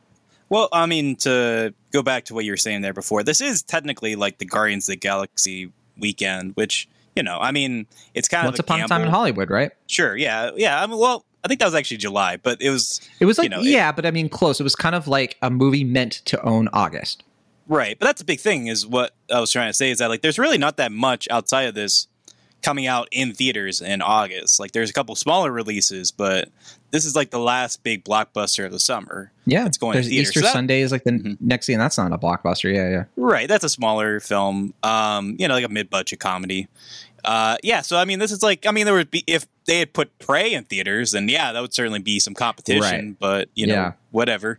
Well, 0.48 0.68
I 0.72 0.86
mean, 0.86 1.16
to 1.16 1.74
go 1.92 2.02
back 2.02 2.24
to 2.26 2.34
what 2.34 2.44
you 2.44 2.52
were 2.52 2.56
saying 2.56 2.82
there 2.82 2.92
before, 2.92 3.22
this 3.22 3.40
is 3.40 3.62
technically 3.62 4.16
like 4.16 4.38
the 4.38 4.44
Guardians 4.44 4.88
of 4.88 4.92
the 4.92 4.96
Galaxy 4.96 5.72
weekend, 5.98 6.52
which 6.54 6.88
you 7.16 7.22
know, 7.22 7.38
I 7.40 7.50
mean, 7.52 7.86
it's 8.14 8.26
kind 8.28 8.46
Once 8.46 8.58
of 8.58 8.64
a 8.64 8.66
upon 8.66 8.80
a 8.80 8.88
time 8.88 9.02
in. 9.02 9.08
Hollywood, 9.08 9.50
right? 9.50 9.70
Sure, 9.86 10.16
yeah, 10.16 10.50
yeah. 10.56 10.82
I 10.82 10.86
mean, 10.86 10.98
well, 10.98 11.26
I 11.44 11.48
think 11.48 11.60
that 11.60 11.66
was 11.66 11.74
actually 11.74 11.98
July, 11.98 12.38
but 12.38 12.62
it 12.62 12.70
was 12.70 13.00
It 13.20 13.26
was 13.26 13.36
You 13.36 13.42
like, 13.44 13.50
know, 13.50 13.60
it- 13.60 13.66
yeah, 13.66 13.92
but 13.92 14.06
I 14.06 14.10
mean, 14.10 14.28
close. 14.30 14.60
It 14.60 14.62
was 14.62 14.74
kind 14.74 14.94
of 14.94 15.06
like 15.08 15.36
a 15.42 15.50
movie 15.50 15.84
meant 15.84 16.12
to 16.26 16.40
own 16.42 16.68
August. 16.72 17.22
right. 17.68 17.98
But 17.98 18.06
that's 18.06 18.22
a 18.22 18.24
big 18.24 18.40
thing, 18.40 18.66
is 18.68 18.86
what 18.86 19.14
I 19.30 19.40
was 19.40 19.50
trying 19.52 19.68
to 19.68 19.74
say 19.74 19.90
is 19.90 19.98
that 19.98 20.08
like 20.08 20.22
there's 20.22 20.38
really 20.38 20.56
not 20.58 20.78
that 20.78 20.90
much 20.92 21.28
outside 21.30 21.64
of 21.64 21.74
this 21.74 22.06
coming 22.62 22.86
out 22.86 23.08
in 23.12 23.34
theaters 23.34 23.80
in 23.82 24.00
August. 24.00 24.58
Like 24.60 24.72
there's 24.72 24.88
a 24.88 24.92
couple 24.94 25.14
smaller 25.16 25.50
releases, 25.52 26.12
but 26.12 26.48
this 26.92 27.04
is 27.04 27.16
like 27.16 27.30
the 27.30 27.38
last 27.40 27.82
big 27.82 28.04
blockbuster 28.04 28.64
of 28.66 28.70
the 28.72 28.78
summer. 28.78 29.32
Yeah, 29.46 29.66
It's 29.66 29.76
going 29.78 29.94
to 29.94 29.96
There's 29.96 30.08
theaters. 30.08 30.28
Easter 30.28 30.40
So 30.40 30.46
that- 30.46 30.52
Sunday 30.52 30.82
is 30.82 30.92
like 30.92 31.02
the 31.04 31.10
Mhm. 31.12 31.36
next 31.40 31.66
thing. 31.66 31.78
That's 31.78 31.98
not 31.98 32.12
a 32.12 32.18
blockbuster. 32.18 32.72
Yeah, 32.72 32.88
yeah. 32.90 33.04
Right, 33.16 33.48
that's 33.48 33.64
a 33.64 33.68
smaller 33.68 34.20
film. 34.20 34.72
Um, 34.84 35.34
you 35.38 35.48
know, 35.48 35.54
like 35.54 35.64
a 35.64 35.68
mid-budget 35.68 36.20
comedy. 36.20 36.68
Uh, 37.24 37.56
yeah, 37.62 37.80
so 37.82 37.96
I 37.96 38.04
mean, 38.04 38.18
this 38.18 38.30
is 38.32 38.42
like, 38.42 38.66
I 38.66 38.72
mean, 38.72 38.84
there 38.84 38.94
would 38.94 39.10
be 39.10 39.22
if 39.26 39.46
they 39.66 39.78
had 39.78 39.92
put 39.92 40.16
Prey 40.18 40.52
in 40.54 40.64
theaters, 40.64 41.12
then 41.12 41.28
yeah, 41.28 41.52
that 41.52 41.60
would 41.60 41.72
certainly 41.72 42.00
be 42.00 42.18
some 42.18 42.34
competition. 42.34 42.80
Right. 42.82 43.18
But 43.18 43.48
you 43.54 43.66
know, 43.68 43.74
Yeah. 43.74 43.92
whatever. 44.10 44.58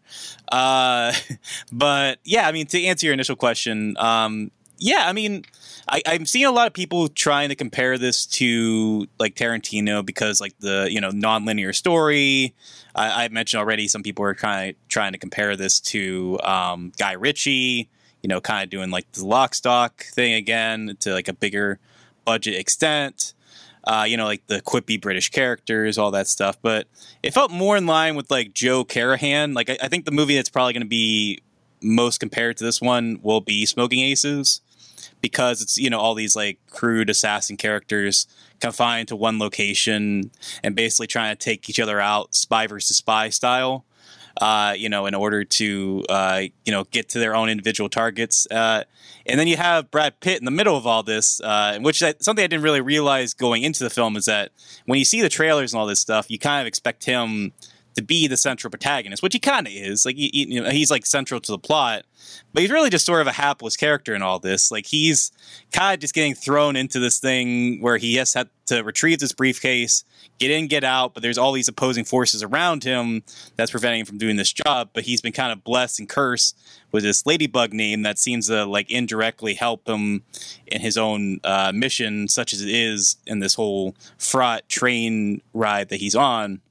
Uh, 0.52 1.14
but 1.72 2.20
yeah, 2.24 2.48
I 2.48 2.52
mean, 2.52 2.66
to 2.68 2.82
answer 2.84 3.06
your 3.06 3.14
initial 3.14 3.36
question, 3.36 3.96
um, 3.98 4.50
yeah, 4.84 5.08
I 5.08 5.14
mean, 5.14 5.46
I, 5.88 6.02
I'm 6.06 6.26
seeing 6.26 6.46
a 6.46 6.52
lot 6.52 6.68
of 6.68 6.74
people 6.74 7.08
trying 7.08 7.48
to 7.48 7.56
compare 7.56 7.98
this 7.98 8.26
to 8.26 9.08
like 9.18 9.34
Tarantino 9.34 10.06
because 10.06 10.42
like 10.42 10.60
the 10.60 10.90
you 10.92 11.00
know 11.00 11.10
non-linear 11.10 11.72
story. 11.72 12.54
I, 12.94 13.24
I 13.24 13.28
mentioned 13.30 13.62
already 13.62 13.88
some 13.88 14.04
people 14.04 14.26
are 14.26 14.34
trying 14.34 14.76
trying 14.90 15.14
to 15.14 15.18
compare 15.18 15.56
this 15.56 15.80
to 15.80 16.38
um, 16.44 16.92
Guy 16.98 17.14
Ritchie. 17.14 17.90
You 18.22 18.28
know, 18.28 18.42
kind 18.42 18.62
of 18.62 18.70
doing 18.70 18.92
like 18.92 19.10
the 19.14 19.26
lock 19.26 19.56
stock 19.56 20.04
thing 20.04 20.34
again 20.34 20.98
to 21.00 21.14
like 21.14 21.30
a 21.30 21.34
bigger 21.34 21.80
budget 22.26 22.56
extent. 22.56 23.34
Uh, 23.86 24.06
you 24.06 24.18
know, 24.18 24.26
like 24.26 24.46
the 24.48 24.62
quippy 24.62 25.00
British 25.00 25.30
characters, 25.30 25.98
all 25.98 26.12
that 26.12 26.28
stuff. 26.28 26.58
But 26.62 26.88
it 27.22 27.34
felt 27.34 27.52
more 27.52 27.78
in 27.78 27.86
line 27.86 28.16
with 28.16 28.30
like 28.30 28.54
Joe 28.54 28.84
Carnahan. 28.84 29.54
Like 29.54 29.70
I, 29.70 29.78
I 29.84 29.88
think 29.88 30.04
the 30.04 30.12
movie 30.12 30.36
that's 30.36 30.50
probably 30.50 30.74
going 30.74 30.84
to 30.84 30.90
be 30.90 31.40
most 31.82 32.20
compared 32.20 32.58
to 32.58 32.66
this 32.66 32.82
one 32.82 33.20
will 33.24 33.42
be 33.42 33.66
Smoking 33.66 34.02
Aces 34.02 34.60
because 35.24 35.64
it's 35.64 35.80
you 35.80 35.90
know 35.90 36.00
all 36.00 36.14
these 36.14 36.36
like 36.36 36.60
crude 36.70 37.10
assassin 37.10 37.58
characters 37.58 38.28
confined 38.60 39.08
to 39.08 39.16
one 39.16 39.40
location 39.40 40.30
and 40.64 40.76
basically 40.76 41.08
trying 41.08 41.36
to 41.36 41.44
take 41.44 41.68
each 41.68 41.80
other 41.80 42.00
out 42.00 42.36
spy 42.36 42.68
versus 42.68 42.98
spy 42.98 43.30
style 43.30 43.84
uh, 44.42 44.74
you 44.76 44.90
know, 44.90 45.06
in 45.06 45.14
order 45.14 45.44
to, 45.44 46.04
uh, 46.10 46.42
you 46.66 46.72
know, 46.72 46.86
get 46.86 47.10
to 47.10 47.20
their 47.20 47.36
own 47.36 47.50
individual 47.50 47.90
targets. 47.90 48.48
Uh, 48.50 48.84
and 49.26 49.40
then 49.40 49.48
you 49.48 49.58
have 49.58 49.92
Brad 49.92 50.20
Pitt 50.20 50.40
in 50.40 50.46
the 50.46 50.52
middle 50.52 50.76
of 50.76 50.88
all 50.88 51.04
this, 51.04 51.40
uh, 51.42 51.78
which 51.82 52.02
I, 52.02 52.16
something 52.20 52.44
I 52.44 52.48
didn't 52.48 52.64
really 52.64 52.82
realize 52.82 53.34
going 53.34 53.64
into 53.64 53.84
the 53.84 53.90
film 53.90 54.18
is 54.18 54.26
that 54.26 54.52
when 54.86 55.00
you 55.00 55.06
see 55.06 55.22
the 55.22 55.30
trailers 55.30 55.74
and 55.74 55.80
all 55.80 55.86
this 55.86 56.00
stuff, 56.00 56.30
you 56.30 56.40
kind 56.40 56.62
of 56.62 56.68
expect 56.68 57.06
him 57.06 57.54
to 57.96 58.02
be 58.02 58.28
the 58.28 58.38
central 58.38 58.72
protagonist, 58.72 59.22
which 59.24 59.34
he 59.34 59.40
kind 59.40 59.68
of 59.68 59.74
is. 59.74 60.06
Like 60.06 60.16
he, 60.16 60.32
you 60.34 60.62
know, 60.62 60.70
he's 60.70 60.92
like 60.92 61.06
central 61.06 61.40
to 61.40 61.52
the 61.52 61.60
plot, 61.60 62.06
but 62.54 62.62
he's 62.62 62.72
really 62.72 62.90
just 62.90 63.06
sort 63.06 63.22
of 63.22 63.28
a 63.28 63.32
hapless 63.32 63.78
character 63.78 64.14
in 64.14 64.22
all 64.22 64.40
this. 64.40 64.72
Like 64.72 64.86
he's 64.86 65.32
kind 65.72 65.94
of 65.94 66.00
just 66.00 66.14
getting 66.14 66.36
thrown 66.36 66.76
into 66.76 67.00
this 67.00 67.20
thing 67.20 67.82
where 67.82 67.98
he 67.98 68.16
has 68.16 68.34
had 68.34 68.50
to 68.66 68.82
retrieve 68.82 69.20
this 69.20 69.34
briefcase, 69.34 70.06
get 70.40 70.50
in, 70.50 70.68
get 70.68 70.84
out, 70.84 71.14
but 71.14 71.22
there's 71.22 71.38
all 71.38 71.52
these 71.52 71.68
opposing 71.68 72.06
forces 72.06 72.42
around 72.42 72.84
him 72.84 73.24
that's 73.56 73.72
preventing 73.72 74.02
him 74.02 74.06
from 74.06 74.18
doing 74.18 74.38
this 74.38 74.54
job. 74.54 74.90
But 74.94 75.04
he's 75.04 75.22
been 75.22 75.34
kind 75.34 75.52
of 75.52 75.64
blessed 75.64 76.00
and 76.00 76.10
cursed 76.10 76.58
with 76.92 77.04
this 77.04 77.26
ladybug 77.26 77.74
name 77.74 78.04
that 78.04 78.20
seems 78.20 78.48
to 78.48 78.66
like 78.66 78.90
indirectly 78.90 79.54
help 79.54 79.88
him 79.88 80.24
in 80.68 80.82
his 80.82 80.98
own 80.98 81.40
uh, 81.44 81.72
mission, 81.74 82.28
such 82.28 82.54
as 82.54 82.62
it 82.62 82.70
is 82.70 83.18
in 83.28 83.40
this 83.40 83.56
whole 83.56 83.96
fraught 84.18 84.68
train 84.70 85.42
ride 85.54 85.90
that 85.90 86.00
he's 86.00 86.16
on. 86.16 86.62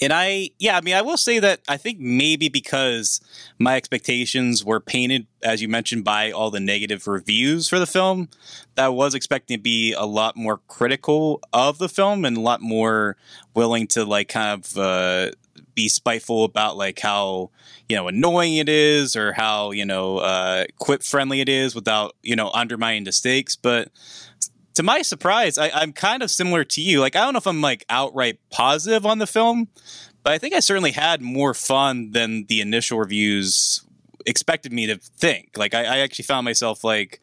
And 0.00 0.12
I, 0.12 0.50
yeah, 0.58 0.76
I 0.76 0.80
mean, 0.80 0.94
I 0.94 1.02
will 1.02 1.16
say 1.16 1.38
that 1.38 1.60
I 1.68 1.76
think 1.76 1.98
maybe 1.98 2.48
because 2.48 3.20
my 3.58 3.76
expectations 3.76 4.64
were 4.64 4.80
painted, 4.80 5.26
as 5.42 5.62
you 5.62 5.68
mentioned, 5.68 6.04
by 6.04 6.30
all 6.30 6.50
the 6.50 6.60
negative 6.60 7.06
reviews 7.06 7.68
for 7.68 7.78
the 7.78 7.86
film, 7.86 8.28
that 8.74 8.86
I 8.86 8.88
was 8.88 9.14
expecting 9.14 9.58
to 9.58 9.62
be 9.62 9.92
a 9.92 10.04
lot 10.04 10.36
more 10.36 10.60
critical 10.68 11.40
of 11.52 11.78
the 11.78 11.88
film 11.88 12.24
and 12.24 12.36
a 12.36 12.40
lot 12.40 12.60
more 12.60 13.16
willing 13.54 13.86
to 13.88 14.04
like 14.04 14.28
kind 14.28 14.64
of 14.64 14.78
uh, 14.78 15.30
be 15.74 15.88
spiteful 15.88 16.44
about 16.44 16.76
like 16.76 16.98
how 17.00 17.50
you 17.88 17.96
know 17.96 18.08
annoying 18.08 18.56
it 18.56 18.68
is 18.68 19.16
or 19.16 19.32
how 19.32 19.70
you 19.70 19.84
know 19.84 20.18
uh, 20.18 20.64
quip 20.78 21.02
friendly 21.02 21.40
it 21.40 21.48
is 21.48 21.74
without 21.74 22.14
you 22.22 22.36
know 22.36 22.50
undermining 22.52 23.04
the 23.04 23.12
stakes. 23.12 23.56
But 23.56 23.88
to 24.74 24.82
my 24.82 25.02
surprise, 25.02 25.58
I, 25.58 25.70
I'm 25.70 25.92
kind 25.92 26.22
of 26.22 26.30
similar 26.30 26.64
to 26.64 26.80
you. 26.80 27.00
Like, 27.00 27.16
I 27.16 27.20
don't 27.20 27.34
know 27.34 27.38
if 27.38 27.46
I'm 27.46 27.60
like 27.60 27.84
outright 27.88 28.38
positive 28.50 29.04
on 29.06 29.18
the 29.18 29.26
film, 29.26 29.68
but 30.22 30.32
I 30.32 30.38
think 30.38 30.54
I 30.54 30.60
certainly 30.60 30.92
had 30.92 31.20
more 31.20 31.54
fun 31.54 32.12
than 32.12 32.46
the 32.46 32.60
initial 32.60 32.98
reviews 32.98 33.84
expected 34.26 34.72
me 34.72 34.86
to 34.86 34.96
think. 34.96 35.56
Like, 35.56 35.74
I, 35.74 35.84
I 35.84 35.98
actually 35.98 36.24
found 36.24 36.44
myself 36.44 36.84
like 36.84 37.20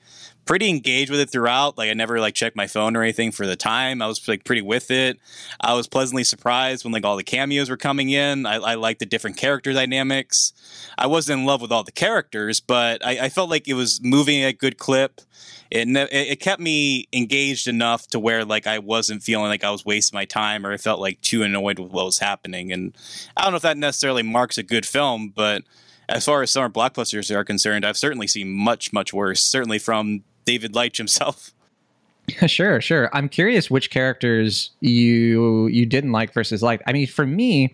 pretty 0.49 0.67
engaged 0.67 1.12
with 1.12 1.19
it 1.19 1.29
throughout. 1.29 1.77
Like, 1.77 1.91
I 1.91 1.93
never 1.93 2.19
like 2.19 2.33
checked 2.33 2.55
my 2.55 2.65
phone 2.65 2.95
or 2.95 3.03
anything 3.03 3.31
for 3.31 3.45
the 3.45 3.55
time. 3.55 4.01
I 4.01 4.07
was 4.07 4.27
like 4.27 4.45
pretty 4.45 4.63
with 4.63 4.89
it. 4.89 5.19
I 5.62 5.75
was 5.75 5.88
pleasantly 5.88 6.23
surprised 6.23 6.83
when 6.83 6.91
like 6.91 7.05
all 7.05 7.15
the 7.15 7.23
cameos 7.23 7.69
were 7.69 7.77
coming 7.77 8.09
in. 8.09 8.47
I, 8.47 8.55
I 8.55 8.73
liked 8.73 8.99
the 8.99 9.05
different 9.05 9.38
character 9.38 9.73
dynamics. 9.73 10.51
I 10.97 11.05
wasn't 11.05 11.41
in 11.41 11.45
love 11.45 11.62
with 11.62 11.71
all 11.71 11.83
the 11.83 11.91
characters, 11.91 12.62
but 12.62 13.05
I, 13.05 13.25
I 13.25 13.29
felt 13.29 13.51
like 13.51 13.67
it 13.67 13.75
was 13.75 14.01
moving 14.03 14.41
at 14.41 14.49
a 14.49 14.53
good 14.53 14.79
clip 14.79 15.21
it 15.69 15.88
it 15.88 16.39
kept 16.39 16.59
me 16.59 17.07
engaged 17.13 17.67
enough 17.67 18.07
to 18.07 18.19
where 18.19 18.43
like 18.43 18.65
I 18.65 18.79
wasn't 18.79 19.21
feeling 19.21 19.49
like 19.49 19.63
I 19.63 19.69
was 19.69 19.85
wasting 19.85 20.17
my 20.17 20.25
time 20.25 20.65
or 20.65 20.71
I 20.71 20.77
felt 20.77 20.99
like 20.99 21.21
too 21.21 21.43
annoyed 21.43 21.77
with 21.77 21.91
what 21.91 22.05
was 22.05 22.17
happening. 22.17 22.71
And 22.71 22.97
I 23.38 23.43
don't 23.43 23.51
know 23.51 23.57
if 23.57 23.62
that 23.62 23.77
necessarily 23.77 24.23
marks 24.23 24.57
a 24.57 24.63
good 24.63 24.83
film, 24.83 25.29
but 25.29 25.62
as 26.07 26.25
far 26.25 26.41
as 26.41 26.49
summer 26.49 26.69
blockbusters 26.69 27.29
are 27.29 27.43
concerned, 27.43 27.85
I've 27.85 27.97
certainly 27.97 28.25
seen 28.25 28.49
much 28.49 28.91
much 28.91 29.13
worse. 29.13 29.41
Certainly 29.41 29.77
from 29.77 30.23
David 30.49 30.75
Leitch 30.75 30.97
himself. 30.97 31.51
Sure, 32.47 32.79
sure. 32.79 33.09
I'm 33.12 33.27
curious 33.27 33.71
which 33.71 33.89
characters 33.89 34.69
you 34.81 35.65
you 35.65 35.88
didn't 35.88 36.12
like 36.12 36.31
versus 36.31 36.62
liked. 36.62 36.83
I 36.85 36.93
mean, 36.93 37.07
for 37.07 37.25
me, 37.25 37.73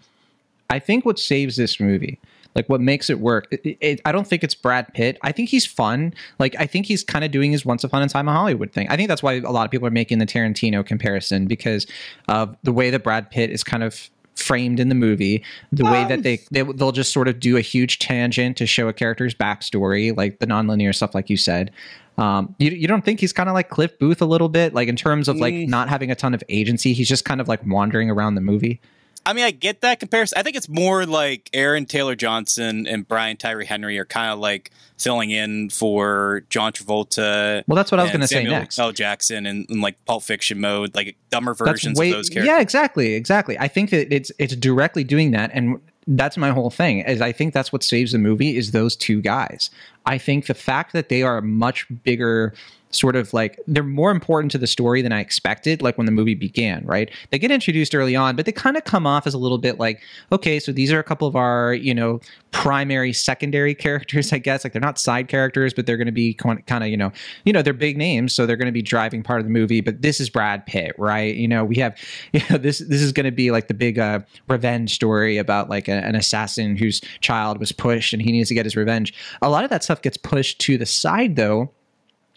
I 0.69 0.79
think 0.79 1.05
what 1.05 1.19
saves 1.19 1.57
this 1.57 1.77
movie 1.77 2.19
like 2.55 2.67
what 2.69 2.81
makes 2.81 3.09
it 3.09 3.19
work. 3.19 3.47
It, 3.51 3.77
it, 3.81 4.01
I 4.05 4.11
don't 4.11 4.25
think 4.25 4.43
it's 4.43 4.55
Brad 4.55 4.93
Pitt. 4.93 5.17
I 5.21 5.31
think 5.31 5.49
he's 5.49 5.65
fun. 5.65 6.13
Like 6.39 6.55
I 6.57 6.65
think 6.65 6.85
he's 6.85 7.03
kind 7.03 7.25
of 7.25 7.31
doing 7.31 7.51
his 7.51 7.65
Once 7.65 7.83
Upon 7.83 8.01
a 8.01 8.07
Time 8.07 8.27
in 8.27 8.33
Hollywood 8.33 8.71
thing. 8.71 8.88
I 8.89 8.95
think 8.95 9.09
that's 9.09 9.21
why 9.21 9.33
a 9.33 9.51
lot 9.51 9.65
of 9.65 9.71
people 9.71 9.88
are 9.88 9.91
making 9.91 10.19
the 10.19 10.25
Tarantino 10.25 10.85
comparison 10.85 11.45
because 11.45 11.85
of 12.29 12.55
the 12.63 12.71
way 12.71 12.89
that 12.89 13.03
Brad 13.03 13.29
Pitt 13.29 13.51
is 13.51 13.63
kind 13.63 13.83
of 13.83 14.09
framed 14.36 14.80
in 14.80 14.89
the 14.89 14.95
movie 14.95 15.43
the 15.71 15.86
um, 15.86 15.91
way 15.91 16.04
that 16.06 16.24
they, 16.24 16.39
they 16.52 16.62
they'll 16.62 16.91
just 16.91 17.13
sort 17.13 17.28
of 17.28 17.39
do 17.39 17.58
a 17.58 17.62
huge 17.62 18.00
tangent 18.00 18.58
to 18.58 18.65
show 18.65 18.88
a 18.88 18.93
character's 18.93 19.34
backstory 19.34 20.15
like 20.15 20.39
the 20.39 20.48
nonlinear 20.48 20.93
stuff 20.93 21.15
like 21.15 21.30
you 21.30 21.38
said 21.38 21.71
um, 22.17 22.56
you, 22.60 22.71
you 22.71 22.88
don't 22.88 23.04
think 23.04 23.19
he's 23.19 23.34
kind 23.34 23.50
of 23.50 23.56
like 23.56 23.69
cliff 23.69 23.98
booth 24.00 24.21
a 24.21 24.26
little 24.26 24.50
bit 24.50 24.74
like 24.74 24.88
in 24.88 24.95
terms 24.95 25.28
of 25.28 25.38
like 25.38 25.54
mm. 25.54 25.67
not 25.67 25.89
having 25.89 26.12
a 26.12 26.15
ton 26.15 26.34
of 26.34 26.43
agency 26.50 26.93
he's 26.93 27.10
just 27.10 27.26
kind 27.26 27.39
of 27.39 27.48
like 27.48 27.65
wandering 27.65 28.10
around 28.10 28.36
the 28.36 28.41
movie 28.41 28.80
I 29.25 29.33
mean, 29.33 29.43
I 29.43 29.51
get 29.51 29.81
that 29.81 29.99
comparison. 29.99 30.38
I 30.38 30.43
think 30.43 30.55
it's 30.55 30.69
more 30.69 31.05
like 31.05 31.49
Aaron 31.51 31.85
Taylor 31.85 32.15
Johnson 32.15 32.85
and 32.85 33.07
Brian 33.07 33.38
Tyree 33.38 33.65
Henry 33.65 33.97
are 33.97 34.05
kind 34.05 34.31
of 34.31 34.39
like 34.39 34.71
filling 34.97 35.31
in 35.31 35.69
for 35.71 36.43
John 36.49 36.71
Travolta. 36.71 37.63
Well, 37.67 37.75
that's 37.75 37.91
what 37.91 37.99
I 37.99 38.03
was 38.03 38.11
going 38.11 38.21
to 38.21 38.27
say 38.27 38.43
next. 38.43 38.77
L. 38.77 38.91
Jackson 38.91 39.45
and, 39.45 39.65
in 39.69 39.81
like 39.81 40.03
Pulp 40.05 40.23
Fiction 40.23 40.59
mode, 40.59 40.93
like 40.93 41.17
dumber 41.31 41.55
versions 41.55 41.97
way, 41.97 42.11
of 42.11 42.17
those 42.17 42.29
characters. 42.29 42.47
Yeah, 42.53 42.61
exactly, 42.61 43.13
exactly. 43.13 43.57
I 43.57 43.67
think 43.67 43.89
that 43.89 44.13
it's 44.13 44.31
it's 44.38 44.55
directly 44.55 45.03
doing 45.03 45.31
that, 45.31 45.49
and 45.53 45.79
that's 46.07 46.38
my 46.38 46.51
whole 46.51 46.69
thing. 46.69 46.99
Is 46.99 47.19
I 47.19 47.31
think 47.31 47.53
that's 47.53 47.73
what 47.73 47.83
saves 47.83 48.11
the 48.11 48.19
movie 48.19 48.55
is 48.55 48.71
those 48.71 48.95
two 48.95 49.21
guys. 49.21 49.71
I 50.05 50.19
think 50.19 50.45
the 50.45 50.53
fact 50.53 50.93
that 50.93 51.09
they 51.09 51.23
are 51.23 51.41
much 51.41 51.88
bigger 52.03 52.53
sort 52.91 53.15
of 53.15 53.34
like 53.34 53.60
they're 53.67 53.84
more 53.84 54.12
important 54.12 54.52
to 54.52 54.58
the 54.58 54.67
story 54.67 55.02
than 55.02 55.12
I 55.12 55.19
expected, 55.19 55.82
like 55.82 55.98
when 55.98 56.06
the 56.06 56.12
movie 56.12 56.36
began, 56.36 56.86
right? 56.86 57.12
They 57.32 57.39
get 57.39 57.52
introduced 57.52 57.93
early 57.93 58.15
on, 58.15 58.36
but 58.36 58.45
they 58.45 58.52
kind 58.52 58.78
of 58.78 58.84
come 58.84 59.06
off 59.06 59.28
as 59.28 59.34
a 59.34 59.38
little 59.38 59.58
bit 59.58 59.80
like, 59.80 60.02
okay, 60.32 60.60
so 60.60 60.71
these 60.71 60.91
are 60.91 61.00
a 61.00 61.04
couple 61.04 61.28
of 61.28 61.36
our, 61.36 61.74
you 61.74 61.93
know, 61.93 62.19
primary, 62.52 63.13
secondary 63.13 63.76
characters, 63.86 64.32
I 64.32 64.38
guess. 64.38 64.63
Like 64.63 64.74
they're 64.74 64.82
not 64.82 64.98
side 64.98 65.28
characters, 65.28 65.74
but 65.74 65.86
they're 65.86 65.98
going 65.98 66.06
to 66.08 66.12
be 66.12 66.34
kind 66.34 66.62
of, 66.69 66.88
you 66.88 66.98
know, 66.98 67.12
you 67.43 67.54
know, 67.54 67.62
they're 67.62 67.74
big 67.74 67.98
names, 67.98 68.34
so 68.34 68.45
they're 68.45 68.58
going 68.58 68.67
to 68.67 68.71
be 68.71 68.82
driving 68.82 69.24
part 69.24 69.39
of 69.39 69.45
the 69.45 69.52
movie. 69.52 69.82
But 69.82 70.02
this 70.02 70.19
is 70.19 70.30
Brad 70.30 70.65
Pitt, 70.65 70.95
right? 70.98 71.36
You 71.36 71.48
know, 71.48 71.65
we 71.65 71.76
have, 71.78 71.98
you 72.34 72.41
know, 72.50 72.58
this 72.58 72.80
this 72.80 73.02
is 73.02 73.12
going 73.12 73.26
to 73.26 73.32
be 73.32 73.52
like 73.52 73.67
the 73.67 73.74
big 73.74 74.00
uh, 74.00 74.19
revenge 74.48 74.93
story 74.93 75.38
about 75.38 75.69
like 75.69 75.88
a, 75.88 75.93
an 76.06 76.15
assassin 76.15 76.76
whose 76.76 77.02
child 77.19 77.60
was 77.60 77.71
pushed 77.71 78.13
and 78.13 78.21
he 78.21 78.32
needs 78.32 78.50
to 78.50 78.56
get 78.56 78.65
his 78.65 78.76
revenge. 78.76 79.13
A 79.41 79.50
lot 79.50 79.63
of 79.63 79.69
that 79.69 79.84
stuff 79.84 80.02
gets 80.02 80.17
pushed 80.17 80.60
to 80.62 80.78
the 80.78 80.86
side 80.86 81.36
though 81.36 81.71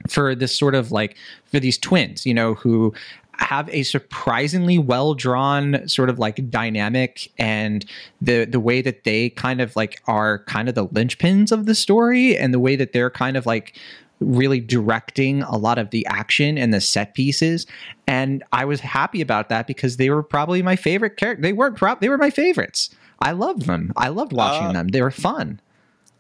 for 0.07 0.35
this 0.35 0.57
sort 0.57 0.75
of 0.75 0.93
like 0.93 1.17
for 1.51 1.59
these 1.59 1.79
twins, 1.79 2.25
you 2.25 2.35
know, 2.35 2.55
who 2.55 2.95
have 3.39 3.69
a 3.71 3.85
surprisingly 3.85 4.79
well 4.79 5.15
drawn 5.15 5.87
sort 5.89 6.11
of 6.11 6.19
like 6.19 6.51
dynamic 6.51 7.31
and 7.39 7.85
the 8.21 8.45
the 8.45 8.61
way 8.61 8.83
that 8.83 9.05
they 9.05 9.31
kind 9.31 9.61
of 9.61 9.75
like 9.77 10.03
are 10.07 10.41
kind 10.41 10.69
of 10.69 10.75
the 10.75 10.87
linchpins 10.89 11.53
of 11.53 11.67
the 11.67 11.75
story 11.75 12.37
and 12.37 12.53
the 12.53 12.59
way 12.59 12.75
that 12.75 12.93
they're 12.93 13.11
kind 13.11 13.37
of 13.37 13.47
like 13.47 13.79
really 14.21 14.59
directing 14.59 15.43
a 15.43 15.57
lot 15.57 15.79
of 15.79 15.91
the 15.91 16.05
action 16.07 16.59
and 16.59 16.75
the 16.75 16.81
set 16.81 17.15
pieces. 17.15 17.67
And 18.09 18.43
I 18.53 18.65
was 18.65 18.81
happy 18.81 19.21
about 19.21 19.49
that 19.49 19.69
because 19.69 19.97
they 19.97 20.11
were 20.11 20.25
probably 20.25 20.61
my 20.61 20.75
favorite 20.75 21.17
character 21.17 21.43
they 21.43 21.53
weren't 21.53 21.77
prop 21.77 22.01
they 22.01 22.09
were 22.09 22.19
my 22.19 22.31
favorites. 22.31 22.91
I 23.21 23.33
loved 23.33 23.63
them. 23.63 23.93
I 23.97 24.09
loved 24.09 24.33
watching 24.33 24.69
uh, 24.69 24.73
them. 24.73 24.89
They 24.89 25.03
were 25.03 25.13
fun. 25.13 25.61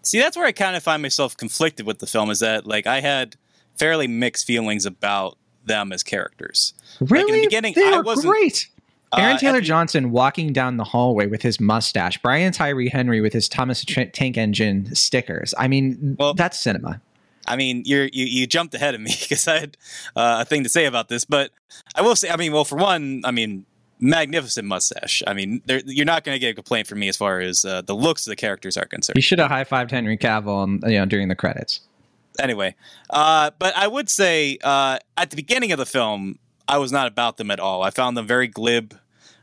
See 0.02 0.20
that's 0.20 0.36
where 0.36 0.46
I 0.46 0.52
kind 0.52 0.76
of 0.76 0.84
find 0.84 1.02
myself 1.02 1.36
conflicted 1.36 1.84
with 1.84 1.98
the 1.98 2.06
film 2.06 2.30
is 2.30 2.38
that 2.38 2.64
like 2.64 2.86
I 2.86 3.00
had 3.00 3.34
fairly 3.78 4.06
mixed 4.06 4.46
feelings 4.46 4.86
about 4.86 5.38
them 5.64 5.92
as 5.92 6.02
characters. 6.02 6.74
Really? 7.00 7.24
Like 7.24 7.32
in 7.32 7.40
the 7.40 7.46
beginning, 7.46 7.74
they 7.74 7.92
I 7.92 8.00
wasn't 8.00 8.32
great. 8.32 8.68
Aaron 9.16 9.36
uh, 9.36 9.38
Taylor 9.38 9.60
Johnson 9.60 10.10
walking 10.10 10.52
down 10.52 10.76
the 10.76 10.84
hallway 10.84 11.26
with 11.26 11.40
his 11.40 11.60
mustache, 11.60 12.18
Brian 12.18 12.52
Tyree 12.52 12.90
Henry 12.90 13.20
with 13.20 13.32
his 13.32 13.48
Thomas 13.48 13.84
Tank 13.84 14.36
Engine 14.36 14.94
stickers. 14.94 15.54
I 15.56 15.68
mean, 15.68 16.16
well, 16.18 16.34
that's 16.34 16.60
cinema. 16.60 17.00
I 17.46 17.56
mean, 17.56 17.82
you're, 17.86 18.08
you 18.12 18.26
you 18.26 18.46
jumped 18.46 18.74
ahead 18.74 18.94
of 18.94 19.00
me 19.00 19.14
because 19.20 19.48
I 19.48 19.60
had 19.60 19.76
uh, 20.14 20.38
a 20.40 20.44
thing 20.44 20.62
to 20.64 20.68
say 20.68 20.84
about 20.84 21.08
this, 21.08 21.24
but 21.24 21.52
I 21.94 22.02
will 22.02 22.16
say, 22.16 22.28
I 22.28 22.36
mean, 22.36 22.52
well, 22.52 22.64
for 22.64 22.76
one, 22.76 23.22
I 23.24 23.30
mean, 23.30 23.64
magnificent 23.98 24.68
mustache. 24.68 25.22
I 25.26 25.32
mean, 25.32 25.62
you're 25.66 26.04
not 26.04 26.24
going 26.24 26.34
to 26.34 26.38
get 26.38 26.50
a 26.50 26.54
complaint 26.54 26.86
from 26.86 26.98
me 26.98 27.08
as 27.08 27.16
far 27.16 27.40
as 27.40 27.64
uh, 27.64 27.80
the 27.80 27.94
looks 27.94 28.26
of 28.26 28.30
the 28.30 28.36
characters 28.36 28.76
are 28.76 28.84
concerned. 28.84 29.16
You 29.16 29.22
should 29.22 29.38
have 29.38 29.50
high 29.50 29.64
fived 29.64 29.90
Henry 29.90 30.18
Cavill, 30.18 30.82
you 30.88 30.98
know, 30.98 31.06
during 31.06 31.28
the 31.28 31.34
credits 31.34 31.80
anyway, 32.38 32.74
uh, 33.10 33.50
but 33.58 33.76
I 33.76 33.86
would 33.86 34.08
say 34.08 34.58
uh, 34.62 34.98
at 35.16 35.30
the 35.30 35.36
beginning 35.36 35.72
of 35.72 35.78
the 35.78 35.86
film, 35.86 36.38
I 36.66 36.78
was 36.78 36.92
not 36.92 37.06
about 37.06 37.36
them 37.36 37.50
at 37.50 37.60
all. 37.60 37.82
I 37.82 37.90
found 37.90 38.16
them 38.16 38.26
very 38.26 38.46
glib. 38.46 38.94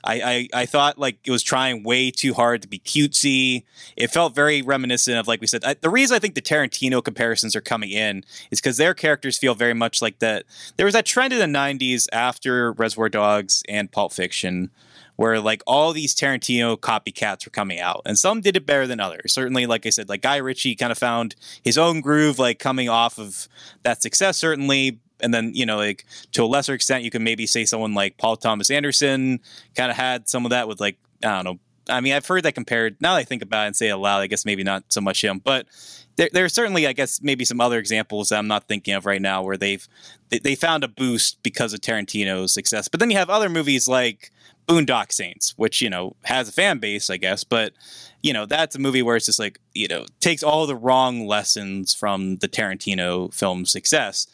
I, 0.05 0.21
I, 0.53 0.61
I, 0.61 0.65
thought 0.67 0.99
like 0.99 1.17
it 1.25 1.31
was 1.31 1.41
trying 1.41 1.81
way 1.81 2.11
too 2.11 2.35
hard 2.35 2.61
to 2.61 2.67
be 2.67 2.77
cutesy. 2.77 3.63
It 3.97 4.11
felt 4.11 4.35
very 4.35 4.61
reminiscent 4.61 5.17
of 5.17 5.27
like 5.27 5.41
we 5.41 5.47
said. 5.47 5.63
I, 5.65 5.73
the 5.73 5.89
reason 5.89 6.15
I 6.15 6.19
think 6.19 6.35
the 6.35 6.43
Tarantino 6.43 7.03
comparisons 7.03 7.55
are 7.55 7.61
coming 7.61 7.89
in 7.89 8.23
is 8.51 8.61
because 8.61 8.77
their 8.77 8.93
characters 8.93 9.37
feel 9.39 9.55
very 9.55 9.73
much 9.73 10.03
like 10.03 10.19
that. 10.19 10.43
There 10.77 10.85
was 10.85 10.93
that 10.93 11.07
trend 11.07 11.33
in 11.33 11.39
the 11.39 11.59
'90s 11.59 12.07
after 12.13 12.71
Reservoir 12.73 13.09
Dogs 13.09 13.63
and 13.67 13.91
Pulp 13.91 14.13
Fiction, 14.13 14.69
where 15.15 15.39
like 15.39 15.61
all 15.65 15.93
these 15.93 16.15
Tarantino 16.15 16.77
copycats 16.77 17.45
were 17.45 17.51
coming 17.51 17.79
out, 17.79 18.01
and 18.05 18.17
some 18.17 18.41
did 18.41 18.55
it 18.55 18.65
better 18.65 18.87
than 18.87 18.99
others. 18.99 19.33
Certainly, 19.33 19.65
like 19.65 19.85
I 19.85 19.89
said, 19.89 20.09
like 20.09 20.21
Guy 20.21 20.37
Ritchie 20.37 20.75
kind 20.75 20.91
of 20.91 20.97
found 20.97 21.35
his 21.63 21.77
own 21.77 22.01
groove, 22.01 22.39
like 22.39 22.59
coming 22.59 22.89
off 22.89 23.17
of 23.19 23.47
that 23.83 24.01
success. 24.01 24.37
Certainly, 24.37 24.99
and 25.21 25.33
then 25.33 25.51
you 25.53 25.65
know 25.65 25.77
like 25.77 26.05
to 26.33 26.43
a 26.43 26.45
lesser 26.45 26.73
extent 26.73 27.03
you 27.03 27.11
can 27.11 27.23
maybe 27.23 27.47
say 27.47 27.63
someone 27.63 27.93
like 27.93 28.17
paul 28.17 28.35
thomas 28.35 28.69
anderson 28.69 29.39
kind 29.73 29.89
of 29.89 29.95
had 29.95 30.27
some 30.27 30.43
of 30.45 30.49
that 30.49 30.67
with 30.67 30.81
like 30.81 30.97
i 31.23 31.27
don't 31.27 31.45
know 31.45 31.59
I 31.89 32.01
mean, 32.01 32.13
I've 32.13 32.25
heard 32.25 32.43
that 32.43 32.55
compared. 32.55 32.99
Now 32.99 33.13
that 33.13 33.19
I 33.19 33.23
think 33.23 33.41
about 33.41 33.63
it 33.63 33.67
and 33.67 33.75
say 33.75 33.89
it 33.89 33.91
aloud, 33.91 34.19
I 34.19 34.27
guess 34.27 34.45
maybe 34.45 34.63
not 34.63 34.85
so 34.89 35.01
much 35.01 35.23
him, 35.23 35.39
but 35.39 35.67
there, 36.15 36.29
there 36.31 36.45
are 36.45 36.49
certainly, 36.49 36.87
I 36.87 36.93
guess, 36.93 37.21
maybe 37.21 37.45
some 37.45 37.61
other 37.61 37.77
examples 37.77 38.29
that 38.29 38.39
I'm 38.39 38.47
not 38.47 38.67
thinking 38.67 38.93
of 38.93 39.05
right 39.05 39.21
now 39.21 39.43
where 39.43 39.57
they've 39.57 39.87
they, 40.29 40.39
they 40.39 40.55
found 40.55 40.83
a 40.83 40.87
boost 40.87 41.43
because 41.43 41.73
of 41.73 41.81
Tarantino's 41.81 42.53
success. 42.53 42.87
But 42.87 42.99
then 42.99 43.11
you 43.11 43.17
have 43.17 43.29
other 43.29 43.49
movies 43.49 43.87
like 43.87 44.31
Boondock 44.67 45.11
Saints, 45.11 45.53
which 45.57 45.81
you 45.81 45.89
know 45.89 46.15
has 46.23 46.49
a 46.49 46.51
fan 46.51 46.79
base, 46.79 47.09
I 47.09 47.17
guess, 47.17 47.43
but 47.43 47.73
you 48.21 48.33
know 48.33 48.45
that's 48.45 48.75
a 48.75 48.79
movie 48.79 49.01
where 49.01 49.15
it's 49.15 49.27
just 49.27 49.39
like 49.39 49.59
you 49.73 49.87
know 49.87 50.05
takes 50.19 50.43
all 50.43 50.65
the 50.65 50.75
wrong 50.75 51.27
lessons 51.27 51.93
from 51.93 52.37
the 52.37 52.47
Tarantino 52.47 53.33
film 53.33 53.65
success. 53.65 54.27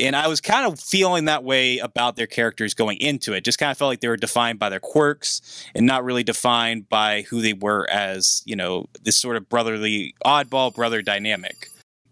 And 0.00 0.16
I 0.16 0.26
was 0.26 0.40
kind 0.40 0.66
of 0.66 0.80
feeling 0.80 1.26
that 1.26 1.44
way 1.44 1.78
about 1.78 2.16
their 2.16 2.26
characters 2.26 2.74
going 2.74 2.98
into 2.98 3.32
it. 3.32 3.44
Just 3.44 3.58
kind 3.58 3.70
of 3.70 3.78
felt 3.78 3.90
like 3.90 4.00
they 4.00 4.08
were 4.08 4.16
defined 4.16 4.58
by 4.58 4.68
their 4.68 4.80
quirks 4.80 5.40
and 5.74 5.86
not 5.86 6.04
really 6.04 6.24
defined 6.24 6.88
by 6.88 7.22
who 7.22 7.40
they 7.40 7.52
were 7.52 7.88
as, 7.88 8.42
you 8.44 8.56
know, 8.56 8.88
this 9.02 9.16
sort 9.16 9.36
of 9.36 9.48
brotherly, 9.48 10.14
oddball 10.24 10.74
brother 10.74 11.00
dynamic. 11.00 11.68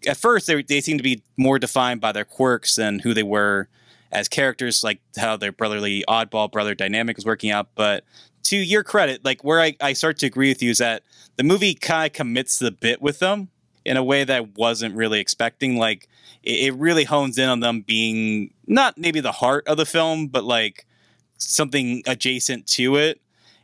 At 0.07 0.17
first, 0.17 0.47
they, 0.47 0.63
they 0.63 0.79
seemed 0.79 0.99
to 0.99 1.03
be 1.03 1.23
more 1.35 1.59
defined 1.59 1.99
by 1.99 2.13
their 2.13 2.25
quirks 2.25 2.75
than 2.75 2.99
who 2.99 3.13
they 3.13 3.23
were 3.23 3.67
as 4.13 4.29
characters, 4.29 4.83
like 4.83 5.01
how 5.17 5.35
their 5.35 5.51
brotherly, 5.51 6.05
oddball 6.07 6.51
brother 6.51 6.75
dynamic 6.75 7.17
is 7.17 7.25
working 7.25 7.51
out. 7.51 7.69
But 7.75 8.05
to 8.43 8.57
your 8.57 8.83
credit, 8.83 9.25
like 9.25 9.43
where 9.43 9.59
I, 9.59 9.75
I 9.81 9.93
start 9.93 10.19
to 10.19 10.25
agree 10.25 10.49
with 10.49 10.61
you 10.61 10.69
is 10.71 10.77
that 10.77 11.03
the 11.35 11.43
movie 11.43 11.73
kind 11.73 12.05
of 12.05 12.13
commits 12.13 12.59
the 12.59 12.71
bit 12.71 13.01
with 13.01 13.19
them 13.19 13.49
in 13.85 13.97
a 13.97 14.03
way 14.03 14.23
that 14.23 14.37
I 14.37 14.47
wasn't 14.55 14.95
really 14.95 15.19
expecting. 15.19 15.77
Like 15.77 16.07
it, 16.43 16.67
it 16.67 16.75
really 16.75 17.03
hones 17.03 17.37
in 17.37 17.49
on 17.49 17.59
them 17.59 17.81
being 17.81 18.53
not 18.67 18.97
maybe 18.97 19.19
the 19.19 19.31
heart 19.31 19.67
of 19.67 19.77
the 19.77 19.85
film, 19.85 20.27
but 20.27 20.43
like 20.43 20.85
something 21.37 22.03
adjacent 22.05 22.67
to 22.67 22.95
it. 22.97 23.19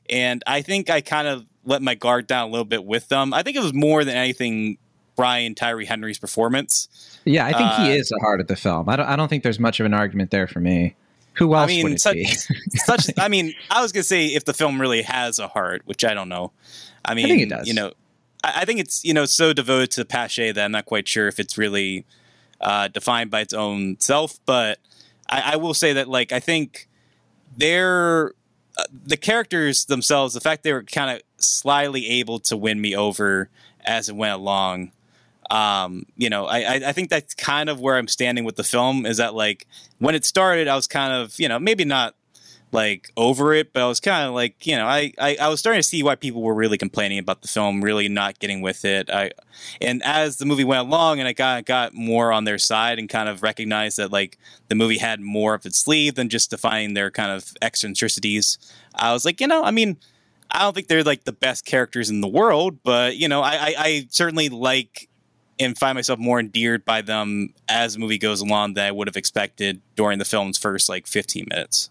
And 0.09 0.43
I 0.47 0.61
think 0.61 0.89
I 0.89 1.01
kind 1.01 1.27
of 1.27 1.45
let 1.63 1.81
my 1.81 1.93
guard 1.93 2.25
down 2.25 2.47
a 2.47 2.51
little 2.51 2.65
bit 2.65 2.83
with 2.83 3.09
them. 3.09 3.33
I 3.33 3.43
think 3.43 3.55
it 3.55 3.63
was 3.63 3.73
more 3.73 4.03
than 4.03 4.15
anything 4.15 4.77
Brian 5.19 5.53
Tyree 5.53 5.83
Henry's 5.83 6.17
performance. 6.17 6.87
Yeah, 7.25 7.45
I 7.45 7.51
think 7.51 7.69
uh, 7.71 7.83
he 7.83 7.91
is 7.91 8.07
the 8.07 8.17
heart 8.21 8.39
of 8.39 8.47
the 8.47 8.55
film. 8.55 8.87
I 8.87 8.95
don't, 8.95 9.05
I 9.05 9.17
don't 9.17 9.27
think 9.27 9.43
there's 9.43 9.59
much 9.59 9.81
of 9.81 9.85
an 9.85 9.93
argument 9.93 10.31
there 10.31 10.47
for 10.47 10.61
me. 10.61 10.95
Who 11.33 11.55
else 11.55 11.65
I 11.65 11.67
mean, 11.67 11.83
would 11.83 11.91
it 11.91 11.99
such, 11.99 12.13
be? 12.13 12.25
such, 12.75 13.09
I 13.17 13.27
mean, 13.27 13.53
I 13.69 13.81
was 13.81 13.91
gonna 13.91 14.03
say 14.05 14.27
if 14.27 14.45
the 14.45 14.53
film 14.53 14.79
really 14.79 15.01
has 15.01 15.37
a 15.37 15.49
heart, 15.49 15.81
which 15.83 16.05
I 16.05 16.13
don't 16.13 16.29
know. 16.29 16.53
I 17.03 17.15
mean, 17.15 17.25
I 17.25 17.27
think 17.27 17.41
it 17.41 17.49
does. 17.49 17.67
You 17.67 17.73
know, 17.73 17.91
I, 18.45 18.61
I 18.61 18.65
think 18.65 18.79
it's 18.79 19.03
you 19.03 19.13
know 19.13 19.25
so 19.25 19.51
devoted 19.51 19.91
to 19.91 20.05
Pache 20.05 20.53
that 20.53 20.63
I'm 20.63 20.71
not 20.71 20.85
quite 20.85 21.05
sure 21.05 21.27
if 21.27 21.37
it's 21.37 21.57
really 21.57 22.05
uh, 22.61 22.87
defined 22.87 23.29
by 23.29 23.41
its 23.41 23.53
own 23.53 23.99
self. 23.99 24.39
But 24.45 24.79
I, 25.29 25.53
I 25.53 25.55
will 25.57 25.73
say 25.73 25.91
that 25.91 26.07
like 26.07 26.31
I 26.31 26.39
think 26.39 26.87
they're 27.57 28.31
uh, 28.77 28.83
the 29.05 29.17
characters 29.17 29.83
themselves, 29.83 30.33
the 30.33 30.39
fact 30.39 30.63
they 30.63 30.71
were 30.71 30.83
kind 30.83 31.17
of 31.17 31.21
slyly 31.43 32.07
able 32.07 32.39
to 32.39 32.55
win 32.55 32.79
me 32.79 32.95
over 32.95 33.49
as 33.83 34.07
it 34.07 34.15
went 34.15 34.33
along. 34.33 34.93
Um, 35.49 36.05
you 36.15 36.29
know, 36.29 36.45
I, 36.45 36.89
I 36.89 36.91
think 36.91 37.09
that's 37.09 37.33
kind 37.33 37.69
of 37.69 37.79
where 37.79 37.97
I'm 37.97 38.07
standing 38.07 38.43
with 38.43 38.55
the 38.55 38.63
film 38.63 39.05
is 39.05 39.17
that 39.17 39.33
like 39.33 39.65
when 39.97 40.13
it 40.13 40.23
started, 40.23 40.67
I 40.67 40.75
was 40.75 40.87
kind 40.87 41.13
of, 41.13 41.39
you 41.39 41.47
know, 41.47 41.57
maybe 41.57 41.85
not 41.85 42.15
like 42.71 43.11
over 43.17 43.53
it, 43.53 43.73
but 43.73 43.81
I 43.81 43.87
was 43.87 43.99
kind 43.99 44.27
of 44.27 44.33
like, 44.33 44.65
you 44.67 44.75
know, 44.75 44.85
I, 44.85 45.11
I, 45.17 45.37
I 45.41 45.47
was 45.47 45.59
starting 45.59 45.81
to 45.81 45.87
see 45.87 46.03
why 46.03 46.15
people 46.15 46.41
were 46.41 46.53
really 46.53 46.77
complaining 46.77 47.17
about 47.17 47.41
the 47.41 47.47
film, 47.47 47.83
really 47.83 48.07
not 48.07 48.39
getting 48.39 48.61
with 48.61 48.85
it. 48.85 49.09
I, 49.09 49.31
and 49.81 50.03
as 50.03 50.37
the 50.37 50.45
movie 50.45 50.63
went 50.63 50.81
along, 50.81 51.19
and 51.19 51.27
I 51.27 51.33
got 51.33 51.65
got 51.65 51.93
more 51.93 52.31
on 52.31 52.43
their 52.43 52.57
side 52.57 52.99
and 52.99 53.09
kind 53.09 53.27
of 53.27 53.41
recognized 53.41 53.97
that 53.97 54.11
like 54.11 54.37
the 54.67 54.75
movie 54.75 54.99
had 54.99 55.19
more 55.19 55.55
of 55.55 55.65
its 55.65 55.79
sleeve 55.79 56.15
than 56.15 56.29
just 56.29 56.51
defining 56.51 56.93
their 56.93 57.09
kind 57.09 57.31
of 57.31 57.53
eccentricities. 57.61 58.57
I 58.93 59.13
was 59.13 59.25
like, 59.25 59.41
you 59.41 59.47
know, 59.47 59.63
I 59.63 59.71
mean, 59.71 59.97
I 60.51 60.61
don't 60.61 60.73
think 60.73 60.87
they're 60.87 61.03
like 61.03 61.23
the 61.23 61.31
best 61.31 61.65
characters 61.65 62.09
in 62.09 62.21
the 62.21 62.27
world, 62.27 62.79
but 62.83 63.17
you 63.17 63.27
know, 63.27 63.41
I, 63.41 63.53
I, 63.53 63.75
I 63.77 64.07
certainly 64.09 64.49
like 64.49 65.09
and 65.59 65.77
find 65.77 65.95
myself 65.95 66.19
more 66.19 66.39
endeared 66.39 66.85
by 66.85 67.01
them 67.01 67.53
as 67.67 67.93
the 67.93 67.99
movie 67.99 68.17
goes 68.17 68.41
along 68.41 68.75
than 68.75 68.85
I 68.85 68.91
would 68.91 69.07
have 69.07 69.17
expected 69.17 69.81
during 69.95 70.19
the 70.19 70.25
film's 70.25 70.57
first 70.57 70.87
like 70.87 71.05
15 71.05 71.45
minutes. 71.49 71.89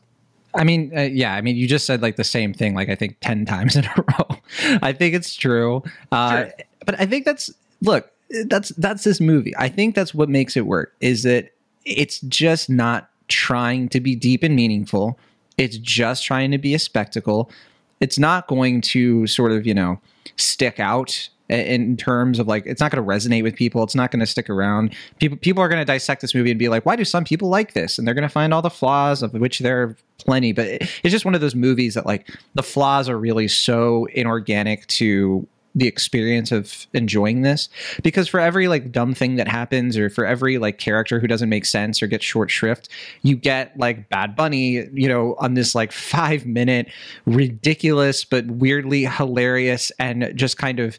I 0.54 0.64
mean, 0.64 0.92
uh, 0.96 1.02
yeah. 1.02 1.34
I 1.34 1.40
mean, 1.40 1.56
you 1.56 1.68
just 1.68 1.84
said 1.84 2.00
like 2.00 2.16
the 2.16 2.24
same 2.24 2.54
thing, 2.54 2.74
like 2.74 2.88
I 2.88 2.94
think 2.94 3.18
ten 3.20 3.44
times 3.46 3.76
in 3.76 3.84
a 3.84 3.94
row. 3.96 4.38
I 4.82 4.92
think 4.92 5.14
it's 5.14 5.34
true, 5.34 5.82
uh, 6.10 6.44
sure. 6.44 6.52
but 6.86 7.00
I 7.00 7.06
think 7.06 7.24
that's 7.24 7.50
look. 7.82 8.10
That's 8.46 8.70
that's 8.70 9.04
this 9.04 9.20
movie. 9.20 9.54
I 9.56 9.68
think 9.68 9.94
that's 9.94 10.14
what 10.14 10.28
makes 10.28 10.56
it 10.56 10.66
work. 10.66 10.94
Is 11.00 11.22
that 11.22 11.52
it's 11.84 12.20
just 12.22 12.68
not 12.68 13.10
trying 13.28 13.88
to 13.90 14.00
be 14.00 14.14
deep 14.14 14.42
and 14.42 14.56
meaningful. 14.56 15.18
It's 15.56 15.78
just 15.78 16.24
trying 16.24 16.50
to 16.50 16.58
be 16.58 16.74
a 16.74 16.78
spectacle. 16.78 17.50
It's 18.00 18.18
not 18.18 18.46
going 18.48 18.80
to 18.82 19.26
sort 19.26 19.52
of 19.52 19.66
you 19.66 19.74
know 19.74 20.00
stick 20.36 20.80
out 20.80 21.28
in 21.48 21.96
terms 21.96 22.38
of 22.38 22.46
like 22.46 22.64
it's 22.66 22.80
not 22.80 22.90
going 22.90 23.02
to 23.02 23.08
resonate 23.08 23.42
with 23.42 23.54
people 23.54 23.82
it's 23.82 23.94
not 23.94 24.10
going 24.10 24.20
to 24.20 24.26
stick 24.26 24.50
around. 24.50 24.94
People 25.18 25.38
people 25.38 25.62
are 25.62 25.68
going 25.68 25.80
to 25.80 25.84
dissect 25.84 26.20
this 26.20 26.34
movie 26.34 26.50
and 26.50 26.58
be 26.58 26.68
like 26.68 26.84
why 26.84 26.96
do 26.96 27.04
some 27.04 27.24
people 27.24 27.48
like 27.48 27.74
this? 27.74 27.98
And 27.98 28.06
they're 28.06 28.14
going 28.14 28.22
to 28.22 28.28
find 28.28 28.52
all 28.52 28.62
the 28.62 28.70
flaws 28.70 29.22
of 29.22 29.32
which 29.34 29.60
there 29.60 29.82
are 29.82 29.96
plenty 30.18 30.52
but 30.52 30.66
it's 30.66 31.10
just 31.10 31.24
one 31.24 31.34
of 31.34 31.40
those 31.40 31.54
movies 31.54 31.94
that 31.94 32.04
like 32.04 32.28
the 32.54 32.62
flaws 32.62 33.08
are 33.08 33.18
really 33.18 33.48
so 33.48 34.06
inorganic 34.14 34.86
to 34.88 35.46
the 35.78 35.86
experience 35.86 36.50
of 36.50 36.86
enjoying 36.92 37.42
this. 37.42 37.68
Because 38.02 38.28
for 38.28 38.40
every 38.40 38.68
like 38.68 38.90
dumb 38.90 39.14
thing 39.14 39.36
that 39.36 39.48
happens 39.48 39.96
or 39.96 40.10
for 40.10 40.26
every 40.26 40.58
like 40.58 40.78
character 40.78 41.20
who 41.20 41.26
doesn't 41.26 41.48
make 41.48 41.64
sense 41.64 42.02
or 42.02 42.06
gets 42.06 42.24
short 42.24 42.50
shrift 42.50 42.88
you 43.22 43.36
get 43.36 43.78
like 43.78 44.08
bad 44.08 44.34
bunny 44.34 44.86
you 44.92 45.08
know 45.08 45.36
on 45.38 45.54
this 45.54 45.74
like 45.74 45.92
five 46.08 46.46
minute 46.46 46.88
ridiculous 47.26 48.24
but 48.24 48.46
weirdly 48.46 49.04
hilarious 49.04 49.92
and 49.98 50.32
just 50.34 50.58
kind 50.58 50.80
of 50.80 50.98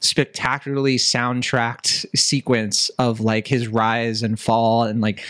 spectacularly 0.00 0.96
soundtracked 0.96 2.06
sequence 2.16 2.88
of 2.98 3.20
like 3.20 3.46
his 3.46 3.68
rise 3.68 4.22
and 4.22 4.40
fall 4.40 4.84
and 4.84 5.00
like 5.00 5.24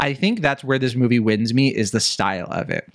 I 0.00 0.14
think 0.14 0.40
that's 0.40 0.62
where 0.62 0.78
this 0.78 0.94
movie 0.94 1.18
wins 1.18 1.54
me 1.54 1.74
is 1.74 1.90
the 1.90 2.00
style 2.00 2.48
of 2.50 2.70
it 2.70 2.92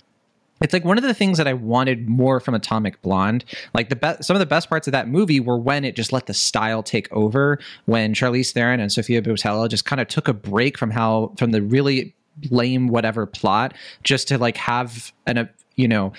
it's 0.60 0.72
like 0.72 0.84
one 0.84 0.96
of 0.96 1.04
the 1.04 1.14
things 1.14 1.36
that 1.38 1.46
I 1.48 1.52
wanted 1.52 2.08
more 2.08 2.40
from 2.40 2.54
Atomic 2.54 3.02
Blonde. 3.02 3.44
Like 3.74 3.88
the 3.88 3.96
best, 3.96 4.24
some 4.24 4.34
of 4.34 4.40
the 4.40 4.46
best 4.46 4.68
parts 4.68 4.86
of 4.86 4.92
that 4.92 5.08
movie 5.08 5.40
were 5.40 5.58
when 5.58 5.84
it 5.84 5.96
just 5.96 6.12
let 6.12 6.26
the 6.26 6.34
style 6.34 6.82
take 6.82 7.12
over. 7.12 7.58
When 7.86 8.14
Charlize 8.14 8.52
Theron 8.52 8.80
and 8.80 8.90
Sofia 8.90 9.20
Boutella 9.20 9.68
just 9.68 9.84
kind 9.84 10.00
of 10.00 10.08
took 10.08 10.28
a 10.28 10.32
break 10.32 10.78
from 10.78 10.90
how 10.90 11.32
from 11.36 11.50
the 11.50 11.60
really 11.60 12.14
lame 12.50 12.88
whatever 12.88 13.26
plot, 13.26 13.74
just 14.04 14.28
to 14.28 14.38
like 14.38 14.56
have 14.56 15.12
an 15.26 15.38
a 15.38 15.50
you 15.76 15.88
know 15.88 16.12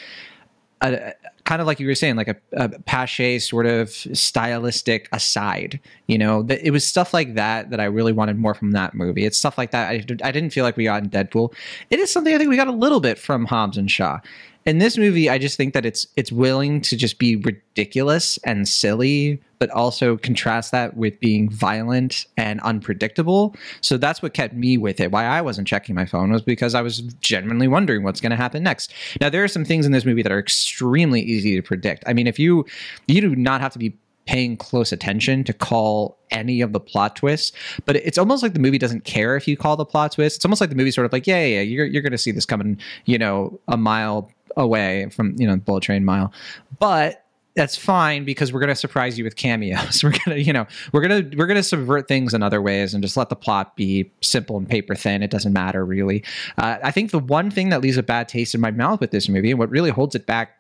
a, 0.82 1.14
kind 1.46 1.62
of 1.62 1.68
like 1.68 1.80
you 1.80 1.88
were 1.88 1.96
saying, 1.96 2.16
like 2.16 2.28
a, 2.28 2.36
a 2.54 2.70
Pache 2.70 3.40
sort 3.40 3.66
of 3.66 3.90
stylistic 3.90 5.08
aside. 5.12 5.80
You 6.08 6.18
know, 6.18 6.46
it 6.50 6.72
was 6.72 6.86
stuff 6.86 7.14
like 7.14 7.36
that 7.36 7.70
that 7.70 7.80
I 7.80 7.86
really 7.86 8.12
wanted 8.12 8.38
more 8.38 8.54
from 8.54 8.72
that 8.72 8.94
movie. 8.94 9.26
It's 9.26 9.38
stuff 9.38 9.58
like 9.58 9.72
that 9.72 9.90
I, 9.90 9.94
I 10.24 10.32
didn't 10.32 10.50
feel 10.50 10.64
like 10.64 10.76
we 10.76 10.86
got 10.86 11.04
in 11.04 11.10
Deadpool. 11.10 11.54
It 11.90 12.00
is 12.00 12.12
something 12.12 12.34
I 12.34 12.38
think 12.38 12.50
we 12.50 12.58
got 12.58 12.68
a 12.68 12.74
little 12.74 13.00
bit 13.00 13.18
from 13.18 13.46
Hobbs 13.46 13.78
and 13.78 13.90
Shaw 13.90 14.20
in 14.66 14.80
this 14.80 14.98
movie 14.98 15.30
i 15.30 15.38
just 15.38 15.58
think 15.58 15.74
that 15.74 15.86
it's 15.86 16.08
it's 16.16 16.32
willing 16.32 16.82
to 16.82 16.98
just 16.98 17.20
be 17.20 17.36
ridiculous 17.36 18.38
and 18.44 18.68
silly 18.68 19.42
but 19.60 19.70
also 19.70 20.18
contrast 20.18 20.72
that 20.72 20.98
with 20.98 21.20
being 21.20 21.50
violent 21.50 22.26
and 22.38 22.60
unpredictable 22.62 23.56
so 23.82 23.98
that's 23.98 24.22
what 24.22 24.34
kept 24.34 24.54
me 24.54 24.78
with 24.78 25.00
it 25.00 25.12
why 25.12 25.26
i 25.26 25.42
wasn't 25.42 25.68
checking 25.68 25.96
my 25.96 26.06
phone 26.06 26.32
was 26.32 26.42
because 26.42 26.74
i 26.74 26.82
was 26.82 27.02
genuinely 27.22 27.68
wondering 27.68 28.04
what's 28.04 28.22
going 28.22 28.32
to 28.32 28.36
happen 28.36 28.64
next 28.64 28.94
now 29.22 29.30
there 29.30 29.44
are 29.44 29.48
some 29.48 29.66
things 29.66 29.86
in 29.86 29.92
this 29.92 30.06
movie 30.06 30.24
that 30.24 30.32
are 30.32 30.40
extremely 30.40 31.22
easy 31.22 31.56
to 31.56 31.62
predict 31.62 32.04
i 32.08 32.14
mean 32.14 32.28
if 32.28 32.40
you 32.40 32.66
you 33.08 33.22
do 33.22 33.36
not 33.36 33.62
have 33.62 33.74
to 33.74 33.80
be 33.80 33.96
paying 34.26 34.58
close 34.58 34.92
attention 34.92 35.44
to 35.44 35.54
call 35.54 36.18
any 36.32 36.62
of 36.62 36.74
the 36.74 36.80
plot 36.80 37.16
twists. 37.16 37.52
But 37.86 37.98
it's 37.98 38.18
almost 38.18 38.44
like 38.44 38.54
the 38.54 38.60
movie 38.60 38.78
doesn't 38.78 39.04
care 39.04 39.36
if 39.36 39.48
you 39.48 39.56
call 39.56 39.78
the 39.78 39.86
plot 39.86 40.14
twist. 40.14 40.38
It's 40.38 40.46
almost 40.46 40.62
like 40.62 40.72
the 40.72 40.76
movie 40.76 40.92
sort 40.92 41.06
of 41.06 41.14
like, 41.14 41.28
yeah, 41.28 41.46
yeah, 41.46 41.58
yeah 41.58 41.62
you're 41.62 41.86
you're 41.86 42.02
going 42.02 42.12
to 42.12 42.18
see 42.18 42.32
this 42.32 42.46
coming, 42.46 42.80
you 43.06 43.18
know, 43.18 43.60
a 43.68 43.78
mile 43.78 44.32
away 44.58 45.10
from 45.10 45.36
you 45.38 45.48
know 45.48 45.56
the 45.56 45.62
bullet 45.62 45.84
train 45.84 46.06
mile 46.06 46.32
but 46.80 47.26
that's 47.56 47.78
fine 47.78 48.26
because 48.26 48.52
we're 48.52 48.60
going 48.60 48.68
to 48.68 48.76
surprise 48.76 49.18
you 49.18 49.24
with 49.24 49.38
cameos. 49.38 50.04
We're 50.04 50.12
going 50.12 50.38
to, 50.38 50.42
you 50.42 50.52
know, 50.52 50.68
we're 50.92 51.08
going 51.08 51.30
to 51.30 51.38
we're 51.38 51.48
going 51.48 51.56
to 51.56 51.64
subvert 51.64 52.08
things 52.08 52.34
in 52.34 52.44
other 52.44 52.62
ways 52.62 52.94
and 52.94 53.02
just 53.02 53.16
let 53.16 53.30
the 53.30 53.36
plot 53.36 53.78
be 53.78 54.12
simple 54.22 54.58
and 54.58 54.68
paper 54.68 54.94
thin. 54.94 55.24
It 55.24 55.32
doesn't 55.32 55.54
matter 55.54 55.86
really. 55.86 56.24
Uh, 56.58 56.78
I 56.84 56.92
think 56.92 57.12
the 57.12 57.20
one 57.20 57.50
thing 57.50 57.70
that 57.70 57.82
leaves 57.82 57.98
a 57.98 58.04
bad 58.04 58.28
taste 58.28 58.56
in 58.56 58.62
my 58.62 58.72
mouth 58.72 59.00
with 59.00 59.12
this 59.12 59.30
movie 59.30 59.52
and 59.52 59.60
what 59.60 59.70
really 59.70 59.90
holds 59.90 60.16
it 60.16 60.26
back 60.26 60.55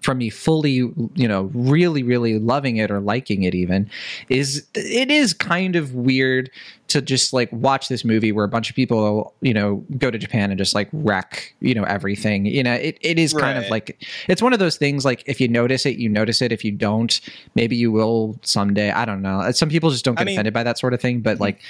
from 0.00 0.18
me 0.18 0.30
fully, 0.30 0.70
you 0.70 1.28
know, 1.28 1.50
really, 1.54 2.02
really 2.02 2.38
loving 2.38 2.76
it 2.76 2.90
or 2.90 3.00
liking 3.00 3.42
it 3.42 3.54
even 3.54 3.90
is 4.28 4.66
it 4.74 5.10
is 5.10 5.34
kind 5.34 5.76
of 5.76 5.94
weird 5.94 6.50
to 6.88 7.02
just 7.02 7.34
like 7.34 7.52
watch 7.52 7.88
this 7.88 8.02
movie 8.02 8.32
where 8.32 8.46
a 8.46 8.48
bunch 8.48 8.70
of 8.70 8.76
people, 8.76 9.34
you 9.42 9.52
know, 9.52 9.84
go 9.98 10.10
to 10.10 10.16
Japan 10.16 10.50
and 10.50 10.56
just 10.56 10.74
like 10.74 10.88
wreck, 10.92 11.54
you 11.60 11.74
know, 11.74 11.84
everything. 11.84 12.46
You 12.46 12.62
know, 12.62 12.72
it, 12.72 12.96
it 13.02 13.18
is 13.18 13.34
kind 13.34 13.58
of 13.58 13.68
like 13.68 14.02
it's 14.26 14.40
one 14.40 14.54
of 14.54 14.58
those 14.58 14.78
things 14.78 15.04
like 15.04 15.22
if 15.26 15.38
you 15.38 15.48
notice 15.48 15.84
it, 15.84 15.98
you 15.98 16.08
notice 16.08 16.40
it. 16.40 16.50
If 16.50 16.64
you 16.64 16.72
don't, 16.72 17.20
maybe 17.54 17.76
you 17.76 17.92
will 17.92 18.38
someday. 18.42 18.90
I 18.90 19.04
don't 19.04 19.20
know. 19.20 19.50
Some 19.52 19.68
people 19.68 19.90
just 19.90 20.04
don't 20.04 20.14
get 20.14 20.22
I 20.22 20.24
mean, 20.24 20.34
offended 20.36 20.54
by 20.54 20.62
that 20.62 20.78
sort 20.78 20.94
of 20.94 21.00
thing, 21.00 21.20
but 21.20 21.34
mm-hmm. 21.34 21.42
like 21.42 21.60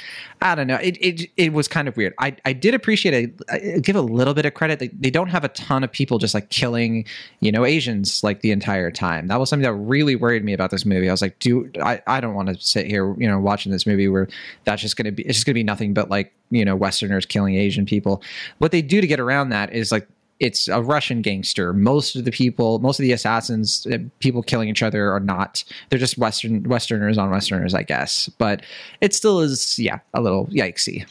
I 0.40 0.54
don't 0.54 0.68
know. 0.68 0.76
It 0.76 0.96
it 1.00 1.30
it 1.36 1.52
was 1.52 1.66
kind 1.66 1.88
of 1.88 1.96
weird. 1.96 2.14
I 2.20 2.36
I 2.44 2.52
did 2.52 2.74
appreciate 2.74 3.14
it. 3.14 3.40
I 3.50 3.80
give 3.80 3.96
a 3.96 4.00
little 4.00 4.34
bit 4.34 4.46
of 4.46 4.54
credit. 4.54 4.78
They, 4.78 4.88
they 4.88 5.10
don't 5.10 5.28
have 5.28 5.42
a 5.42 5.48
ton 5.48 5.82
of 5.82 5.90
people 5.90 6.18
just 6.18 6.34
like 6.34 6.50
killing, 6.50 7.06
you 7.40 7.50
know, 7.50 7.64
Asians 7.64 8.17
like 8.22 8.40
the 8.40 8.50
entire 8.50 8.90
time. 8.90 9.26
That 9.28 9.38
was 9.38 9.50
something 9.50 9.64
that 9.64 9.74
really 9.74 10.16
worried 10.16 10.44
me 10.44 10.52
about 10.52 10.70
this 10.70 10.84
movie. 10.84 11.08
I 11.08 11.12
was 11.12 11.22
like, 11.22 11.38
dude, 11.38 11.78
I, 11.78 12.02
I 12.06 12.20
don't 12.20 12.34
want 12.34 12.48
to 12.48 12.60
sit 12.60 12.86
here, 12.86 13.14
you 13.18 13.28
know, 13.28 13.38
watching 13.38 13.72
this 13.72 13.86
movie 13.86 14.08
where 14.08 14.28
that's 14.64 14.82
just 14.82 14.96
gonna 14.96 15.12
be 15.12 15.22
it's 15.24 15.38
just 15.38 15.46
gonna 15.46 15.54
be 15.54 15.62
nothing 15.64 15.94
but 15.94 16.10
like, 16.10 16.32
you 16.50 16.64
know, 16.64 16.76
Westerners 16.76 17.26
killing 17.26 17.54
Asian 17.56 17.86
people. 17.86 18.22
What 18.58 18.72
they 18.72 18.82
do 18.82 19.00
to 19.00 19.06
get 19.06 19.20
around 19.20 19.50
that 19.50 19.72
is 19.72 19.92
like 19.92 20.08
it's 20.40 20.68
a 20.68 20.80
Russian 20.80 21.22
gangster. 21.22 21.72
Most 21.72 22.14
of 22.14 22.24
the 22.24 22.30
people, 22.30 22.78
most 22.78 22.98
of 22.98 23.02
the 23.02 23.12
assassins, 23.12 23.86
uh, 23.86 23.98
people 24.20 24.42
killing 24.42 24.68
each 24.68 24.82
other 24.82 25.12
are 25.12 25.20
not. 25.20 25.64
They're 25.90 25.98
just 25.98 26.18
Western 26.18 26.62
Westerners 26.62 27.18
on 27.18 27.30
Westerners, 27.30 27.74
I 27.74 27.82
guess. 27.82 28.28
But 28.38 28.62
it 29.00 29.14
still 29.14 29.40
is, 29.40 29.78
yeah, 29.78 29.98
a 30.14 30.20
little 30.20 30.46
yikesy. 30.46 31.06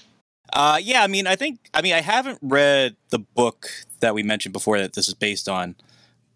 Uh, 0.53 0.79
yeah, 0.81 1.03
I 1.03 1.07
mean, 1.07 1.27
I 1.27 1.35
think, 1.35 1.59
I 1.73 1.81
mean, 1.81 1.93
I 1.93 2.01
haven't 2.01 2.39
read 2.41 2.95
the 3.09 3.19
book 3.19 3.69
that 3.99 4.13
we 4.13 4.23
mentioned 4.23 4.53
before 4.53 4.79
that 4.79 4.93
this 4.93 5.07
is 5.07 5.13
based 5.13 5.49
on, 5.49 5.75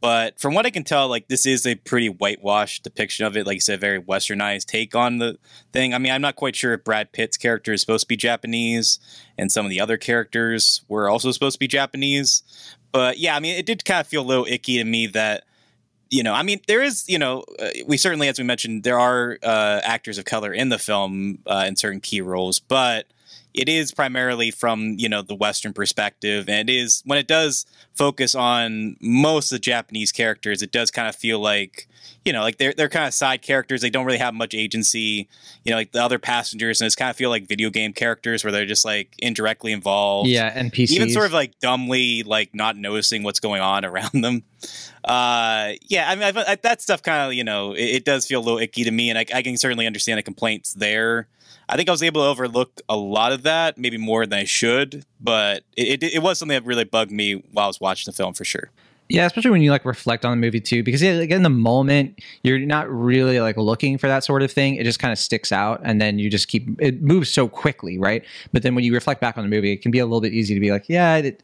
but 0.01 0.39
from 0.39 0.55
what 0.55 0.65
I 0.65 0.71
can 0.71 0.83
tell, 0.83 1.07
like 1.07 1.27
this 1.27 1.45
is 1.45 1.65
a 1.65 1.75
pretty 1.75 2.09
whitewashed 2.09 2.83
depiction 2.83 3.25
of 3.25 3.37
it. 3.37 3.45
Like 3.45 3.55
you 3.55 3.61
said, 3.61 3.79
very 3.79 4.01
westernized 4.01 4.65
take 4.65 4.95
on 4.95 5.19
the 5.19 5.37
thing. 5.71 5.93
I 5.93 5.99
mean, 5.99 6.11
I'm 6.11 6.21
not 6.21 6.35
quite 6.35 6.55
sure 6.55 6.73
if 6.73 6.83
Brad 6.83 7.11
Pitt's 7.11 7.37
character 7.37 7.71
is 7.71 7.81
supposed 7.81 8.05
to 8.05 8.07
be 8.07 8.17
Japanese, 8.17 8.99
and 9.37 9.51
some 9.51 9.65
of 9.65 9.69
the 9.69 9.79
other 9.79 9.97
characters 9.97 10.81
were 10.87 11.09
also 11.09 11.31
supposed 11.31 11.55
to 11.55 11.59
be 11.59 11.67
Japanese. 11.67 12.43
But 12.91 13.19
yeah, 13.19 13.35
I 13.35 13.39
mean, 13.39 13.55
it 13.57 13.65
did 13.65 13.85
kind 13.85 14.01
of 14.01 14.07
feel 14.07 14.23
a 14.23 14.23
little 14.23 14.47
icky 14.47 14.77
to 14.77 14.83
me 14.83 15.07
that 15.07 15.43
you 16.09 16.23
know, 16.23 16.33
I 16.33 16.43
mean, 16.43 16.59
there 16.67 16.81
is, 16.81 17.07
you 17.07 17.17
know, 17.17 17.45
uh, 17.57 17.69
we 17.87 17.95
certainly, 17.95 18.27
as 18.27 18.37
we 18.37 18.43
mentioned, 18.43 18.83
there 18.83 18.99
are 18.99 19.39
uh, 19.41 19.79
actors 19.81 20.17
of 20.17 20.25
color 20.25 20.53
in 20.53 20.67
the 20.67 20.77
film 20.77 21.39
uh, 21.47 21.63
in 21.65 21.77
certain 21.77 22.01
key 22.01 22.19
roles, 22.19 22.59
but 22.59 23.05
it 23.53 23.67
is 23.67 23.93
primarily 23.93 24.51
from 24.51 24.95
you 24.97 25.09
know 25.09 25.21
the 25.21 25.35
Western 25.35 25.73
perspective, 25.73 26.47
and 26.47 26.69
it 26.69 26.73
is 26.73 27.01
when 27.05 27.17
it 27.17 27.27
does 27.27 27.65
focus 27.93 28.35
on 28.35 28.95
most 29.01 29.51
of 29.51 29.55
the 29.55 29.59
Japanese 29.59 30.11
characters, 30.11 30.61
it 30.61 30.71
does 30.71 30.91
kind 30.91 31.07
of 31.07 31.15
feel 31.15 31.39
like 31.39 31.87
you 32.23 32.31
know 32.31 32.41
like 32.41 32.57
they're 32.57 32.73
they're 32.73 32.89
kind 32.89 33.07
of 33.07 33.13
side 33.13 33.41
characters. 33.41 33.81
They 33.81 33.89
don't 33.89 34.05
really 34.05 34.19
have 34.19 34.33
much 34.33 34.53
agency. 34.53 35.27
You 35.63 35.71
know, 35.71 35.77
like 35.77 35.91
the 35.91 36.03
other 36.03 36.19
passengers, 36.19 36.81
and 36.81 36.85
it's 36.85 36.95
kind 36.95 37.09
of 37.09 37.15
feel 37.17 37.29
like 37.29 37.47
video 37.47 37.69
game 37.69 37.93
characters 37.93 38.43
where 38.43 38.51
they're 38.51 38.65
just 38.65 38.85
like 38.85 39.13
indirectly 39.19 39.71
involved. 39.71 40.29
Yeah, 40.29 40.51
NPCs. 40.57 40.91
Even 40.91 41.09
sort 41.09 41.25
of 41.25 41.33
like 41.33 41.59
dumbly 41.59 42.23
like 42.23 42.55
not 42.55 42.77
noticing 42.77 43.23
what's 43.23 43.39
going 43.39 43.61
on 43.61 43.83
around 43.85 44.23
them. 44.23 44.43
Uh, 45.03 45.73
yeah, 45.87 46.09
I 46.09 46.15
mean 46.15 46.37
I, 46.37 46.51
I, 46.51 46.55
that 46.55 46.81
stuff 46.81 47.01
kind 47.01 47.27
of 47.27 47.33
you 47.33 47.43
know 47.43 47.73
it, 47.73 47.83
it, 47.83 48.05
does 48.05 48.27
feel 48.27 48.39
a 48.39 48.43
little 48.43 48.59
icky 48.59 48.83
to 48.83 48.91
me, 48.91 49.09
and 49.09 49.17
I, 49.17 49.25
I 49.33 49.41
can 49.41 49.57
certainly 49.57 49.87
understand 49.87 50.19
the 50.19 50.23
complaints 50.23 50.73
there. 50.73 51.27
I 51.71 51.77
think 51.77 51.87
I 51.87 51.93
was 51.93 52.03
able 52.03 52.21
to 52.21 52.27
overlook 52.27 52.81
a 52.89 52.97
lot 52.97 53.31
of 53.31 53.43
that, 53.43 53.77
maybe 53.77 53.97
more 53.97 54.25
than 54.25 54.39
I 54.39 54.43
should, 54.43 55.05
but 55.21 55.63
it, 55.77 56.03
it, 56.03 56.15
it 56.15 56.19
was 56.21 56.37
something 56.37 56.53
that 56.53 56.65
really 56.65 56.83
bugged 56.83 57.11
me 57.11 57.43
while 57.51 57.63
I 57.63 57.67
was 57.67 57.79
watching 57.79 58.11
the 58.11 58.15
film 58.15 58.33
for 58.33 58.43
sure. 58.43 58.69
Yeah, 59.07 59.25
especially 59.25 59.51
when 59.51 59.61
you 59.61 59.71
like 59.71 59.83
reflect 59.83 60.23
on 60.23 60.31
the 60.31 60.37
movie 60.37 60.61
too, 60.61 60.83
because 60.83 61.01
yeah, 61.01 61.13
like 61.13 61.31
in 61.31 61.43
the 61.43 61.49
moment 61.49 62.21
you're 62.43 62.59
not 62.59 62.89
really 62.89 63.41
like 63.41 63.57
looking 63.57 63.97
for 63.97 64.07
that 64.07 64.23
sort 64.23 64.41
of 64.41 64.49
thing. 64.51 64.75
It 64.75 64.85
just 64.85 64.99
kind 64.99 65.11
of 65.11 65.19
sticks 65.19 65.51
out, 65.51 65.81
and 65.83 65.99
then 65.99 66.17
you 66.17 66.29
just 66.29 66.47
keep 66.47 66.81
it 66.81 67.01
moves 67.01 67.29
so 67.29 67.49
quickly, 67.49 67.97
right? 67.97 68.23
But 68.53 68.63
then 68.63 68.73
when 68.73 68.85
you 68.85 68.93
reflect 68.93 69.19
back 69.19 69.37
on 69.37 69.43
the 69.43 69.49
movie, 69.49 69.73
it 69.73 69.81
can 69.81 69.91
be 69.91 69.99
a 69.99 70.05
little 70.05 70.21
bit 70.21 70.33
easy 70.33 70.53
to 70.53 70.61
be 70.61 70.71
like, 70.71 70.85
yeah, 70.87 71.17
it, 71.17 71.43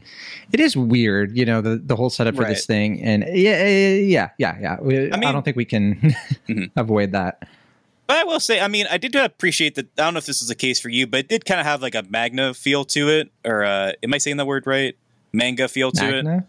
it 0.54 0.62
is 0.62 0.78
weird, 0.78 1.38
you 1.38 1.44
know, 1.46 1.60
the 1.60 1.76
the 1.76 1.98
whole 1.98 2.10
setup 2.10 2.36
for 2.36 2.44
right. 2.44 2.50
this 2.50 2.66
thing, 2.66 3.02
and 3.02 3.26
yeah, 3.34 3.68
yeah, 3.68 4.30
yeah, 4.38 4.58
yeah. 4.62 4.78
I, 4.80 4.84
mean, 4.84 5.24
I 5.26 5.32
don't 5.34 5.44
think 5.44 5.58
we 5.58 5.66
can 5.66 5.96
mm-hmm. 6.48 6.80
avoid 6.80 7.12
that. 7.12 7.50
But 8.08 8.18
I 8.18 8.24
will 8.24 8.40
say, 8.40 8.62
I 8.62 8.70
mean, 8.70 8.88
I 8.90 8.98
did 8.98 9.16
appreciate 9.16 9.76
that. 9.76 9.88
I 9.98 10.04
don't 10.04 10.14
know 10.14 10.20
if 10.20 10.26
this 10.26 10.42
is 10.42 10.48
the 10.48 10.56
case 10.56 10.80
for 10.80 10.88
you, 10.88 11.06
but 11.06 11.20
it 11.20 11.28
did 11.28 11.46
kind 11.46 11.60
of 11.60 11.66
have 11.66 11.82
like 11.82 11.94
a 11.94 12.04
magna 12.10 12.54
feel 12.54 12.86
to 12.86 13.10
it, 13.10 13.32
or 13.44 13.66
uh, 13.66 13.92
am 14.02 14.14
I 14.14 14.18
saying 14.18 14.38
that 14.38 14.48
word 14.48 14.66
right? 14.66 14.96
Manga 15.34 15.68
feel 15.68 15.92
to 15.92 16.02
magna? 16.02 16.38
it. 16.38 16.44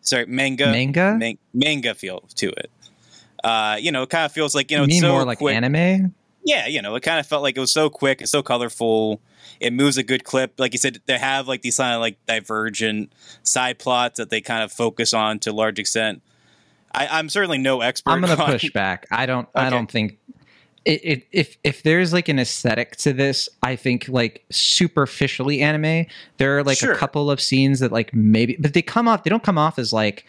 Sorry, 0.00 0.26
manga, 0.26 0.66
manga, 0.66 1.16
man- 1.16 1.38
manga 1.54 1.94
feel 1.94 2.20
to 2.36 2.48
it. 2.48 2.70
Uh, 3.44 3.76
you 3.80 3.92
know, 3.92 4.02
it 4.02 4.10
kind 4.10 4.24
of 4.24 4.32
feels 4.32 4.54
like 4.54 4.72
you 4.72 4.76
know, 4.76 4.82
you 4.82 4.88
mean 4.88 5.00
so 5.00 5.12
more 5.12 5.24
like 5.24 5.38
quick. 5.38 5.54
anime. 5.54 6.14
Yeah, 6.44 6.66
you 6.66 6.82
know, 6.82 6.96
it 6.96 7.02
kind 7.02 7.20
of 7.20 7.26
felt 7.26 7.42
like 7.42 7.56
it 7.56 7.60
was 7.60 7.72
so 7.72 7.88
quick, 7.88 8.20
it's 8.20 8.32
so 8.32 8.42
colorful. 8.42 9.20
It 9.60 9.72
moves 9.72 9.96
a 9.96 10.02
good 10.02 10.24
clip. 10.24 10.58
Like 10.58 10.72
you 10.72 10.78
said, 10.78 11.00
they 11.06 11.16
have 11.16 11.46
like 11.46 11.62
these 11.62 11.76
kind 11.76 11.94
of 11.94 12.00
like 12.00 12.18
divergent 12.26 13.12
side 13.44 13.78
plots 13.78 14.18
that 14.18 14.30
they 14.30 14.40
kind 14.40 14.64
of 14.64 14.72
focus 14.72 15.14
on 15.14 15.38
to 15.40 15.52
a 15.52 15.52
large 15.52 15.78
extent. 15.78 16.22
I, 16.94 17.18
am 17.18 17.28
certainly 17.28 17.58
no 17.58 17.80
expert. 17.80 18.10
I'm 18.10 18.20
going 18.20 18.36
to 18.36 18.44
push 18.44 18.70
back. 18.70 19.06
I 19.10 19.26
don't. 19.26 19.48
Okay. 19.54 19.66
I 19.66 19.70
don't 19.70 19.90
think 19.90 20.18
it, 20.84 21.00
it, 21.02 21.26
if 21.32 21.56
if 21.64 21.82
there's 21.82 22.12
like 22.12 22.28
an 22.28 22.38
aesthetic 22.38 22.96
to 22.96 23.12
this, 23.12 23.48
I 23.62 23.76
think 23.76 24.08
like 24.08 24.44
superficially 24.50 25.62
anime. 25.62 26.06
There 26.36 26.58
are 26.58 26.62
like 26.62 26.78
sure. 26.78 26.92
a 26.92 26.96
couple 26.96 27.30
of 27.30 27.40
scenes 27.40 27.80
that 27.80 27.90
like 27.90 28.12
maybe, 28.14 28.56
but 28.58 28.74
they 28.74 28.82
come 28.82 29.08
off. 29.08 29.24
They 29.24 29.30
don't 29.30 29.42
come 29.42 29.58
off 29.58 29.78
as 29.78 29.92
like 29.92 30.26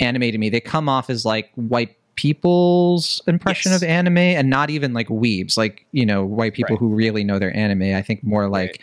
anime 0.00 0.22
to 0.22 0.38
me. 0.38 0.50
They 0.50 0.60
come 0.60 0.88
off 0.88 1.08
as 1.08 1.24
like 1.24 1.50
white 1.54 1.96
people's 2.16 3.22
impression 3.26 3.72
yes. 3.72 3.82
of 3.82 3.88
anime, 3.88 4.18
and 4.18 4.50
not 4.50 4.68
even 4.68 4.92
like 4.92 5.08
weebs, 5.08 5.56
like 5.56 5.86
you 5.92 6.04
know 6.04 6.24
white 6.24 6.52
people 6.52 6.74
right. 6.76 6.80
who 6.80 6.88
really 6.88 7.24
know 7.24 7.38
their 7.38 7.56
anime. 7.56 7.94
I 7.94 8.02
think 8.02 8.22
more 8.22 8.48
like. 8.48 8.70
Right 8.70 8.80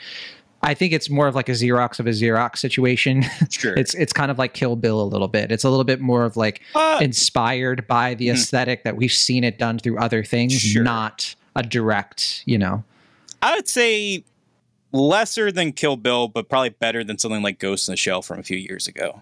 I 0.63 0.73
think 0.73 0.93
it's 0.93 1.09
more 1.09 1.27
of 1.27 1.35
like 1.35 1.49
a 1.49 1.53
Xerox 1.53 1.99
of 1.99 2.07
a 2.07 2.11
Xerox 2.11 2.57
situation. 2.57 3.23
Sure. 3.49 3.73
it's 3.73 3.93
it's 3.95 4.13
kind 4.13 4.31
of 4.31 4.39
like 4.39 4.53
Kill 4.53 4.75
Bill 4.75 5.01
a 5.01 5.03
little 5.03 5.27
bit. 5.27 5.51
It's 5.51 5.63
a 5.63 5.69
little 5.69 5.83
bit 5.83 5.99
more 5.99 6.23
of 6.23 6.37
like 6.37 6.61
uh, 6.73 6.99
inspired 7.01 7.85
by 7.87 8.13
the 8.13 8.29
mm. 8.29 8.33
aesthetic 8.33 8.83
that 8.83 8.95
we've 8.95 9.11
seen 9.11 9.43
it 9.43 9.57
done 9.57 9.77
through 9.77 9.97
other 9.99 10.23
things, 10.23 10.53
sure. 10.53 10.83
not 10.83 11.35
a 11.55 11.63
direct, 11.63 12.43
you 12.45 12.57
know. 12.57 12.83
I 13.41 13.55
would 13.55 13.67
say 13.67 14.23
lesser 14.91 15.51
than 15.51 15.73
Kill 15.73 15.97
Bill, 15.97 16.27
but 16.27 16.49
probably 16.49 16.69
better 16.69 17.03
than 17.03 17.17
something 17.17 17.41
like 17.41 17.59
Ghost 17.59 17.87
in 17.87 17.93
the 17.93 17.97
Shell 17.97 18.21
from 18.21 18.39
a 18.39 18.43
few 18.43 18.57
years 18.57 18.87
ago. 18.87 19.21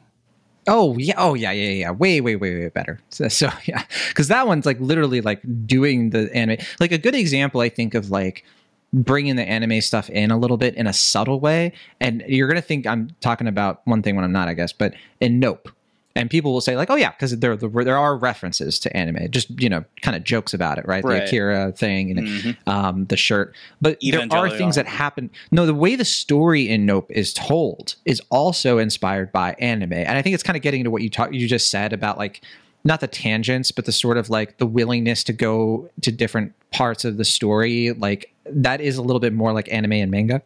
Oh 0.68 0.98
yeah, 0.98 1.16
oh 1.18 1.34
yeah, 1.34 1.52
yeah, 1.52 1.70
yeah. 1.72 1.92
Way, 1.92 2.22
way, 2.22 2.36
way, 2.36 2.60
way 2.60 2.70
better. 2.70 3.00
So, 3.10 3.28
so 3.30 3.50
yeah, 3.66 3.84
because 4.10 4.28
that 4.28 4.48
one's 4.48 4.66
like 4.66 4.80
literally 4.80 5.22
like 5.22 5.42
doing 5.66 6.12
the 6.12 6.34
anime. 6.36 6.58
Like 6.80 6.92
a 6.92 6.98
good 6.98 7.16
example, 7.16 7.62
I 7.62 7.70
think 7.70 7.96
of 7.96 8.12
like 8.12 8.46
bringing 8.94 9.36
the 9.36 9.44
anime 9.44 9.82
stuff 9.82 10.10
in 10.10 10.32
a 10.32 10.38
little 10.38 10.58
bit 10.58 10.76
in 10.76 10.88
a 10.88 10.94
subtle 10.94 11.40
way. 11.40 11.74
And 12.00 12.24
you're 12.28 12.48
going 12.48 12.62
to 12.62 12.68
think 12.68 12.88
I'm 12.88 13.10
talking 13.22 13.48
about 13.48 13.82
one 13.86 14.02
thing 14.02 14.16
when 14.16 14.26
I'm 14.26 14.32
not, 14.32 14.50
I 14.50 14.54
guess, 14.54 14.74
but 14.74 14.94
in 15.20 15.40
Nope. 15.40 15.70
And 16.16 16.30
people 16.30 16.52
will 16.52 16.60
say 16.60 16.76
like, 16.76 16.90
"Oh 16.90 16.96
yeah," 16.96 17.12
because 17.12 17.38
there 17.38 17.56
there 17.56 17.98
are 17.98 18.18
references 18.18 18.80
to 18.80 18.98
anime, 18.98 19.30
just 19.30 19.50
you 19.62 19.70
know, 19.70 19.86
kind 20.02 20.18
of 20.18 20.24
jokes 20.24 20.56
about 20.56 20.78
it, 20.80 20.86
right? 20.86 21.04
right. 21.04 21.20
The 21.20 21.26
Akira 21.26 21.72
thing 21.72 22.18
and 22.18 22.28
mm-hmm. 22.28 22.70
um, 22.70 23.06
the 23.06 23.16
shirt, 23.16 23.56
but 23.80 24.00
there 24.02 24.28
are 24.34 24.50
things 24.50 24.76
that 24.76 24.88
happen. 24.88 25.30
No, 25.52 25.68
the 25.68 25.74
way 25.74 25.96
the 25.96 26.04
story 26.04 26.68
in 26.68 26.86
Nope 26.86 27.10
is 27.12 27.32
told 27.32 27.96
is 28.06 28.22
also 28.32 28.80
inspired 28.80 29.32
by 29.32 29.54
anime, 29.60 29.94
and 29.94 30.18
I 30.18 30.22
think 30.24 30.34
it's 30.34 30.44
kind 30.44 30.58
of 30.58 30.64
getting 30.64 30.82
into 30.82 30.92
what 30.92 31.04
you 31.04 31.12
talk 31.12 31.32
you 31.32 31.48
just 31.48 31.70
said 31.70 31.94
about 31.94 32.18
like 32.18 32.42
not 32.84 33.02
the 33.02 33.08
tangents, 33.08 33.72
but 33.72 33.86
the 33.86 33.92
sort 33.92 34.18
of 34.18 34.30
like 34.30 34.58
the 34.58 34.66
willingness 34.66 35.24
to 35.26 35.34
go 35.34 35.90
to 36.02 36.12
different 36.12 36.54
parts 36.72 37.06
of 37.06 37.18
the 37.18 37.26
story. 37.26 37.92
Like 37.92 38.34
that 38.46 38.82
is 38.82 38.98
a 38.98 39.02
little 39.02 39.20
bit 39.20 39.34
more 39.34 39.54
like 39.54 39.72
anime 39.72 39.94
and 39.94 40.12
manga. 40.12 40.42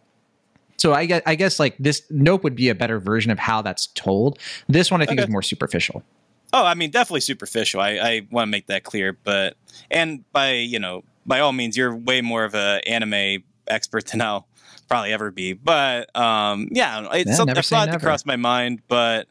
So 0.77 0.93
I 0.93 1.05
guess, 1.05 1.21
I 1.25 1.36
guess 1.36 1.59
like 1.59 1.77
this 1.77 2.03
Nope 2.09 2.43
would 2.43 2.55
be 2.55 2.69
a 2.69 2.75
better 2.75 2.99
version 2.99 3.31
of 3.31 3.39
how 3.39 3.61
that's 3.61 3.88
told. 3.88 4.39
This 4.67 4.91
one 4.91 5.01
I 5.01 5.05
think 5.05 5.19
okay. 5.19 5.27
is 5.27 5.31
more 5.31 5.41
superficial. 5.41 6.03
Oh, 6.51 6.65
I 6.65 6.73
mean, 6.73 6.91
definitely 6.91 7.21
superficial. 7.21 7.81
I, 7.81 7.91
I 7.91 8.27
want 8.29 8.47
to 8.47 8.51
make 8.51 8.67
that 8.67 8.84
clear. 8.84 9.17
But 9.23 9.55
and 9.89 10.29
by 10.31 10.53
you 10.53 10.79
know, 10.79 11.03
by 11.25 11.39
all 11.39 11.51
means, 11.51 11.77
you're 11.77 11.95
way 11.95 12.21
more 12.21 12.43
of 12.43 12.53
an 12.55 12.81
anime 12.86 13.43
expert 13.67 14.07
than 14.07 14.21
I'll 14.21 14.47
probably 14.88 15.13
ever 15.13 15.31
be. 15.31 15.53
But 15.53 16.15
um, 16.15 16.69
yeah, 16.71 17.07
it's 17.13 17.29
yeah, 17.29 17.36
something 17.36 17.55
that 17.55 18.01
crossed 18.01 18.25
my 18.25 18.36
mind. 18.36 18.81
But 18.88 19.27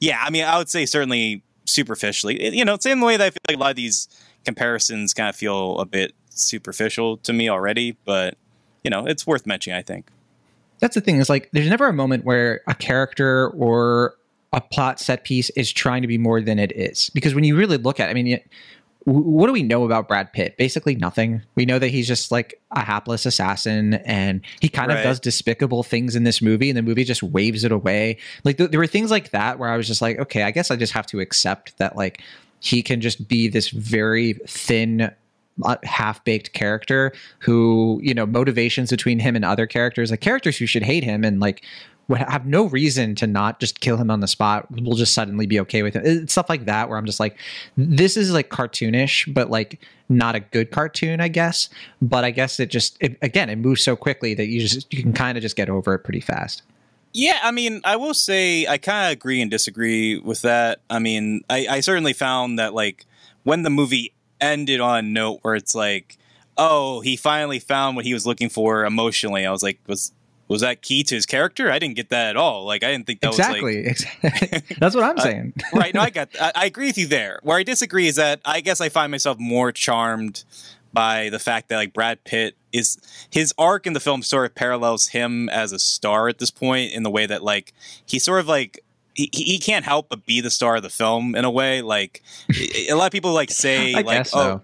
yeah, 0.00 0.18
I 0.20 0.30
mean, 0.30 0.44
I 0.44 0.58
would 0.58 0.68
say 0.68 0.86
certainly 0.86 1.42
superficially. 1.64 2.56
You 2.56 2.64
know, 2.64 2.76
same 2.78 3.00
way 3.00 3.16
that 3.16 3.24
I 3.24 3.30
feel 3.30 3.38
like 3.48 3.56
a 3.56 3.60
lot 3.60 3.70
of 3.70 3.76
these 3.76 4.08
comparisons 4.44 5.14
kind 5.14 5.28
of 5.28 5.36
feel 5.36 5.78
a 5.78 5.86
bit 5.86 6.14
superficial 6.30 7.16
to 7.18 7.32
me 7.32 7.48
already, 7.48 7.96
but 8.04 8.36
you 8.82 8.90
know, 8.90 9.06
it's 9.06 9.26
worth 9.26 9.46
mentioning, 9.46 9.78
I 9.78 9.82
think. 9.82 10.08
That's 10.80 10.94
the 10.94 11.00
thing 11.00 11.16
is 11.16 11.30
like 11.30 11.50
there's 11.52 11.68
never 11.68 11.88
a 11.88 11.92
moment 11.92 12.24
where 12.24 12.60
a 12.66 12.74
character 12.74 13.48
or 13.50 14.16
a 14.52 14.60
plot 14.60 15.00
set 15.00 15.24
piece 15.24 15.50
is 15.50 15.72
trying 15.72 16.02
to 16.02 16.08
be 16.08 16.18
more 16.18 16.40
than 16.40 16.58
it 16.58 16.72
is. 16.76 17.10
Because 17.10 17.34
when 17.34 17.44
you 17.44 17.56
really 17.56 17.76
look 17.76 17.98
at 17.98 18.08
it, 18.08 18.10
I 18.10 18.14
mean, 18.14 18.38
what 19.04 19.46
do 19.46 19.52
we 19.52 19.62
know 19.62 19.84
about 19.84 20.08
Brad 20.08 20.32
Pitt? 20.32 20.56
Basically 20.56 20.94
nothing. 20.94 21.42
We 21.54 21.66
know 21.66 21.78
that 21.78 21.88
he's 21.88 22.08
just 22.08 22.32
like 22.32 22.60
a 22.70 22.80
hapless 22.80 23.26
assassin 23.26 23.94
and 23.94 24.40
he 24.60 24.68
kind 24.68 24.88
right. 24.88 24.98
of 24.98 25.04
does 25.04 25.20
despicable 25.20 25.82
things 25.82 26.16
in 26.16 26.24
this 26.24 26.40
movie 26.40 26.70
and 26.70 26.76
the 26.76 26.82
movie 26.82 27.04
just 27.04 27.22
waves 27.22 27.64
it 27.64 27.72
away. 27.72 28.16
Like 28.44 28.56
th- 28.56 28.70
there 28.70 28.80
were 28.80 28.86
things 28.86 29.10
like 29.10 29.30
that 29.30 29.58
where 29.58 29.70
I 29.70 29.76
was 29.76 29.86
just 29.86 30.00
like, 30.00 30.18
okay, 30.18 30.42
I 30.42 30.50
guess 30.50 30.70
I 30.70 30.76
just 30.76 30.94
have 30.94 31.06
to 31.08 31.20
accept 31.20 31.76
that 31.78 31.96
like 31.96 32.22
he 32.60 32.82
can 32.82 33.02
just 33.02 33.28
be 33.28 33.48
this 33.48 33.68
very 33.68 34.34
thin 34.46 35.10
uh, 35.62 35.76
half-baked 35.84 36.52
character 36.52 37.12
who 37.38 38.00
you 38.02 38.12
know 38.12 38.26
motivations 38.26 38.90
between 38.90 39.20
him 39.20 39.36
and 39.36 39.44
other 39.44 39.68
characters 39.68 40.10
like 40.10 40.20
characters 40.20 40.58
who 40.58 40.66
should 40.66 40.82
hate 40.82 41.04
him 41.04 41.22
and 41.22 41.38
like 41.38 41.62
would 42.08 42.18
have 42.18 42.46
no 42.46 42.66
reason 42.66 43.14
to 43.14 43.26
not 43.26 43.60
just 43.60 43.80
kill 43.80 43.96
him 43.96 44.10
on 44.10 44.20
the 44.20 44.28
spot 44.28 44.66
We'll 44.70 44.96
just 44.96 45.14
suddenly 45.14 45.46
be 45.46 45.60
okay 45.60 45.82
with 45.82 45.96
it 45.96 46.06
it's 46.06 46.32
stuff 46.32 46.48
like 46.48 46.66
that 46.66 46.88
where 46.88 46.98
i'm 46.98 47.06
just 47.06 47.20
like 47.20 47.38
this 47.76 48.16
is 48.16 48.32
like 48.32 48.50
cartoonish 48.50 49.32
but 49.32 49.50
like 49.50 49.80
not 50.08 50.34
a 50.34 50.40
good 50.40 50.70
cartoon 50.70 51.20
i 51.20 51.28
guess 51.28 51.68
but 52.02 52.24
i 52.24 52.30
guess 52.30 52.60
it 52.60 52.70
just 52.70 52.96
it, 53.00 53.16
again 53.22 53.48
it 53.48 53.56
moves 53.56 53.82
so 53.82 53.96
quickly 53.96 54.34
that 54.34 54.46
you 54.46 54.60
just 54.60 54.92
you 54.92 55.02
can 55.02 55.12
kind 55.12 55.38
of 55.38 55.42
just 55.42 55.56
get 55.56 55.68
over 55.68 55.94
it 55.94 56.00
pretty 56.00 56.20
fast 56.20 56.62
yeah, 57.16 57.38
I 57.44 57.52
mean, 57.52 57.80
I 57.84 57.94
will 57.94 58.12
say 58.12 58.66
I 58.66 58.76
kind 58.76 59.06
of 59.06 59.12
agree 59.12 59.40
and 59.40 59.48
disagree 59.48 60.18
with 60.18 60.42
that. 60.42 60.80
I 60.90 60.98
mean, 60.98 61.44
I, 61.48 61.66
I 61.70 61.80
certainly 61.80 62.12
found 62.12 62.58
that 62.58 62.74
like 62.74 63.06
when 63.44 63.62
the 63.62 63.70
movie 63.70 64.12
ended 64.40 64.80
on 64.80 64.98
a 64.98 65.02
note 65.02 65.38
where 65.42 65.54
it's 65.54 65.76
like, 65.76 66.18
oh, 66.56 67.00
he 67.00 67.16
finally 67.16 67.60
found 67.60 67.94
what 67.94 68.04
he 68.04 68.12
was 68.12 68.26
looking 68.26 68.48
for 68.48 68.84
emotionally. 68.84 69.46
I 69.46 69.52
was 69.52 69.62
like, 69.62 69.78
was 69.86 70.10
was 70.48 70.60
that 70.60 70.82
key 70.82 71.02
to 71.04 71.14
his 71.14 71.26
character? 71.26 71.70
I 71.70 71.78
didn't 71.78 71.96
get 71.96 72.10
that 72.10 72.30
at 72.30 72.36
all. 72.36 72.64
Like 72.64 72.82
I 72.84 72.90
didn't 72.90 73.06
think 73.06 73.20
that 73.20 73.30
exactly. 73.30 73.88
was 73.88 74.06
like 74.22 74.68
That's 74.78 74.94
what 74.94 75.04
I'm 75.04 75.18
saying. 75.18 75.54
uh, 75.58 75.76
right. 75.78 75.94
No, 75.94 76.00
I 76.00 76.10
got. 76.10 76.28
I, 76.40 76.52
I, 76.54 76.66
agree 76.66 76.86
with 76.86 76.98
you 76.98 77.06
there. 77.06 77.40
Where 77.42 77.58
I 77.58 77.62
disagree 77.62 78.06
is 78.06 78.16
that 78.16 78.40
I 78.44 78.60
guess 78.60 78.80
I 78.80 78.88
find 78.88 79.10
myself 79.10 79.38
more 79.38 79.72
charmed 79.72 80.44
by 80.92 81.28
the 81.30 81.38
fact 81.38 81.68
that 81.68 81.76
like 81.76 81.92
Brad 81.92 82.22
Pitt 82.24 82.56
is 82.72 82.98
his 83.30 83.52
arc 83.58 83.86
in 83.86 83.94
the 83.94 84.00
film 84.00 84.22
sort 84.22 84.46
of 84.46 84.54
parallels 84.54 85.08
him 85.08 85.48
as 85.48 85.72
a 85.72 85.78
star 85.78 86.28
at 86.28 86.38
this 86.38 86.50
point 86.50 86.92
in 86.92 87.02
the 87.02 87.10
way 87.10 87.26
that 87.26 87.42
like 87.42 87.72
he 88.06 88.18
sort 88.18 88.40
of 88.40 88.46
like 88.46 88.80
he, 89.14 89.28
he 89.32 89.58
can't 89.58 89.84
help 89.84 90.08
but 90.08 90.26
be 90.26 90.40
the 90.40 90.50
star 90.50 90.76
of 90.76 90.82
the 90.82 90.90
film 90.90 91.34
in 91.34 91.44
a 91.44 91.50
way. 91.50 91.82
Like 91.82 92.22
a 92.88 92.94
lot 92.94 93.06
of 93.06 93.12
people 93.12 93.32
like 93.32 93.50
say 93.50 93.94
like 93.94 94.26
oh. 94.34 94.60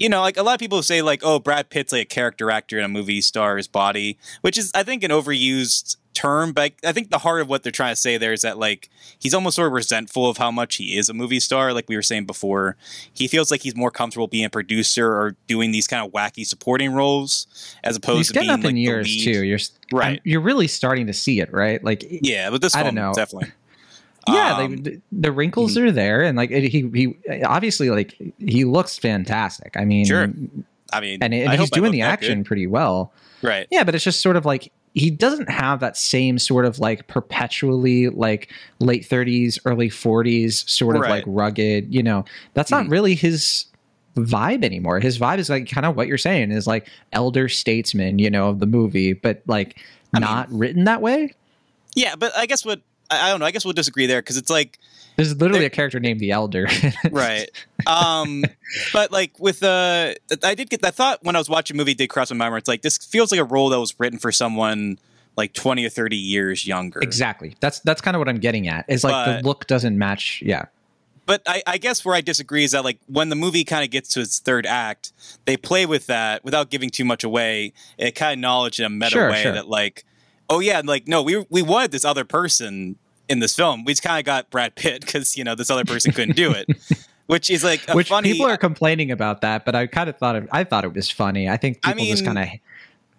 You 0.00 0.08
know, 0.08 0.20
like 0.22 0.36
a 0.36 0.42
lot 0.42 0.54
of 0.54 0.60
people 0.60 0.82
say, 0.82 1.02
like, 1.02 1.20
"Oh, 1.22 1.38
Brad 1.38 1.70
Pitt's 1.70 1.92
like 1.92 2.02
a 2.02 2.04
character 2.06 2.50
actor 2.50 2.78
in 2.78 2.84
a 2.84 2.88
movie 2.88 3.20
star's 3.20 3.68
body," 3.68 4.18
which 4.40 4.58
is, 4.58 4.72
I 4.74 4.82
think, 4.82 5.04
an 5.04 5.10
overused 5.12 5.96
term. 6.14 6.52
But 6.52 6.72
I 6.84 6.92
think 6.92 7.10
the 7.10 7.18
heart 7.18 7.40
of 7.42 7.48
what 7.48 7.62
they're 7.62 7.70
trying 7.70 7.92
to 7.92 8.00
say 8.00 8.16
there 8.16 8.32
is 8.32 8.40
that, 8.42 8.58
like, 8.58 8.88
he's 9.18 9.32
almost 9.34 9.56
sort 9.56 9.66
of 9.68 9.72
resentful 9.74 10.28
of 10.28 10.38
how 10.38 10.50
much 10.50 10.76
he 10.76 10.96
is 10.96 11.08
a 11.08 11.14
movie 11.14 11.38
star. 11.38 11.72
Like 11.72 11.88
we 11.88 11.96
were 11.96 12.02
saying 12.02 12.24
before, 12.26 12.76
he 13.12 13.28
feels 13.28 13.50
like 13.50 13.60
he's 13.62 13.76
more 13.76 13.90
comfortable 13.90 14.26
being 14.26 14.44
a 14.46 14.50
producer 14.50 15.06
or 15.06 15.36
doing 15.46 15.70
these 15.70 15.86
kind 15.86 16.04
of 16.04 16.12
wacky 16.12 16.44
supporting 16.46 16.92
roles 16.94 17.46
as 17.84 17.94
opposed 17.96 18.18
he's 18.18 18.26
to 18.28 18.32
getting 18.34 18.48
being 18.48 18.58
up 18.58 18.64
like 18.64 18.70
in 18.70 18.76
years 18.78 19.24
too. 19.24 19.44
You're 19.44 19.58
Right. 19.92 20.06
I'm- 20.12 20.18
You're 20.24 20.40
really 20.40 20.66
starting 20.68 21.06
to 21.08 21.12
see 21.12 21.40
it, 21.40 21.52
right? 21.52 21.82
Like, 21.84 22.04
Yeah, 22.22 22.48
but 22.50 22.60
this 22.62 22.74
I 22.74 22.82
film 22.82 22.94
don't 22.94 23.04
know. 23.06 23.12
definitely. 23.14 23.52
Yeah, 24.28 24.56
Um, 24.58 24.76
like, 24.82 25.00
the, 25.12 25.32
wrinkles 25.32 25.74
Mm-hmm. 25.76 25.86
are 25.88 25.92
there, 25.92 26.22
and 26.22 26.36
like 26.36 26.50
it, 26.50 26.64
he 26.68 26.88
he 26.94 27.42
obviously 27.44 27.90
like 27.90 28.14
he 28.38 28.64
looks 28.64 28.98
fantastic. 28.98 29.76
I 29.76 29.84
mean, 29.84 30.04
Sure. 30.06 30.28
I 30.92 31.00
mean, 31.00 31.18
and, 31.22 31.32
and 31.32 31.48
I 31.50 31.56
he's 31.56 31.70
doing 31.70 31.92
the 31.92 32.02
action 32.02 32.42
pretty 32.44 32.66
well. 32.66 33.12
right? 33.42 33.66
Yeah, 33.70 33.84
but 33.84 33.94
it's 33.94 34.04
just 34.04 34.20
sort 34.20 34.36
of 34.36 34.44
like 34.44 34.72
he 34.92 35.08
doesn't 35.08 35.48
have 35.48 35.78
that 35.80 35.96
same 35.96 36.36
sort 36.38 36.64
of 36.64 36.80
like 36.80 37.06
perpetually 37.06 38.08
like 38.08 38.50
late 38.80 39.08
30s, 39.08 39.58
early 39.64 39.88
40s 39.88 40.68
sort 40.68 40.96
of 40.96 41.02
like 41.02 41.22
rugged, 41.28 41.94
you 41.94 42.02
know. 42.02 42.24
That's 42.54 42.72
not 42.72 42.86
Mhm. 42.86 42.90
really 42.90 43.14
his 43.14 43.66
vibe 44.16 44.64
anymore. 44.64 44.98
His 44.98 45.16
vibe 45.16 45.38
is 45.38 45.48
like 45.48 45.70
kind 45.70 45.86
of 45.86 45.94
what 45.96 46.08
you're 46.08 46.18
saying 46.18 46.50
is 46.50 46.66
like 46.66 46.88
elder 47.12 47.48
statesman, 47.48 48.18
you 48.18 48.28
know, 48.28 48.48
of 48.48 48.58
the 48.58 48.66
movie, 48.66 49.12
but 49.12 49.42
like 49.46 49.78
I 50.12 50.18
mean- 50.18 50.28
not 50.28 50.52
written 50.52 50.84
that 50.84 51.00
way. 51.00 51.34
Yeah, 51.94 52.16
but 52.16 52.36
I 52.36 52.46
guess 52.46 52.64
what 52.64 52.80
I, 53.10 53.26
I 53.26 53.30
don't 53.30 53.40
know. 53.40 53.46
I 53.46 53.50
guess 53.50 53.64
we'll 53.64 53.74
disagree 53.74 54.06
there 54.06 54.20
because 54.22 54.36
it's 54.36 54.50
like 54.50 54.78
There's 55.16 55.36
literally 55.40 55.64
a 55.64 55.70
character 55.70 55.98
named 56.00 56.20
the 56.20 56.30
Elder. 56.30 56.66
right 57.10 57.48
um 57.86 58.44
but 58.92 59.10
like 59.10 59.38
with 59.38 59.62
uh 59.62 60.12
i 60.44 60.54
did 60.54 60.68
get 60.70 60.82
that 60.82 60.94
thought 60.94 61.18
when 61.22 61.34
i 61.34 61.38
was 61.38 61.48
watching 61.48 61.76
the 61.76 61.80
movie 61.80 61.94
did 61.94 62.08
cross 62.08 62.30
my 62.30 62.36
mind 62.36 62.52
where 62.52 62.58
it's 62.58 62.68
like 62.68 62.82
this 62.82 62.98
feels 62.98 63.30
like 63.32 63.40
a 63.40 63.44
role 63.44 63.70
that 63.70 63.80
was 63.80 63.98
written 63.98 64.18
for 64.18 64.30
someone 64.30 64.98
like 65.36 65.52
20 65.54 65.84
or 65.86 65.88
30 65.88 66.16
years 66.16 66.66
younger 66.66 67.00
exactly. 67.00 67.54
That's 67.60 67.80
that's 67.80 68.00
kind 68.00 68.14
of 68.16 68.18
what 68.18 68.28
I'm 68.28 68.38
getting 68.38 68.68
at. 68.68 68.84
Is 68.88 69.02
like 69.04 69.12
But- 69.12 69.40
the 69.42 69.46
look 69.48 69.66
doesn't 69.66 69.96
match. 69.96 70.42
Yeah. 70.44 70.66
but 71.24 71.40
I, 71.46 71.62
I 71.66 71.78
guess 71.78 72.04
where 72.04 72.14
i 72.14 72.20
disagree 72.20 72.64
is 72.64 72.72
that 72.72 72.84
like 72.84 72.98
when 73.06 73.28
the 73.30 73.36
movie 73.36 73.64
kind 73.64 73.84
of 73.84 73.90
gets 73.90 74.10
to 74.14 74.20
its 74.20 74.38
third 74.40 74.66
act 74.66 75.12
they 75.46 75.56
play 75.56 75.86
with 75.86 76.06
that 76.06 76.44
without 76.44 76.68
giving 76.70 76.90
too 76.90 77.04
much 77.04 77.22
away 77.24 77.72
it 77.98 78.14
kind 78.16 78.32
of 78.34 78.38
knowledge 78.40 78.78
in 78.80 78.84
a 78.86 78.90
meta 78.90 79.10
Sure, 79.12 79.30
way 79.30 79.42
sure. 79.42 79.52
that 79.52 79.68
like 79.68 80.04
oh 80.50 80.60
yeah 80.60 80.82
like 80.84 81.08
no 81.08 81.22
we 81.22 81.44
we 81.48 81.62
wanted 81.62 81.90
this 81.90 82.04
other 82.04 82.24
person 82.24 82.96
in 83.28 83.38
this 83.38 83.56
film 83.56 83.84
we 83.84 83.92
just 83.92 84.02
kind 84.02 84.18
of 84.18 84.24
got 84.26 84.50
brad 84.50 84.74
pitt 84.74 85.00
because 85.00 85.36
you 85.36 85.44
know 85.44 85.54
this 85.54 85.70
other 85.70 85.84
person 85.84 86.12
couldn't 86.12 86.36
do 86.36 86.52
it 86.52 86.68
which 87.30 87.48
is 87.48 87.62
like 87.62 87.80
a 87.88 87.94
Which 87.94 88.08
funny 88.08 88.32
people 88.32 88.46
are 88.46 88.56
complaining 88.56 89.12
about 89.12 89.40
that, 89.42 89.64
but 89.64 89.76
I 89.76 89.86
kind 89.86 90.10
of 90.10 90.18
thought 90.18 90.34
it, 90.34 90.48
I 90.50 90.64
thought 90.64 90.84
it 90.84 90.92
was 90.92 91.12
funny. 91.12 91.48
I 91.48 91.56
think 91.56 91.78
I 91.84 91.92
people 91.92 92.06
just 92.06 92.24
kind 92.24 92.38
of 92.40 92.48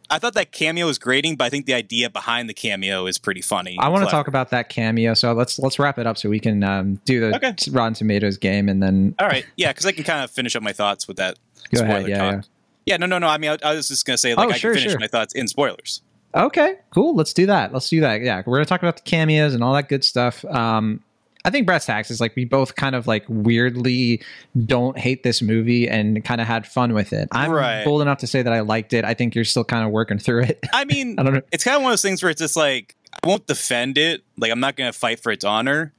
I 0.09 0.19
thought 0.19 0.33
that 0.33 0.51
cameo 0.51 0.85
was 0.87 0.99
grating, 0.99 1.37
but 1.37 1.45
I 1.45 1.49
think 1.49 1.65
the 1.65 1.73
idea 1.73 2.09
behind 2.09 2.49
the 2.49 2.53
cameo 2.53 3.05
is 3.05 3.17
pretty 3.17 3.39
funny. 3.39 3.77
I 3.79 3.87
want 3.87 4.03
to 4.03 4.11
talk 4.11 4.27
about 4.27 4.49
that 4.49 4.67
cameo, 4.67 5.13
so 5.13 5.31
let's 5.31 5.57
let's 5.59 5.79
wrap 5.79 5.97
it 5.97 6.05
up 6.05 6.17
so 6.17 6.29
we 6.29 6.41
can 6.41 6.61
um, 6.61 6.99
do 7.05 7.21
the 7.21 7.35
Okay. 7.37 7.55
Rotten 7.71 7.93
Tomatoes 7.93 8.35
game, 8.35 8.67
and 8.67 8.83
then 8.83 9.15
All 9.17 9.27
right, 9.29 9.45
yeah, 9.55 9.69
because 9.69 9.85
I 9.85 9.93
can 9.93 10.03
kind 10.03 10.21
of 10.25 10.29
finish 10.29 10.57
up 10.57 10.61
my 10.63 10.73
thoughts 10.73 11.07
with 11.07 11.15
that. 11.15 11.39
Go 11.73 11.77
spoiler 11.77 11.95
ahead, 11.99 12.09
yeah, 12.09 12.31
talk. 12.31 12.45
yeah. 12.85 12.97
no, 12.97 13.05
no, 13.05 13.17
no. 13.17 13.27
I 13.27 13.37
mean, 13.37 13.51
I, 13.51 13.57
I 13.63 13.75
was 13.75 13.87
just 13.87 14.05
gonna 14.05 14.17
say 14.17 14.35
like 14.35 14.49
Oh, 14.49 14.51
I 14.51 14.57
sure, 14.57 14.73
can 14.73 14.79
finish 14.79 14.91
sure. 14.91 14.99
my 14.99 15.07
thoughts 15.07 15.33
in 15.33 15.47
spoilers. 15.47 16.01
Okay, 16.35 16.75
cool. 16.93 17.15
Let's 17.15 17.33
do 17.33 17.45
that. 17.47 17.73
Let's 17.73 17.89
do 17.89 18.01
that. 18.01 18.21
Yeah, 18.21 18.41
we're 18.45 18.57
gonna 18.57 18.65
talk 18.65 18.81
about 18.81 18.97
the 18.97 19.03
cameos 19.03 19.53
and 19.53 19.63
all 19.63 19.73
that 19.73 19.89
good 19.89 20.03
stuff. 20.03 20.43
Um, 20.45 21.01
I 21.43 21.49
think 21.49 21.65
Brass 21.65 21.85
Tacks 21.87 22.11
is 22.11 22.21
like 22.21 22.35
we 22.35 22.45
both 22.45 22.75
kind 22.75 22.95
of 22.95 23.07
like 23.07 23.25
weirdly 23.27 24.21
don't 24.65 24.97
hate 24.97 25.23
this 25.23 25.41
movie 25.41 25.89
and 25.89 26.23
kind 26.23 26.39
of 26.39 26.45
had 26.47 26.67
fun 26.67 26.93
with 26.93 27.13
it. 27.13 27.29
I'm 27.31 27.49
Right. 27.51 27.83
bold 27.83 28.01
enough 28.03 28.19
to 28.19 28.27
say 28.27 28.43
that 28.43 28.53
I 28.53 28.59
liked 28.59 28.93
it. 28.93 29.03
I 29.05 29.15
think 29.15 29.33
you're 29.33 29.43
still 29.43 29.63
kind 29.63 29.83
of 29.83 29.89
working 29.91 30.19
through 30.19 30.43
it. 30.43 30.59
I 30.73 30.85
mean, 30.85 31.15
I 31.19 31.23
don't 31.23 31.33
know. 31.33 31.41
it's 31.51 31.63
kind 31.63 31.77
of 31.77 31.81
one 31.83 31.91
of 31.91 31.93
those 31.93 32.03
things 32.03 32.21
where 32.21 32.29
it's 32.29 32.39
just 32.41 32.55
like 32.55 32.95
I 33.23 33.27
won't 33.27 33.47
defend 33.47 33.97
it. 33.97 34.23
Like 34.37 34.51
I'm 34.51 34.59
not 34.59 34.75
gonna 34.75 34.93
fight 34.93 35.19
for 35.19 35.31
its 35.31 35.43
honor. 35.43 35.93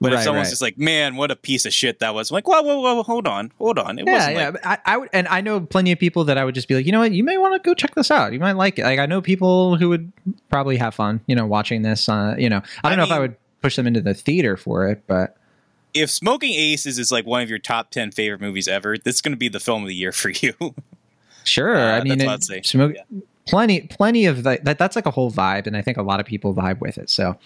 But 0.00 0.12
if 0.12 0.22
someone's 0.22 0.46
right. 0.46 0.50
just 0.50 0.60
like, 0.62 0.76
"Man, 0.78 1.16
what 1.16 1.30
a 1.30 1.36
piece 1.36 1.64
of 1.64 1.72
shit 1.72 2.00
that 2.00 2.14
was," 2.14 2.30
I'm 2.30 2.34
like, 2.34 2.46
"Whoa, 2.46 2.60
whoa, 2.62 2.80
whoa, 2.80 3.02
hold 3.02 3.26
on, 3.26 3.50
hold 3.58 3.78
on." 3.78 3.98
It 3.98 4.06
Yeah, 4.06 4.12
wasn't 4.12 4.36
yeah. 4.36 4.48
like 4.50 4.66
I, 4.66 4.78
I 4.84 4.96
would, 4.98 5.08
and 5.14 5.26
I 5.28 5.40
know 5.40 5.60
plenty 5.60 5.90
of 5.92 5.98
people 5.98 6.24
that 6.24 6.36
I 6.36 6.44
would 6.44 6.54
just 6.54 6.68
be 6.68 6.74
like, 6.74 6.84
you 6.84 6.92
know 6.92 6.98
what, 7.00 7.12
you 7.12 7.24
may 7.24 7.38
want 7.38 7.54
to 7.54 7.66
go 7.66 7.72
check 7.74 7.94
this 7.94 8.10
out. 8.10 8.32
You 8.34 8.38
might 8.40 8.52
like 8.56 8.78
it. 8.78 8.84
Like 8.84 8.98
I 8.98 9.06
know 9.06 9.22
people 9.22 9.76
who 9.76 9.88
would 9.88 10.12
probably 10.50 10.76
have 10.76 10.94
fun, 10.94 11.20
you 11.26 11.34
know, 11.34 11.46
watching 11.46 11.80
this. 11.82 12.08
Uh, 12.08 12.34
you 12.38 12.50
know, 12.50 12.60
I 12.84 12.90
don't 12.90 12.92
I 12.92 12.96
know 12.96 13.04
if 13.04 13.10
I 13.10 13.18
would 13.20 13.36
push 13.62 13.76
them 13.76 13.86
into 13.86 14.02
the 14.02 14.12
theater 14.12 14.56
for 14.58 14.86
it, 14.86 15.02
but 15.06 15.36
if 15.94 16.10
Smoking 16.10 16.52
Aces 16.52 16.98
is 16.98 17.10
like 17.10 17.24
one 17.24 17.42
of 17.42 17.48
your 17.48 17.58
top 17.58 17.90
ten 17.90 18.10
favorite 18.10 18.40
movies 18.42 18.68
ever, 18.68 18.98
this 18.98 19.14
is 19.14 19.20
gonna 19.22 19.36
be 19.36 19.48
the 19.48 19.60
film 19.60 19.82
of 19.82 19.88
the 19.88 19.94
year 19.94 20.12
for 20.12 20.28
you. 20.28 20.52
sure. 21.44 21.74
Uh, 21.74 21.98
I 21.98 22.02
mean, 22.04 22.20
it- 22.20 22.66
smoke. 22.66 22.92
Yeah. 22.94 23.20
Plenty, 23.46 23.82
plenty 23.82 24.26
of 24.26 24.42
that, 24.42 24.64
that. 24.64 24.78
That's 24.78 24.96
like 24.96 25.06
a 25.06 25.10
whole 25.10 25.30
vibe, 25.30 25.66
and 25.66 25.76
I 25.76 25.82
think 25.82 25.96
a 25.96 26.02
lot 26.02 26.18
of 26.18 26.26
people 26.26 26.52
vibe 26.52 26.80
with 26.80 26.98
it. 26.98 27.08
So, 27.08 27.36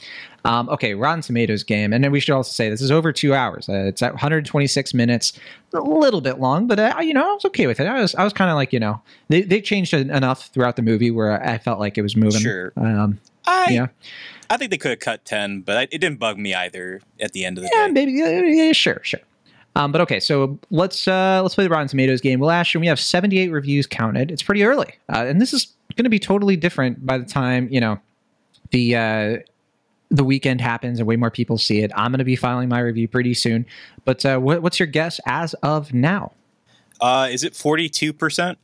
um, 0.46 0.68
okay, 0.70 0.94
Rotten 0.94 1.20
Tomatoes 1.20 1.62
game, 1.62 1.92
and 1.92 2.02
then 2.02 2.10
we 2.10 2.20
should 2.20 2.32
also 2.34 2.50
say 2.52 2.70
this 2.70 2.80
is 2.80 2.90
over 2.90 3.12
two 3.12 3.34
hours. 3.34 3.68
Uh, 3.68 3.84
it's 3.86 4.00
at 4.02 4.12
126 4.12 4.94
minutes, 4.94 5.34
a 5.74 5.80
little 5.80 6.20
bit 6.22 6.40
long, 6.40 6.66
but 6.66 6.78
uh, 6.78 6.96
you 7.00 7.12
know, 7.12 7.22
I 7.22 7.34
was 7.34 7.44
okay 7.46 7.66
with 7.66 7.80
it. 7.80 7.86
I 7.86 8.00
was, 8.00 8.14
I 8.14 8.24
was 8.24 8.32
kind 8.32 8.50
of 8.50 8.54
like, 8.56 8.72
you 8.72 8.80
know, 8.80 9.00
they 9.28 9.42
they 9.42 9.60
changed 9.60 9.92
enough 9.92 10.46
throughout 10.48 10.76
the 10.76 10.82
movie 10.82 11.10
where 11.10 11.42
I 11.46 11.58
felt 11.58 11.78
like 11.78 11.98
it 11.98 12.02
was 12.02 12.16
moving. 12.16 12.40
Sure. 12.40 12.72
Um, 12.76 13.20
I 13.46 13.70
yeah. 13.70 13.86
I 14.48 14.56
think 14.56 14.70
they 14.70 14.78
could 14.78 14.90
have 14.90 15.00
cut 15.00 15.24
ten, 15.24 15.60
but 15.60 15.76
I, 15.76 15.82
it 15.82 15.98
didn't 15.98 16.18
bug 16.18 16.38
me 16.38 16.54
either. 16.54 17.00
At 17.20 17.32
the 17.32 17.44
end 17.44 17.58
of 17.58 17.64
the 17.64 17.70
Yeah, 17.74 17.86
day, 17.88 17.92
maybe. 17.92 18.12
Yeah, 18.12 18.40
yeah, 18.40 18.72
sure, 18.72 19.00
sure. 19.02 19.20
Um, 19.76 19.92
but 19.92 20.00
okay, 20.00 20.20
so 20.20 20.58
let's 20.70 21.06
uh, 21.06 21.40
let's 21.42 21.54
play 21.54 21.64
the 21.64 21.70
Rotten 21.70 21.88
Tomatoes 21.88 22.20
game. 22.20 22.40
Well, 22.40 22.50
Ashton, 22.50 22.80
we 22.80 22.88
have 22.88 22.98
78 22.98 23.48
reviews 23.48 23.86
counted. 23.86 24.30
It's 24.30 24.42
pretty 24.42 24.64
early, 24.64 24.94
uh, 25.12 25.26
and 25.26 25.40
this 25.40 25.52
is 25.52 25.72
going 25.96 26.04
to 26.04 26.10
be 26.10 26.18
totally 26.18 26.56
different 26.56 27.04
by 27.04 27.18
the 27.18 27.24
time 27.24 27.68
you 27.70 27.80
know 27.80 27.98
the 28.70 28.96
uh, 28.96 29.36
the 30.10 30.24
weekend 30.24 30.60
happens 30.60 30.98
and 30.98 31.06
way 31.06 31.16
more 31.16 31.30
people 31.30 31.56
see 31.56 31.80
it. 31.80 31.92
I'm 31.94 32.10
going 32.10 32.18
to 32.18 32.24
be 32.24 32.36
filing 32.36 32.68
my 32.68 32.80
review 32.80 33.06
pretty 33.06 33.34
soon. 33.34 33.64
But 34.04 34.26
uh, 34.26 34.38
what, 34.38 34.60
what's 34.62 34.80
your 34.80 34.88
guess 34.88 35.20
as 35.26 35.54
of 35.62 35.94
now? 35.94 36.32
uh, 37.00 37.28
is 37.30 37.44
it 37.44 37.54
forty 37.54 37.88
two 37.88 38.12
percent? 38.12 38.58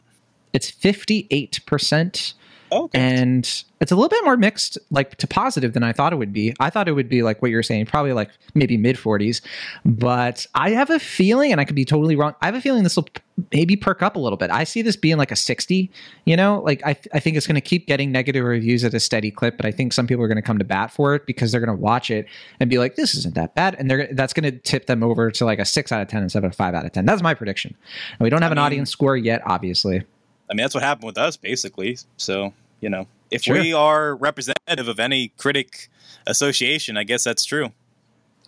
It's 0.53 0.71
58 0.71 1.61
percent. 1.67 2.35
Oh, 2.73 2.85
okay, 2.85 2.99
and 2.99 3.65
it's 3.81 3.93
a 3.93 3.95
little 3.97 4.09
bit 4.09 4.25
more 4.25 4.37
mixed 4.37 4.79
like 4.91 5.17
to 5.17 5.27
positive 5.27 5.73
than 5.75 5.83
i 5.83 5.93
thought 5.93 6.13
it 6.13 6.17
would 6.17 6.33
be. 6.33 6.55
I 6.59 6.71
thought 6.71 6.89
it 6.89 6.93
would 6.93 7.09
be 7.09 7.23
like 7.23 7.43
what 7.43 7.51
you're 7.51 7.63
saying 7.63 7.87
probably 7.87 8.13
like 8.13 8.31
maybe 8.55 8.77
mid 8.77 8.97
40s 8.97 9.41
but 9.85 10.47
i 10.55 10.71
have 10.71 10.89
a 10.91 10.99
feeling 10.99 11.53
and 11.53 11.61
i 11.61 11.65
could 11.65 11.77
be 11.77 11.85
totally 11.85 12.17
wrong 12.17 12.35
i 12.41 12.47
have 12.47 12.55
a 12.55 12.61
feeling 12.61 12.83
this 12.83 12.97
will 12.97 13.07
maybe 13.53 13.77
perk 13.77 14.03
up 14.03 14.17
a 14.17 14.19
little 14.19 14.39
bit. 14.39 14.51
I 14.51 14.65
see 14.65 14.81
this 14.81 14.97
being 14.97 15.19
like 15.19 15.31
a 15.31 15.37
60 15.37 15.91
you 16.25 16.37
know? 16.37 16.63
Like 16.65 16.83
i, 16.87 16.97
I 17.13 17.21
think 17.21 17.37
it's 17.37 17.47
going 17.47 17.57
to 17.57 17.61
keep 17.61 17.87
getting 17.87 18.11
negative 18.11 18.45
reviews 18.45 18.83
at 18.83 18.95
a 18.95 19.01
steady 19.01 19.31
clip 19.31 19.57
but 19.59 19.67
i 19.67 19.71
think 19.71 19.93
some 19.93 20.07
people 20.07 20.25
are 20.25 20.29
going 20.29 20.37
to 20.37 20.43
come 20.43 20.59
to 20.59 20.65
bat 20.65 20.91
for 20.91 21.15
it 21.15 21.27
because 21.27 21.53
they're 21.53 21.61
going 21.61 21.77
to 21.77 21.83
watch 21.83 22.11
it 22.11 22.27
and 22.61 22.71
be 22.71 22.79
like 22.79 22.97
this 22.97 23.15
isn't 23.15 23.35
that 23.35 23.55
bad. 23.55 23.75
And 23.79 23.91
they're 23.91 24.09
that's 24.13 24.33
going 24.33 24.51
to 24.51 24.59
tip 24.59 24.87
them 24.87 25.03
over 25.03 25.31
to 25.31 25.45
like 25.45 25.59
a 25.59 25.65
6 25.65 25.93
out 25.93 26.01
of 26.01 26.09
10 26.09 26.23
instead 26.23 26.45
of 26.45 26.53
a 26.53 26.55
5 26.55 26.75
out 26.75 26.85
of 26.87 26.93
10 26.93 27.05
that's 27.05 27.23
my 27.23 27.35
prediction. 27.35 27.77
And 28.19 28.21
we 28.25 28.31
don't 28.31 28.43
have 28.43 28.53
I 28.53 28.55
an 28.55 28.57
mean- 28.57 28.65
audience 28.65 28.91
score 28.91 29.17
yet 29.17 29.43
obviously 29.45 30.03
I 30.51 30.55
mean 30.55 30.63
that's 30.65 30.75
what 30.75 30.85
happened 30.85 31.07
with 31.07 31.19
us 31.19 31.37
basically. 31.37 31.99
So 32.17 32.53
you 32.81 32.89
know, 32.91 33.07
if 33.31 33.43
Sure. 33.43 33.55
we 33.59 33.73
are 33.73 34.15
representative 34.17 34.89
of 34.89 35.01
any 35.01 35.29
critic 35.39 35.89
association, 36.27 36.97
I 36.97 37.05
guess 37.05 37.25
that's 37.25 37.45
true. 37.45 37.73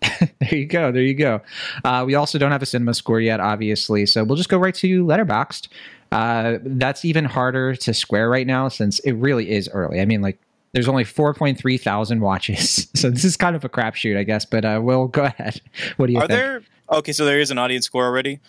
there 0.21 0.55
you 0.55 0.67
go. 0.67 0.93
There 0.93 1.03
you 1.03 1.15
go. 1.15 1.41
Uh, 1.85 2.05
we 2.07 2.15
also 2.15 2.39
don't 2.39 2.53
have 2.53 2.63
a 2.63 2.67
cinema 2.67 2.95
score 2.95 3.21
yet, 3.21 3.41
obviously. 3.41 4.07
So 4.07 4.23
we'll 4.23 4.37
just 4.37 4.49
go 4.49 4.59
right 4.59 4.75
to 4.77 5.05
Letterboxd. 5.05 5.69
Uh, 6.13 6.59
that's 6.63 7.05
even 7.05 7.25
harder 7.25 7.75
to 7.75 7.93
square 7.93 8.31
right 8.31 8.47
now 8.47 8.69
since 8.69 8.99
it 9.01 9.13
really 9.13 9.51
is 9.51 9.69
early. 9.73 10.01
I 10.01 10.05
mean, 10.05 10.23
like, 10.23 10.39
there's 10.73 10.89
only 10.89 11.05
4.3 11.05 11.81
thousand 11.81 12.21
watches. 12.21 12.87
So 12.95 13.11
this 13.11 13.25
is 13.25 13.37
kind 13.37 13.57
of 13.57 13.65
a 13.65 13.69
crapshoot, 13.69 14.17
I 14.17 14.23
guess. 14.23 14.45
But 14.45 14.65
uh, 14.65 14.81
we'll 14.83 15.09
go 15.09 15.25
ahead. 15.25 15.61
What 15.97 16.07
do 16.07 16.13
you 16.13 16.21
think? 16.21 16.31
Are 16.31 16.35
think? 16.35 16.65
there? 16.89 16.99
Okay, 16.99 17.13
so 17.13 17.25
there 17.25 17.41
is 17.41 17.51
an 17.51 17.59
audience 17.59 17.87
score 17.87 18.05
already. 18.05 18.41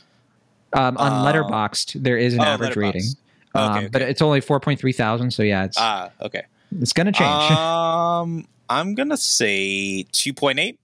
um, 0.74 0.98
on 0.98 1.12
uh, 1.12 1.32
Letterboxd, 1.32 2.04
there 2.04 2.18
is 2.18 2.34
an 2.34 2.42
oh, 2.42 2.44
average 2.44 2.76
rating. 2.76 3.04
Okay, 3.56 3.64
Um, 3.66 3.78
okay. 3.78 3.88
But 3.88 4.02
it's 4.04 4.22
only 4.22 4.42
4.3 4.42 4.96
thousand. 4.96 5.32
So 5.32 5.44
yeah, 5.44 5.66
it's, 5.66 5.78
Ah, 5.80 6.12
okay. 6.22 6.44
it's 6.80 6.94
going 6.94 7.08
to 7.08 7.12
change. 7.12 7.52
Um, 7.60 8.48
I'm 8.70 8.94
gonna 8.96 9.18
say 9.18 10.04
two 10.12 10.34
point 10.34 10.60
eight. 10.60 10.78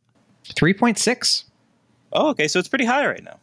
3.6. 0.50 1.44
Oh, 2.14 2.30
okay, 2.30 2.48
so 2.48 2.60
it's 2.60 2.68
pretty 2.68 2.86
high 2.86 3.06
right 3.08 3.24
now. 3.24 3.38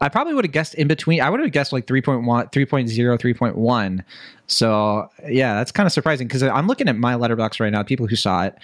I 0.00 0.08
probably 0.08 0.34
would 0.34 0.44
have 0.44 0.52
guessed 0.52 0.74
in 0.74 0.88
between. 0.88 1.20
I 1.20 1.30
would 1.30 1.40
have 1.40 1.52
guessed 1.52 1.72
like 1.72 1.86
3.1, 1.86 2.24
3.0, 2.24 3.18
3.1. 3.18 4.04
So 4.46 5.08
yeah, 5.28 5.54
that's 5.54 5.70
kind 5.72 5.86
of 5.86 5.92
surprising 5.92 6.26
because 6.26 6.42
I'm 6.42 6.66
looking 6.66 6.88
at 6.88 6.96
my 6.96 7.14
Letterboxd 7.14 7.60
right 7.60 7.72
now, 7.72 7.82
people 7.82 8.06
who 8.06 8.16
saw 8.16 8.44
it, 8.44 8.56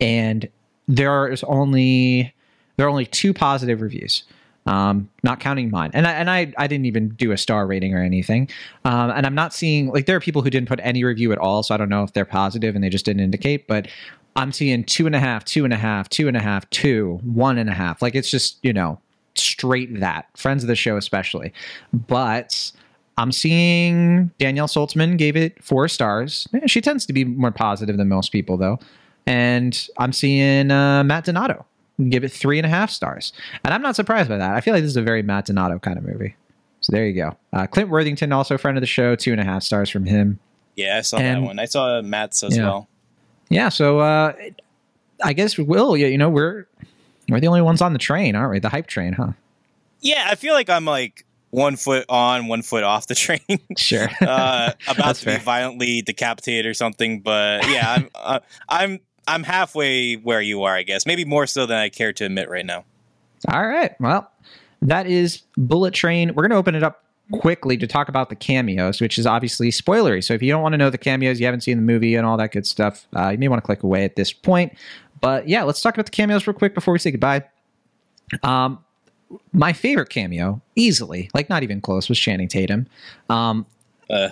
and 0.00 0.48
there 0.88 1.28
is 1.28 1.42
only 1.44 2.34
there 2.76 2.86
are 2.86 2.90
only 2.90 3.06
two 3.06 3.32
positive 3.32 3.80
reviews. 3.80 4.24
Um, 4.66 5.10
not 5.22 5.40
counting 5.40 5.70
mine, 5.70 5.90
and 5.92 6.06
I 6.06 6.12
and 6.12 6.30
I, 6.30 6.52
I 6.56 6.66
didn't 6.66 6.86
even 6.86 7.10
do 7.10 7.32
a 7.32 7.36
star 7.36 7.66
rating 7.66 7.94
or 7.94 8.02
anything. 8.02 8.48
Um, 8.86 9.10
and 9.10 9.26
I'm 9.26 9.34
not 9.34 9.52
seeing 9.52 9.88
like 9.88 10.06
there 10.06 10.16
are 10.16 10.20
people 10.20 10.40
who 10.40 10.48
didn't 10.48 10.68
put 10.68 10.80
any 10.82 11.04
review 11.04 11.32
at 11.32 11.38
all, 11.38 11.62
so 11.62 11.74
I 11.74 11.78
don't 11.78 11.90
know 11.90 12.02
if 12.02 12.14
they're 12.14 12.24
positive 12.24 12.74
and 12.74 12.82
they 12.82 12.88
just 12.88 13.04
didn't 13.04 13.22
indicate. 13.22 13.68
But 13.68 13.88
I'm 14.36 14.52
seeing 14.52 14.84
two 14.84 15.04
and 15.06 15.14
a 15.14 15.20
half, 15.20 15.44
two 15.44 15.64
and 15.64 15.74
a 15.74 15.76
half, 15.76 16.08
two 16.08 16.28
and 16.28 16.36
a 16.36 16.40
half, 16.40 16.68
two, 16.70 17.20
one 17.24 17.58
and 17.58 17.68
a 17.68 17.74
half. 17.74 18.00
Like 18.00 18.14
it's 18.14 18.30
just 18.30 18.58
you 18.62 18.72
know 18.72 18.98
straight 19.34 20.00
that 20.00 20.26
friends 20.34 20.64
of 20.64 20.68
the 20.68 20.76
show 20.76 20.96
especially, 20.96 21.52
but. 21.92 22.72
I'm 23.16 23.30
seeing 23.30 24.32
Danielle 24.40 24.66
Solzman 24.66 25.16
gave 25.16 25.36
it 25.36 25.62
four 25.62 25.86
stars. 25.86 26.48
She 26.66 26.80
tends 26.80 27.06
to 27.06 27.12
be 27.12 27.24
more 27.24 27.52
positive 27.52 27.96
than 27.96 28.08
most 28.08 28.32
people, 28.32 28.56
though. 28.56 28.80
And 29.24 29.88
I'm 29.98 30.12
seeing 30.12 30.72
uh, 30.72 31.04
Matt 31.04 31.24
Donato 31.24 31.64
give 32.08 32.24
it 32.24 32.30
three 32.32 32.58
and 32.58 32.66
a 32.66 32.68
half 32.68 32.90
stars. 32.90 33.32
And 33.64 33.72
I'm 33.72 33.82
not 33.82 33.96
surprised 33.96 34.28
by 34.28 34.36
that. 34.38 34.54
I 34.54 34.60
feel 34.60 34.74
like 34.74 34.82
this 34.82 34.90
is 34.90 34.96
a 34.96 35.02
very 35.02 35.22
Matt 35.22 35.46
Donato 35.46 35.78
kind 35.78 35.96
of 35.98 36.04
movie. 36.04 36.36
So 36.80 36.92
there 36.92 37.06
you 37.06 37.14
go. 37.14 37.36
Uh, 37.52 37.66
Clint 37.66 37.88
Worthington, 37.88 38.32
also 38.32 38.56
a 38.56 38.58
friend 38.58 38.76
of 38.76 38.82
the 38.82 38.86
show, 38.86 39.14
two 39.16 39.32
and 39.32 39.40
a 39.40 39.44
half 39.44 39.62
stars 39.62 39.88
from 39.90 40.04
him. 40.04 40.38
Yeah, 40.76 40.98
I 40.98 41.00
saw 41.02 41.16
And- 41.18 41.42
that 41.42 41.46
one. 41.46 41.58
I 41.58 41.64
saw 41.66 42.02
Matt's 42.02 42.42
as 42.42 42.56
Yeah. 42.56 42.64
well. 42.64 42.88
Yeah, 43.48 43.68
so 43.68 44.00
uh, 44.00 44.32
I 45.22 45.32
guess 45.32 45.56
we 45.56 45.64
Will, 45.64 45.96
you 45.96 46.18
know, 46.18 46.28
we're 46.28 46.66
we're 47.28 47.40
the 47.40 47.46
only 47.46 47.62
ones 47.62 47.80
on 47.80 47.92
the 47.92 47.98
train, 47.98 48.34
aren't 48.34 48.50
we? 48.50 48.58
The 48.58 48.68
hype 48.68 48.86
train, 48.86 49.12
huh? 49.14 49.32
Yeah, 50.00 50.26
I 50.28 50.34
feel 50.34 50.52
like 50.54 50.68
I'm 50.68 50.84
like 50.84 51.24
one 51.50 51.76
foot 51.76 52.04
on, 52.08 52.48
one 52.48 52.62
foot 52.62 52.82
off 52.84 53.06
the 53.06 53.14
train. 53.26 53.40
Sure. 53.76 54.08
uh, 54.20 54.72
about 54.88 55.14
to 55.16 55.26
be 55.26 55.36
violently 55.36 56.02
decapitated 56.02 56.66
or 56.66 56.74
something. 56.74 57.20
But 57.20 57.66
yeah, 57.70 57.92
I'm 57.94 58.08
uh, 58.14 58.40
I'm 58.68 59.00
I'm 59.26 59.42
halfway 59.42 60.14
where 60.14 60.40
you 60.40 60.62
are, 60.62 60.74
I 60.74 60.82
guess. 60.82 61.06
Maybe 61.06 61.24
more 61.24 61.46
so 61.46 61.66
than 61.66 61.78
I 61.78 61.88
care 61.88 62.12
to 62.12 62.24
admit 62.24 62.48
right 62.48 62.66
now. 62.66 62.84
All 63.48 63.66
right. 63.66 63.98
Well, 64.00 64.30
that 64.82 65.06
is 65.06 65.42
Bullet 65.56 65.94
Train. 65.94 66.34
We're 66.34 66.42
going 66.42 66.50
to 66.50 66.56
open 66.56 66.74
it 66.74 66.82
up 66.82 67.04
quickly 67.32 67.76
to 67.78 67.86
talk 67.86 68.08
about 68.08 68.28
the 68.28 68.36
cameos, 68.36 69.00
which 69.00 69.18
is 69.18 69.26
obviously 69.26 69.70
spoilery. 69.70 70.22
So 70.22 70.34
if 70.34 70.42
you 70.42 70.50
don't 70.52 70.62
want 70.62 70.74
to 70.74 70.78
know 70.78 70.90
the 70.90 70.98
cameos, 70.98 71.40
you 71.40 71.46
haven't 71.46 71.62
seen 71.62 71.76
the 71.76 71.82
movie 71.82 72.14
and 72.14 72.26
all 72.26 72.36
that 72.36 72.52
good 72.52 72.66
stuff, 72.66 73.06
uh, 73.16 73.30
you 73.30 73.38
may 73.38 73.48
want 73.48 73.62
to 73.62 73.66
click 73.66 73.82
away 73.82 74.04
at 74.04 74.16
this 74.16 74.32
point. 74.32 74.74
But 75.20 75.48
yeah, 75.48 75.62
let's 75.62 75.80
talk 75.80 75.94
about 75.94 76.04
the 76.06 76.12
cameos 76.12 76.46
real 76.46 76.54
quick 76.54 76.74
before 76.74 76.92
we 76.92 76.98
say 76.98 77.10
goodbye. 77.10 77.44
Um, 78.42 78.84
my 79.52 79.72
favorite 79.72 80.10
cameo, 80.10 80.60
easily, 80.76 81.30
like 81.34 81.48
not 81.48 81.62
even 81.62 81.80
close, 81.80 82.08
was 82.08 82.18
Channing 82.18 82.48
Tatum. 82.48 82.86
Um, 83.30 83.64
Uh, 84.10 84.28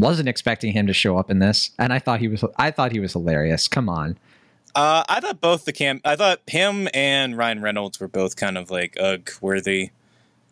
wasn't 0.00 0.28
expecting 0.28 0.72
him 0.72 0.86
to 0.86 0.92
show 0.92 1.16
up 1.18 1.30
in 1.30 1.38
this, 1.38 1.70
and 1.78 1.92
I 1.92 1.98
thought 1.98 2.20
he 2.20 2.28
was. 2.28 2.44
I 2.56 2.70
thought 2.70 2.92
he 2.92 3.00
was 3.00 3.12
hilarious. 3.12 3.68
Come 3.68 3.88
on. 3.88 4.16
uh, 4.74 5.04
I 5.08 5.20
thought 5.20 5.40
both 5.40 5.64
the 5.64 5.72
cam. 5.72 6.00
I 6.04 6.16
thought 6.16 6.40
him 6.46 6.88
and 6.94 7.36
Ryan 7.36 7.60
Reynolds 7.62 8.00
were 8.00 8.08
both 8.08 8.36
kind 8.36 8.58
of 8.58 8.70
like 8.70 8.96
ugh 9.00 9.30
worthy. 9.40 9.90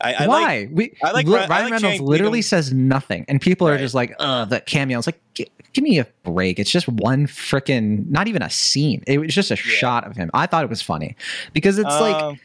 I, 0.01 0.15
I 0.15 0.27
Why? 0.27 0.41
like 0.43 0.69
we 0.73 0.97
I 1.05 1.11
like 1.13 1.27
Li- 1.27 1.35
Ry- 1.35 1.45
I 1.45 1.47
Ryan 1.47 1.49
like 1.65 1.73
Reynolds 1.73 1.83
Channing 1.83 2.07
literally 2.07 2.39
Tatum. 2.41 2.49
says 2.49 2.73
nothing, 2.73 3.25
and 3.29 3.41
people 3.41 3.69
are 3.69 3.73
Right. 3.73 3.81
just 3.81 3.95
like, 3.95 4.15
"Uh, 4.19 4.45
that 4.47 4.67
cameo." 4.67 4.99
It's 4.99 5.07
like, 5.07 5.21
"Gi- 5.35 5.47
give 5.73 5.85
me 5.85 5.99
a 6.01 6.07
break. 6.25 6.59
It's 6.59 6.71
just 6.71 6.89
one 6.89 7.27
freaking, 7.27 8.09
not 8.11 8.27
even 8.29 8.43
a 8.43 8.51
scene. 8.51 9.03
It 9.07 9.19
was 9.19 9.33
just 9.35 9.51
a 9.53 9.57
shot 9.57 10.05
of 10.07 10.17
him. 10.17 10.31
I 10.35 10.47
thought 10.47 10.65
it 10.65 10.71
was 10.71 10.83
funny 10.83 11.17
because 11.53 11.79
it's 11.79 11.89
like, 12.01 12.17
Um, 12.21 12.41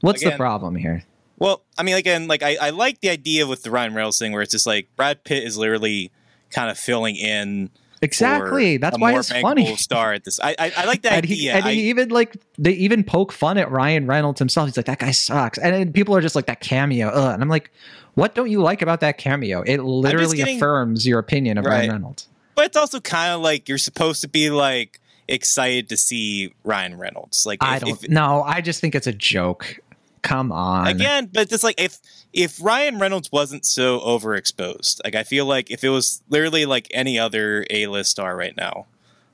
what's 0.00 0.24
the 0.24 0.30
problem 0.32 0.74
here? 0.76 1.04
Well, 1.38 1.62
I 1.76 1.82
mean, 1.82 1.94
again, 1.96 2.26
like 2.26 2.42
I, 2.42 2.56
I 2.60 2.70
like 2.70 3.00
the 3.00 3.10
idea 3.10 3.46
with 3.46 3.64
the 3.64 3.70
Ryan 3.70 3.92
Reynolds 3.94 4.18
thing, 4.18 4.32
where 4.32 4.40
it's 4.42 4.52
just 4.52 4.66
like 4.66 4.88
Brad 4.96 5.24
Pitt 5.24 5.44
is 5.44 5.58
literally 5.58 6.10
kind 6.50 6.70
of 6.70 6.78
filling 6.78 7.16
in. 7.16 7.70
Exactly. 8.02 8.76
That's 8.76 8.96
a 8.96 9.00
why 9.00 9.16
it's 9.18 9.30
funny. 9.32 9.76
Star 9.76 10.12
at 10.12 10.24
this. 10.24 10.38
I 10.40 10.54
I, 10.58 10.72
I 10.76 10.84
like 10.84 11.02
that 11.02 11.12
And 11.14 11.24
idea. 11.24 11.36
he, 11.36 11.50
and 11.50 11.64
I- 11.64 11.72
he 11.72 11.88
even 11.88 12.10
like 12.10 12.36
they 12.58 12.72
even 12.72 13.02
poke 13.02 13.32
fun 13.32 13.56
at 13.58 13.70
Ryan 13.70 14.06
Reynolds 14.06 14.38
himself. 14.38 14.68
He's 14.68 14.76
like, 14.76 14.86
that 14.86 14.98
guy 14.98 15.10
sucks, 15.10 15.58
and 15.58 15.74
then 15.74 15.92
people 15.92 16.14
are 16.14 16.20
just 16.20 16.34
like 16.34 16.46
that 16.46 16.60
cameo. 16.60 17.08
Ugh. 17.08 17.32
And 17.34 17.42
I'm 17.42 17.48
like, 17.48 17.70
what 18.14 18.34
don't 18.34 18.50
you 18.50 18.60
like 18.62 18.82
about 18.82 19.00
that 19.00 19.16
cameo? 19.18 19.62
It 19.62 19.78
literally 19.82 20.36
getting- 20.36 20.56
affirms 20.58 21.06
your 21.06 21.18
opinion 21.18 21.56
of 21.58 21.64
Ryan 21.64 21.90
Reynolds. 21.92 22.28
but 22.54 22.66
it's 22.66 22.76
also 22.76 23.00
kind 23.00 23.32
of 23.32 23.40
like 23.40 23.68
you're 23.68 23.78
supposed 23.78 24.20
to 24.20 24.28
be 24.28 24.50
like 24.50 25.00
excited 25.26 25.88
to 25.88 25.96
see 25.96 26.52
Ryan 26.64 26.98
Reynolds. 26.98 27.46
Like 27.46 27.58
I 27.62 27.78
don't 27.78 28.02
if- 28.04 28.10
know. 28.10 28.42
I 28.46 28.60
just 28.60 28.80
think 28.82 28.94
it's 28.94 29.06
a 29.06 29.12
joke. 29.14 29.78
Come 30.24 30.50
on. 30.52 30.86
again, 30.88 31.28
but 31.32 31.52
it's 31.52 31.62
like 31.62 31.78
if 31.80 31.98
if 32.32 32.60
Ryan 32.60 32.98
Reynolds 32.98 33.30
wasn't 33.30 33.64
so 33.66 34.00
overexposed, 34.00 35.00
like 35.04 35.14
I 35.14 35.22
feel 35.22 35.44
like 35.46 35.70
if 35.70 35.84
it 35.84 35.90
was 35.90 36.22
literally 36.30 36.64
like 36.66 36.88
any 36.92 37.18
other 37.18 37.64
A 37.70 37.86
list 37.88 38.10
star 38.10 38.34
right 38.34 38.56
now, 38.56 38.86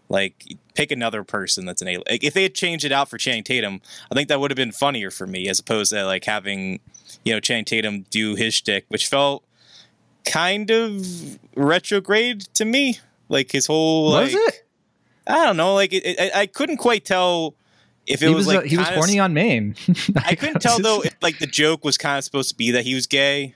like 0.08 0.56
pick 0.74 0.90
another 0.90 1.22
person 1.22 1.64
that's 1.64 1.80
an 1.80 1.86
A. 1.88 1.96
Like 1.98 2.24
if 2.24 2.34
they 2.34 2.42
had 2.42 2.54
changed 2.56 2.84
it 2.84 2.90
out 2.90 3.08
for 3.08 3.18
Channing 3.18 3.44
Tatum, 3.44 3.80
I 4.10 4.14
think 4.16 4.28
that 4.28 4.40
would 4.40 4.50
have 4.50 4.56
been 4.56 4.72
funnier 4.72 5.12
for 5.12 5.26
me 5.28 5.48
as 5.48 5.60
opposed 5.60 5.92
to 5.92 6.04
like 6.04 6.24
having 6.24 6.80
you 7.24 7.32
know 7.32 7.38
Channing 7.40 7.64
Tatum 7.64 8.04
do 8.10 8.34
his 8.34 8.52
shtick, 8.54 8.84
which 8.88 9.06
felt 9.06 9.44
kind 10.24 10.70
of 10.70 11.06
retrograde 11.54 12.40
to 12.54 12.64
me. 12.64 12.98
Like 13.28 13.52
his 13.52 13.66
whole 13.66 14.10
Was 14.10 14.34
like, 14.34 14.42
it? 14.48 14.66
I 15.26 15.46
don't 15.46 15.56
know. 15.56 15.74
Like 15.74 15.92
it, 15.92 16.04
it, 16.04 16.32
I- 16.34 16.40
I 16.40 16.46
couldn't 16.46 16.78
quite 16.78 17.04
tell 17.04 17.54
if 18.10 18.22
it 18.22 18.28
he 18.28 18.34
was, 18.34 18.46
was, 18.46 18.54
like 18.56 18.64
uh, 18.66 18.68
he 18.68 18.76
was 18.76 18.88
horny 18.88 19.18
on 19.18 19.32
Maine. 19.34 19.74
I 20.24 20.34
couldn't 20.34 20.60
tell 20.60 20.78
though 20.78 21.02
if 21.02 21.14
like 21.22 21.38
the 21.38 21.46
joke 21.46 21.84
was 21.84 21.96
kind 21.98 22.18
of 22.18 22.24
supposed 22.24 22.50
to 22.50 22.56
be 22.56 22.70
that 22.72 22.84
he 22.84 22.94
was 22.94 23.06
gay. 23.06 23.54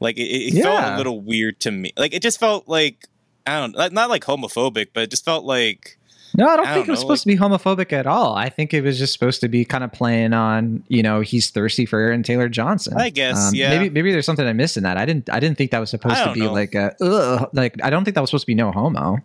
Like 0.00 0.16
it, 0.16 0.22
it 0.22 0.62
felt 0.62 0.84
a 0.94 0.96
little 0.96 1.20
weird 1.20 1.60
to 1.60 1.70
me. 1.70 1.92
Like 1.96 2.12
it 2.14 2.22
just 2.22 2.40
felt 2.40 2.68
like 2.68 3.06
I 3.46 3.60
don't 3.60 3.76
not- 3.76 3.92
not 3.92 4.10
like 4.10 4.24
homophobic, 4.24 4.88
but 4.92 5.04
it 5.04 5.10
just 5.10 5.24
felt 5.24 5.44
like 5.44 5.96
No, 6.36 6.48
I 6.48 6.56
don't 6.56 6.66
I 6.66 6.74
think 6.74 6.86
don't 6.86 6.88
it 6.88 6.90
was 6.92 7.00
know, 7.00 7.02
supposed 7.04 7.22
to 7.22 7.28
be 7.28 7.36
homophobic 7.36 7.92
at 7.92 8.06
all. 8.06 8.34
I 8.34 8.48
think 8.48 8.72
it 8.74 8.82
was 8.82 8.98
just 8.98 9.12
supposed 9.12 9.40
to 9.42 9.48
be 9.48 9.64
kind 9.64 9.84
of 9.84 9.92
playing 9.92 10.32
on, 10.32 10.82
you 10.88 11.02
know, 11.02 11.20
he's 11.20 11.50
thirsty 11.50 11.86
for 11.86 12.00
Aaron 12.00 12.22
Taylor 12.22 12.48
Johnson. 12.48 12.94
Um, 12.94 13.00
I 13.00 13.10
guess, 13.10 13.52
yeah. 13.54 13.70
Maybe 13.70 13.90
maybe 13.90 14.12
there's 14.12 14.26
something 14.26 14.46
I 14.46 14.52
missed 14.52 14.76
in 14.76 14.82
that. 14.82 14.96
I 14.96 15.04
didn't 15.06 15.30
I 15.30 15.38
didn't 15.40 15.56
think 15.58 15.70
that 15.70 15.78
was 15.78 15.90
supposed 15.90 16.22
to 16.24 16.32
be 16.32 16.40
know. 16.40 16.52
like 16.52 16.74
a 16.74 16.96
ugh, 17.00 17.50
like 17.52 17.76
I 17.84 17.90
don't 17.90 18.04
think 18.04 18.14
that 18.16 18.20
was 18.22 18.30
supposed 18.30 18.42
to 18.44 18.46
be 18.48 18.54
no 18.54 18.72
homo. 18.72 19.18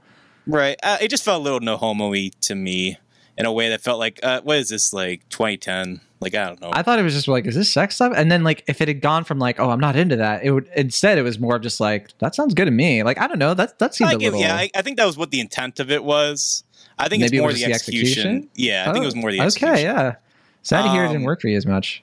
right. 0.45 0.78
Uh, 0.84 0.97
it 1.01 1.07
just 1.09 1.23
felt 1.23 1.39
a 1.41 1.43
little 1.43 1.59
no 1.59 1.78
homo-y 1.78 2.30
to 2.41 2.55
me 2.55 2.97
in 3.38 3.45
a 3.45 3.51
way 3.51 3.69
that 3.69 3.81
felt 3.81 3.99
like 3.99 4.19
uh, 4.23 4.41
what 4.41 4.57
is 4.57 4.69
this 4.69 4.93
like 4.93 5.27
2010? 5.29 6.01
Like 6.19 6.33
I 6.33 6.47
don't 6.47 6.59
know. 6.59 6.71
I 6.73 6.81
thought 6.81 6.97
it 6.97 7.03
was 7.03 7.13
just 7.13 7.27
like, 7.27 7.45
is 7.45 7.53
this 7.53 7.71
sex 7.71 7.93
stuff? 7.95 8.11
And 8.15 8.31
then 8.31 8.43
like 8.43 8.63
if 8.67 8.81
it 8.81 8.88
had 8.88 9.01
gone 9.01 9.23
from 9.23 9.38
like, 9.38 9.59
oh, 9.59 9.69
I'm 9.69 9.79
not 9.79 9.95
into 9.95 10.15
that, 10.15 10.43
it 10.43 10.49
would 10.51 10.67
instead 10.75 11.17
it 11.19 11.21
was 11.21 11.39
more 11.39 11.55
of 11.57 11.61
just 11.61 11.79
like, 11.79 12.17
that 12.17 12.33
sounds 12.33 12.55
good 12.55 12.65
to 12.65 12.71
me. 12.71 13.03
Like 13.03 13.19
I 13.19 13.27
don't 13.27 13.38
know, 13.39 13.53
that 13.53 13.77
that 13.79 13.93
seemed 13.93 14.09
I 14.09 14.13
a 14.13 14.17
give- 14.17 14.33
little 14.33 14.47
yeah, 14.47 14.55
I, 14.55 14.69
I 14.75 14.81
think 14.81 14.97
that 14.97 15.05
was 15.05 15.15
what 15.17 15.29
the 15.29 15.39
intent 15.39 15.79
of 15.79 15.91
it 15.91 16.03
was. 16.03 16.63
I 16.97 17.07
think 17.09 17.21
Maybe 17.21 17.38
it 17.38 17.39
it's 17.39 17.41
more 17.41 17.47
was 17.49 17.61
the 17.61 17.67
just 17.67 17.85
the 17.85 17.91
execution. 17.93 18.27
execution? 18.38 18.49
Yeah, 18.55 18.89
I 18.89 18.93
think 18.93 19.03
it 19.03 19.05
was 19.05 19.15
more 19.15 19.31
the 19.31 19.39
Oh, 19.41 19.43
execution. 19.43 19.73
Okay, 19.75 19.83
yeah. 19.83 20.15
Sad 20.63 20.81
to 20.81 20.89
hear 20.89 21.03
it 21.03 21.09
didn't 21.09 21.17
Um, 21.21 21.23
work 21.25 21.39
for 21.41 21.47
you 21.49 21.55
as 21.57 21.67
much. 21.67 22.01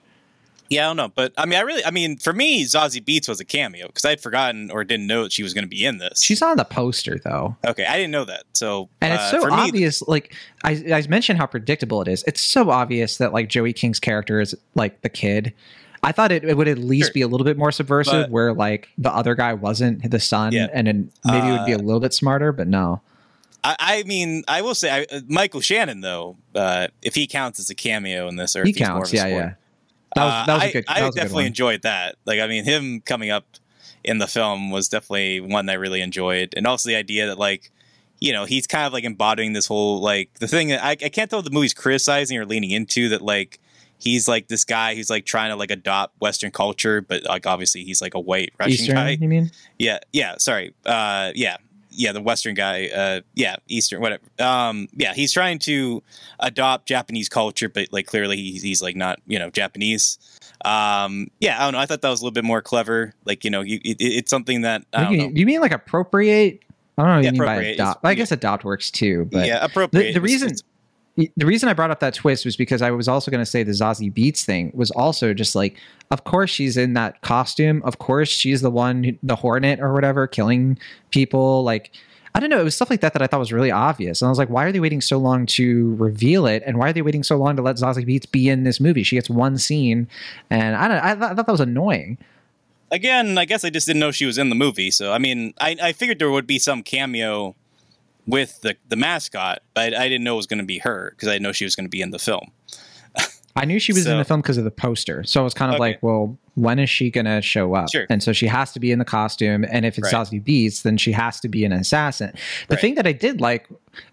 Yeah, 0.74 0.84
I 0.84 0.88
don't 0.88 0.96
know, 0.96 1.08
but 1.08 1.32
I 1.36 1.46
mean, 1.46 1.58
I 1.58 1.62
really, 1.62 1.84
I 1.84 1.90
mean, 1.90 2.16
for 2.18 2.32
me, 2.32 2.64
Zazie 2.64 3.02
Beetz 3.04 3.28
was 3.28 3.40
a 3.40 3.44
cameo 3.44 3.86
because 3.86 4.04
I 4.04 4.10
had 4.10 4.20
forgotten 4.20 4.70
or 4.70 4.84
didn't 4.84 5.06
know 5.06 5.22
that 5.24 5.32
she 5.32 5.42
was 5.42 5.54
going 5.54 5.64
to 5.64 5.68
be 5.68 5.84
in 5.84 5.98
this. 5.98 6.22
She's 6.22 6.42
on 6.42 6.56
the 6.56 6.64
poster 6.64 7.18
though. 7.22 7.56
okay. 7.66 7.84
I 7.86 7.96
didn't 7.96 8.10
know 8.12 8.24
that, 8.24 8.44
so 8.52 8.88
And 9.00 9.12
it's 9.14 9.22
uh, 9.22 9.30
so 9.32 9.40
for 9.42 9.48
me, 9.50 9.56
obvious. 9.68 10.02
Like 10.02 10.34
I, 10.64 10.72
I 10.92 11.06
mentioned 11.08 11.38
how 11.38 11.46
predictable 11.46 12.02
it 12.02 12.08
is. 12.08 12.22
It's 12.26 12.40
so 12.40 12.70
obvious 12.70 13.18
that 13.18 13.32
like 13.32 13.48
Joey 13.48 13.72
King's 13.72 13.98
character 14.00 14.40
is 14.40 14.54
like 14.74 15.00
the 15.02 15.08
kid. 15.08 15.52
I 16.02 16.12
thought 16.12 16.32
it, 16.32 16.44
it 16.44 16.56
would 16.56 16.68
at 16.68 16.76
least 16.78 17.06
Sure. 17.08 17.14
be 17.14 17.20
a 17.22 17.28
little 17.28 17.46
bit 17.46 17.56
more 17.56 17.72
subversive, 17.72 18.24
But- 18.24 18.30
where 18.30 18.52
like 18.52 18.88
the 18.98 19.10
other 19.10 19.34
guy 19.34 19.54
wasn't 19.54 20.10
the 20.10 20.20
son, 20.20 20.52
Yeah. 20.52 20.66
and 20.72 20.86
then 20.86 21.10
maybe 21.24 21.48
it 21.48 21.52
would 21.52 21.64
be 21.66 21.72
a 21.72 21.76
Uh, 21.78 21.82
little 21.82 22.00
bit 22.00 22.12
smarter. 22.12 22.52
But 22.52 22.68
no, 22.68 23.00
I, 23.64 23.76
I 23.78 24.02
mean, 24.02 24.44
I 24.46 24.60
will 24.60 24.74
say, 24.74 24.90
I, 24.90 25.06
uh, 25.16 25.20
Michael 25.28 25.62
Shannon 25.62 26.02
though, 26.02 26.36
uh, 26.54 26.88
if 27.00 27.14
he 27.14 27.26
counts 27.26 27.58
as 27.58 27.70
a 27.70 27.74
cameo 27.74 28.28
in 28.28 28.36
this, 28.36 28.54
or 28.54 28.64
he 28.64 28.70
if 28.70 28.76
he's 28.76 28.86
more 28.88 28.98
counts. 28.98 29.12
Yeah, 29.14 29.20
sport. 29.22 29.32
yeah. 29.32 29.52
That 30.14 30.24
was 30.24 30.32
Uh, 30.32 30.46
that 30.46 30.54
was 30.54 30.62
I, 30.62 30.66
a 30.66 30.72
good. 30.72 30.84
I 30.88 31.00
that 31.00 31.06
was 31.06 31.14
a 31.14 31.18
good 31.18 31.22
definitely 31.22 31.46
enjoyed 31.46 31.82
that. 31.82 32.16
Like, 32.24 32.40
I 32.40 32.46
mean, 32.46 32.64
him 32.64 33.00
coming 33.00 33.30
up 33.30 33.46
in 34.02 34.18
the 34.18 34.26
film 34.26 34.70
was 34.70 34.88
definitely 34.88 35.40
one 35.40 35.66
that 35.66 35.72
I 35.72 35.76
really 35.76 36.00
enjoyed, 36.00 36.54
and 36.56 36.66
also 36.66 36.88
the 36.88 36.96
idea 36.96 37.26
that 37.26 37.38
like, 37.38 37.70
you 38.20 38.32
know, 38.32 38.44
he's 38.44 38.66
kind 38.66 38.86
of 38.86 38.92
like 38.92 39.04
embodying 39.04 39.52
this 39.52 39.66
whole 39.66 40.00
like 40.00 40.30
the 40.40 40.48
thing 40.48 40.68
that 40.68 40.84
I, 40.84 40.90
I 40.90 41.08
can't 41.08 41.30
tell 41.30 41.38
if 41.38 41.44
the 41.44 41.50
movie's 41.50 41.74
criticizing 41.74 42.38
or 42.38 42.46
leaning 42.46 42.70
into 42.70 43.08
that 43.10 43.22
like 43.22 43.60
he's 43.98 44.28
like 44.28 44.48
this 44.48 44.64
guy 44.64 44.94
who's 44.94 45.08
like 45.08 45.24
trying 45.24 45.50
to 45.50 45.56
like 45.56 45.70
adopt 45.70 46.20
Western 46.20 46.50
culture, 46.50 47.00
but 47.00 47.24
like 47.24 47.46
obviously 47.46 47.84
he's 47.84 48.02
like 48.02 48.14
a 48.14 48.20
white 48.20 48.52
Russian 48.58 48.72
Eastern, 48.72 48.94
guy. 48.96 49.10
you 49.20 49.28
mean? 49.28 49.50
Yeah, 49.78 49.98
yeah. 50.12 50.34
Sorry. 50.38 50.74
Uh, 50.84 51.32
yeah, 51.34 51.56
yeah. 51.96 52.12
The 52.12 52.20
Western 52.20 52.54
guy. 52.54 52.88
Uh, 52.88 53.20
yeah, 53.34 53.56
Eastern. 53.68 54.00
Whatever. 54.00 54.22
Um, 54.38 54.88
yeah. 54.94 55.14
He's 55.14 55.32
trying 55.32 55.58
to 55.60 56.02
adopt 56.40 56.86
Japanese 56.86 57.28
culture, 57.28 57.68
but 57.68 57.88
like 57.92 58.06
clearly 58.06 58.36
he's, 58.36 58.62
he's 58.62 58.82
like 58.82 58.96
not 58.96 59.20
you 59.26 59.38
know 59.38 59.50
Japanese. 59.50 60.18
Um, 60.64 61.28
yeah. 61.40 61.58
I 61.60 61.64
don't 61.64 61.72
know. 61.74 61.78
I 61.78 61.86
thought 61.86 62.00
that 62.02 62.08
was 62.10 62.20
a 62.20 62.24
little 62.24 62.34
bit 62.34 62.44
more 62.44 62.62
clever. 62.62 63.14
Like 63.24 63.44
you 63.44 63.50
know, 63.50 63.60
you, 63.60 63.80
it, 63.84 63.96
it's 64.00 64.30
something 64.30 64.62
that 64.62 64.84
I 64.92 65.04
don't 65.04 65.12
you, 65.12 65.18
know. 65.18 65.30
you 65.34 65.46
mean 65.46 65.60
like 65.60 65.72
appropriate? 65.72 66.60
I 66.96 67.02
don't 67.02 67.08
know 67.10 67.14
what 67.16 67.24
Yeah, 67.24 67.30
you 67.30 67.32
mean 67.32 67.38
by 67.40 67.44
appropriate 67.54 67.70
is- 67.72 67.76
adopt. 67.76 68.04
I 68.04 68.10
yeah. 68.10 68.14
guess 68.14 68.32
adopt 68.32 68.64
works 68.64 68.90
too. 68.90 69.28
But 69.30 69.46
yeah, 69.46 69.64
appropriate. 69.64 70.12
the 70.12 70.20
was- 70.20 70.30
reason- 70.32 70.50
was- 70.50 70.64
the 71.16 71.46
reason 71.46 71.68
I 71.68 71.74
brought 71.74 71.90
up 71.90 72.00
that 72.00 72.14
twist 72.14 72.44
was 72.44 72.56
because 72.56 72.82
I 72.82 72.90
was 72.90 73.06
also 73.06 73.30
going 73.30 73.40
to 73.40 73.46
say 73.46 73.62
the 73.62 73.72
Zazie 73.72 74.12
Beetz 74.12 74.44
thing 74.44 74.72
was 74.74 74.90
also 74.90 75.32
just 75.32 75.54
like, 75.54 75.76
of 76.10 76.24
course 76.24 76.50
she's 76.50 76.76
in 76.76 76.94
that 76.94 77.20
costume. 77.20 77.82
Of 77.84 77.98
course 77.98 78.28
she's 78.28 78.62
the 78.62 78.70
one, 78.70 79.18
the 79.22 79.36
Hornet 79.36 79.80
or 79.80 79.92
whatever, 79.92 80.26
killing 80.26 80.76
people. 81.10 81.62
Like, 81.62 81.92
I 82.34 82.40
don't 82.40 82.50
know. 82.50 82.60
It 82.60 82.64
was 82.64 82.74
stuff 82.74 82.90
like 82.90 83.00
that 83.00 83.12
that 83.12 83.22
I 83.22 83.28
thought 83.28 83.38
was 83.38 83.52
really 83.52 83.70
obvious. 83.70 84.20
And 84.20 84.26
I 84.26 84.30
was 84.30 84.38
like, 84.38 84.50
why 84.50 84.64
are 84.64 84.72
they 84.72 84.80
waiting 84.80 85.00
so 85.00 85.18
long 85.18 85.46
to 85.46 85.94
reveal 85.94 86.46
it? 86.46 86.64
And 86.66 86.78
why 86.78 86.88
are 86.88 86.92
they 86.92 87.02
waiting 87.02 87.22
so 87.22 87.36
long 87.36 87.54
to 87.54 87.62
let 87.62 87.76
Zazie 87.76 88.04
Beetz 88.04 88.28
be 88.28 88.48
in 88.48 88.64
this 88.64 88.80
movie? 88.80 89.04
She 89.04 89.14
gets 89.14 89.30
one 89.30 89.56
scene, 89.56 90.08
and 90.50 90.74
I 90.74 90.88
don't. 90.88 90.96
I, 90.96 91.14
th- 91.14 91.22
I 91.22 91.34
thought 91.34 91.46
that 91.46 91.52
was 91.52 91.60
annoying. 91.60 92.18
Again, 92.90 93.38
I 93.38 93.44
guess 93.44 93.64
I 93.64 93.70
just 93.70 93.86
didn't 93.86 94.00
know 94.00 94.10
she 94.10 94.26
was 94.26 94.36
in 94.36 94.48
the 94.48 94.56
movie. 94.56 94.90
So 94.90 95.12
I 95.12 95.18
mean, 95.18 95.54
I, 95.60 95.76
I 95.80 95.92
figured 95.92 96.18
there 96.18 96.30
would 96.30 96.46
be 96.46 96.58
some 96.58 96.82
cameo 96.82 97.54
with 98.26 98.60
the 98.62 98.76
the 98.88 98.96
mascot, 98.96 99.62
but 99.74 99.94
I 99.94 100.08
didn't 100.08 100.24
know 100.24 100.34
it 100.34 100.36
was 100.38 100.46
going 100.46 100.58
to 100.58 100.64
be 100.64 100.78
her 100.78 101.10
because 101.10 101.28
I 101.28 101.32
didn't 101.32 101.42
know 101.44 101.52
she 101.52 101.64
was 101.64 101.76
going 101.76 101.84
to 101.86 101.90
be 101.90 102.00
in 102.02 102.10
the 102.10 102.18
film. 102.18 102.50
I 103.56 103.64
knew 103.66 103.78
she 103.78 103.92
was 103.92 104.04
So- 104.04 104.10
in 104.12 104.18
the 104.18 104.24
film 104.24 104.40
because 104.40 104.56
of 104.58 104.64
the 104.64 104.70
poster. 104.70 105.22
So 105.24 105.40
I 105.40 105.44
was 105.44 105.54
kind 105.54 105.70
of 105.70 105.74
Okay. 105.76 105.80
like, 105.92 106.02
well, 106.02 106.36
when 106.56 106.78
is 106.80 106.90
she 106.90 107.10
going 107.10 107.26
to 107.26 107.40
show 107.40 107.74
up? 107.74 107.88
Sure. 107.90 108.06
And 108.10 108.20
so 108.22 108.32
she 108.32 108.46
has 108.48 108.72
to 108.72 108.80
be 108.80 108.90
in 108.90 108.98
the 108.98 109.04
costume. 109.04 109.64
And 109.70 109.84
if 109.86 109.96
it's 109.98 110.12
Right. 110.12 110.26
Zazie 110.26 110.42
Beetz, 110.44 110.82
then 110.82 110.96
she 110.96 111.12
has 111.12 111.38
to 111.40 111.48
be 111.48 111.64
an 111.64 111.72
assassin. 111.72 112.32
The 112.68 112.74
Right. 112.74 112.80
thing 112.80 112.94
that 112.96 113.06
I 113.06 113.12
did 113.12 113.40
like, 113.40 113.68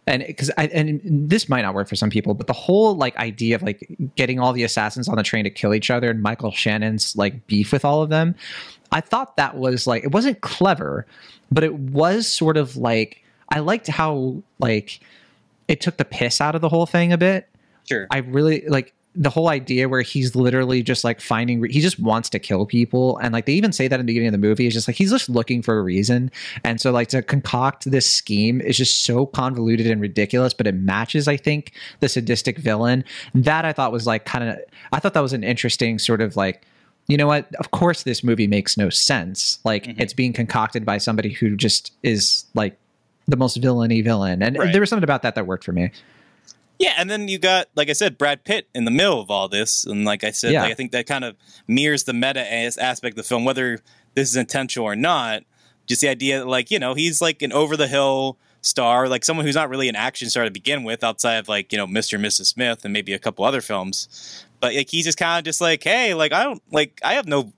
and 0.05 0.23
because 0.25 0.51
I, 0.57 0.67
and 0.67 1.01
this 1.29 1.49
might 1.49 1.61
not 1.63 1.73
work 1.73 1.87
for 1.87 1.95
some 1.95 2.09
people, 2.11 2.33
but 2.35 2.45
the 2.47 2.53
whole 2.53 2.95
like 2.95 3.15
idea 3.17 3.55
of 3.55 3.63
like 3.63 3.87
getting 4.15 4.39
all 4.39 4.53
the 4.53 4.63
assassins 4.63 5.07
on 5.09 5.15
the 5.15 5.23
train 5.23 5.43
to 5.45 5.49
kill 5.49 5.73
each 5.73 5.89
other 5.89 6.11
and 6.11 6.21
Michael 6.21 6.51
Shannon's 6.51 7.15
like 7.15 7.47
beef 7.47 7.71
with 7.73 7.83
all 7.83 8.03
of 8.03 8.09
them, 8.11 8.35
I 8.91 9.01
thought 9.01 9.37
that 9.37 9.57
was 9.57 9.87
like, 9.87 10.03
it 10.03 10.11
wasn't 10.11 10.41
clever, 10.41 11.07
but 11.51 11.63
it 11.63 11.73
was 11.73 12.31
sort 12.31 12.57
of 12.57 12.77
like, 12.77 13.20
I 13.51 13.59
liked 13.59 13.87
how 13.87 14.41
like 14.59 14.99
it 15.67 15.81
took 15.81 15.97
the 15.97 16.05
piss 16.05 16.41
out 16.41 16.55
of 16.55 16.61
the 16.61 16.69
whole 16.69 16.85
thing 16.85 17.11
a 17.13 17.17
bit. 17.17 17.47
Sure. 17.87 18.07
I 18.11 18.19
really 18.19 18.63
like 18.67 18.93
the 19.13 19.29
whole 19.29 19.49
idea 19.49 19.89
where 19.89 20.01
he's 20.01 20.35
literally 20.37 20.81
just 20.81 21.03
like 21.03 21.19
finding 21.19 21.61
he 21.69 21.81
just 21.81 21.99
wants 21.99 22.29
to 22.29 22.39
kill 22.39 22.65
people 22.65 23.17
and 23.17 23.33
like 23.33 23.45
they 23.45 23.51
even 23.51 23.73
say 23.73 23.89
that 23.89 23.99
in 23.99 24.05
the 24.05 24.09
beginning 24.09 24.29
of 24.29 24.31
the 24.31 24.37
movie 24.37 24.65
is 24.67 24.73
just 24.73 24.87
like 24.87 24.95
he's 24.95 25.11
just 25.11 25.27
looking 25.27 25.61
for 25.61 25.77
a 25.77 25.81
reason 25.83 26.31
and 26.63 26.79
so 26.79 26.91
like 26.91 27.09
to 27.09 27.21
concoct 27.21 27.91
this 27.91 28.09
scheme 28.09 28.61
is 28.61 28.77
just 28.77 29.03
so 29.03 29.25
convoluted 29.25 29.85
and 29.87 29.99
ridiculous 29.99 30.53
but 30.53 30.65
it 30.65 30.75
matches 30.75 31.27
i 31.27 31.35
think 31.35 31.73
the 31.99 32.07
sadistic 32.07 32.57
villain 32.57 33.03
that 33.35 33.65
i 33.65 33.73
thought 33.73 33.91
was 33.91 34.07
like 34.07 34.23
kind 34.23 34.47
of 34.47 34.57
i 34.93 34.99
thought 35.01 35.13
that 35.13 35.19
was 35.19 35.33
an 35.33 35.43
interesting 35.43 35.99
sort 35.99 36.21
of 36.21 36.37
like 36.37 36.61
you 37.09 37.17
know 37.17 37.27
what 37.27 37.53
of 37.55 37.71
course 37.71 38.03
this 38.03 38.23
movie 38.23 38.47
makes 38.47 38.77
no 38.77 38.89
sense 38.89 39.59
like 39.65 39.87
Mhm. 39.87 39.99
it's 39.99 40.13
being 40.13 40.31
concocted 40.31 40.85
by 40.85 40.97
somebody 40.97 41.31
who 41.31 41.57
just 41.57 41.91
is 42.01 42.45
like 42.53 42.77
the 43.31 43.37
most 43.37 43.57
villainy 43.57 44.01
villain 44.01 44.43
and 44.43 44.57
Right. 44.57 44.71
there 44.71 44.81
was 44.81 44.89
something 44.89 45.03
about 45.03 45.21
that 45.23 45.35
that 45.35 45.47
worked 45.47 45.63
for 45.63 45.71
me 45.73 45.91
Yeah, 46.79 46.93
and 46.97 47.09
then 47.11 47.27
you 47.27 47.37
got, 47.37 47.67
like 47.75 47.89
I 47.91 47.93
said, 47.93 48.17
Brad 48.17 48.43
Pitt 48.43 48.67
in 48.73 48.85
the 48.85 48.91
middle 48.91 49.19
of 49.21 49.29
all 49.29 49.47
this, 49.47 49.85
and 49.85 50.03
like 50.03 50.23
I 50.23 50.31
said, 50.31 50.51
Yeah. 50.53 50.63
like, 50.63 50.71
I 50.71 50.73
think 50.73 50.91
that 50.93 51.05
kind 51.05 51.23
of 51.23 51.35
mirrors 51.67 52.05
the 52.05 52.13
meta 52.13 52.41
aspect 52.51 53.13
of 53.13 53.17
the 53.17 53.23
film, 53.23 53.45
whether 53.45 53.79
this 54.15 54.29
is 54.29 54.35
intentional 54.35 54.87
or 54.87 54.95
not. 54.95 55.43
Just 55.85 56.01
the 56.01 56.07
idea, 56.09 56.39
that, 56.39 56.47
like 56.47 56.71
you 56.71 56.79
know, 56.79 56.95
he's 56.95 57.21
like 57.21 57.41
an 57.43 57.51
over 57.53 57.77
the 57.77 57.87
hill 57.87 58.37
star, 58.61 59.07
like 59.07 59.23
someone 59.23 59.45
who's 59.45 59.53
not 59.55 59.69
really 59.69 59.89
an 59.89 59.95
action 59.95 60.27
star 60.29 60.43
to 60.43 60.49
begin 60.51 60.83
with, 60.83 61.03
outside 61.03 61.35
of 61.35 61.47
like 61.47 61.71
you 61.71 61.77
know, 61.77 61.85
Mr. 61.85 62.15
and 62.15 62.25
Mrs. 62.25 62.47
Smith 62.47 62.83
and 62.83 62.91
maybe 62.93 63.13
a 63.13 63.19
couple 63.19 63.45
other 63.45 63.61
films. 63.61 64.43
But 64.59 64.73
like 64.73 64.89
he's 64.89 65.05
just 65.05 65.19
kind 65.19 65.37
of 65.37 65.45
just 65.45 65.61
like, 65.61 65.83
hey, 65.83 66.15
like 66.15 66.31
I 66.33 66.43
don't 66.43 66.63
like 66.71 66.99
I 67.03 67.13
have 67.13 67.27
no 67.27 67.53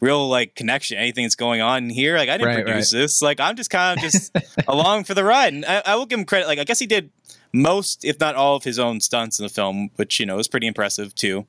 real 0.00 0.28
like 0.28 0.54
connection 0.54 0.98
anything 0.98 1.24
that's 1.24 1.34
going 1.34 1.60
on 1.60 1.90
here. 1.90 2.16
Like 2.16 2.28
I 2.28 2.38
didn't 2.38 2.54
Right, 2.56 2.64
produce 2.64 2.90
this. 2.90 3.22
Like 3.22 3.40
I'm 3.40 3.56
just 3.56 3.70
kind 3.70 3.98
of 3.98 4.02
just 4.02 4.36
along 4.68 5.04
for 5.04 5.14
the 5.14 5.24
ride. 5.24 5.52
And 5.54 5.64
I, 5.64 5.82
I 5.86 5.96
will 5.96 6.06
give 6.06 6.18
him 6.18 6.24
credit. 6.24 6.46
Like 6.46 6.58
I 6.58 6.64
guess 6.64 6.78
he 6.78 6.86
did 6.86 7.10
most, 7.52 8.04
if 8.04 8.18
not 8.20 8.34
all, 8.34 8.56
of 8.56 8.64
his 8.64 8.78
own 8.78 9.00
stunts 9.00 9.38
in 9.38 9.44
the 9.44 9.48
film, 9.48 9.90
which 9.96 10.20
you 10.20 10.26
know 10.26 10.38
is 10.38 10.48
pretty 10.48 10.66
impressive 10.66 11.14
too. 11.14 11.46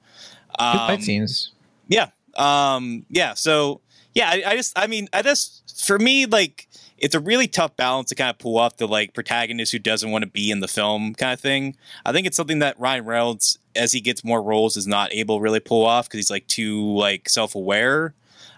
Good 0.59 0.77
fight 0.77 0.93
Um, 0.95 1.01
scenes 1.01 1.51
yeah. 1.87 2.09
Um, 2.35 3.05
yeah. 3.09 3.33
So 3.33 3.81
yeah, 4.13 4.29
I, 4.29 4.43
I 4.47 4.55
just, 4.55 4.77
I 4.77 4.87
mean, 4.87 5.07
I 5.13 5.21
just, 5.21 5.85
for 5.85 5.99
me, 5.99 6.25
like, 6.25 6.66
it's 6.97 7.15
a 7.15 7.19
really 7.19 7.47
tough 7.47 7.75
balance 7.75 8.09
to 8.09 8.15
kind 8.15 8.29
of 8.29 8.37
pull 8.37 8.57
off 8.57 8.77
the 8.77 8.87
like 8.87 9.13
protagonist 9.13 9.71
who 9.71 9.79
doesn't 9.79 10.09
want 10.09 10.23
to 10.23 10.29
be 10.29 10.49
in 10.51 10.59
the 10.59 10.67
film 10.67 11.13
kind 11.13 11.33
of 11.33 11.39
thing. 11.39 11.75
I 12.05 12.11
think 12.11 12.27
it's 12.27 12.37
something 12.37 12.59
that 12.59 12.79
Ryan 12.79 13.05
Reynolds, 13.05 13.59
as 13.75 13.91
he 13.91 14.01
gets 14.01 14.23
more 14.23 14.41
roles, 14.41 14.77
is 14.77 14.87
not 14.87 15.13
able 15.13 15.37
to 15.37 15.41
really 15.41 15.59
pull 15.59 15.85
off 15.85 16.07
because 16.07 16.17
he's 16.17 16.31
like 16.31 16.47
too 16.47 16.95
like 16.95 17.29
self 17.29 17.55
aware 17.55 18.13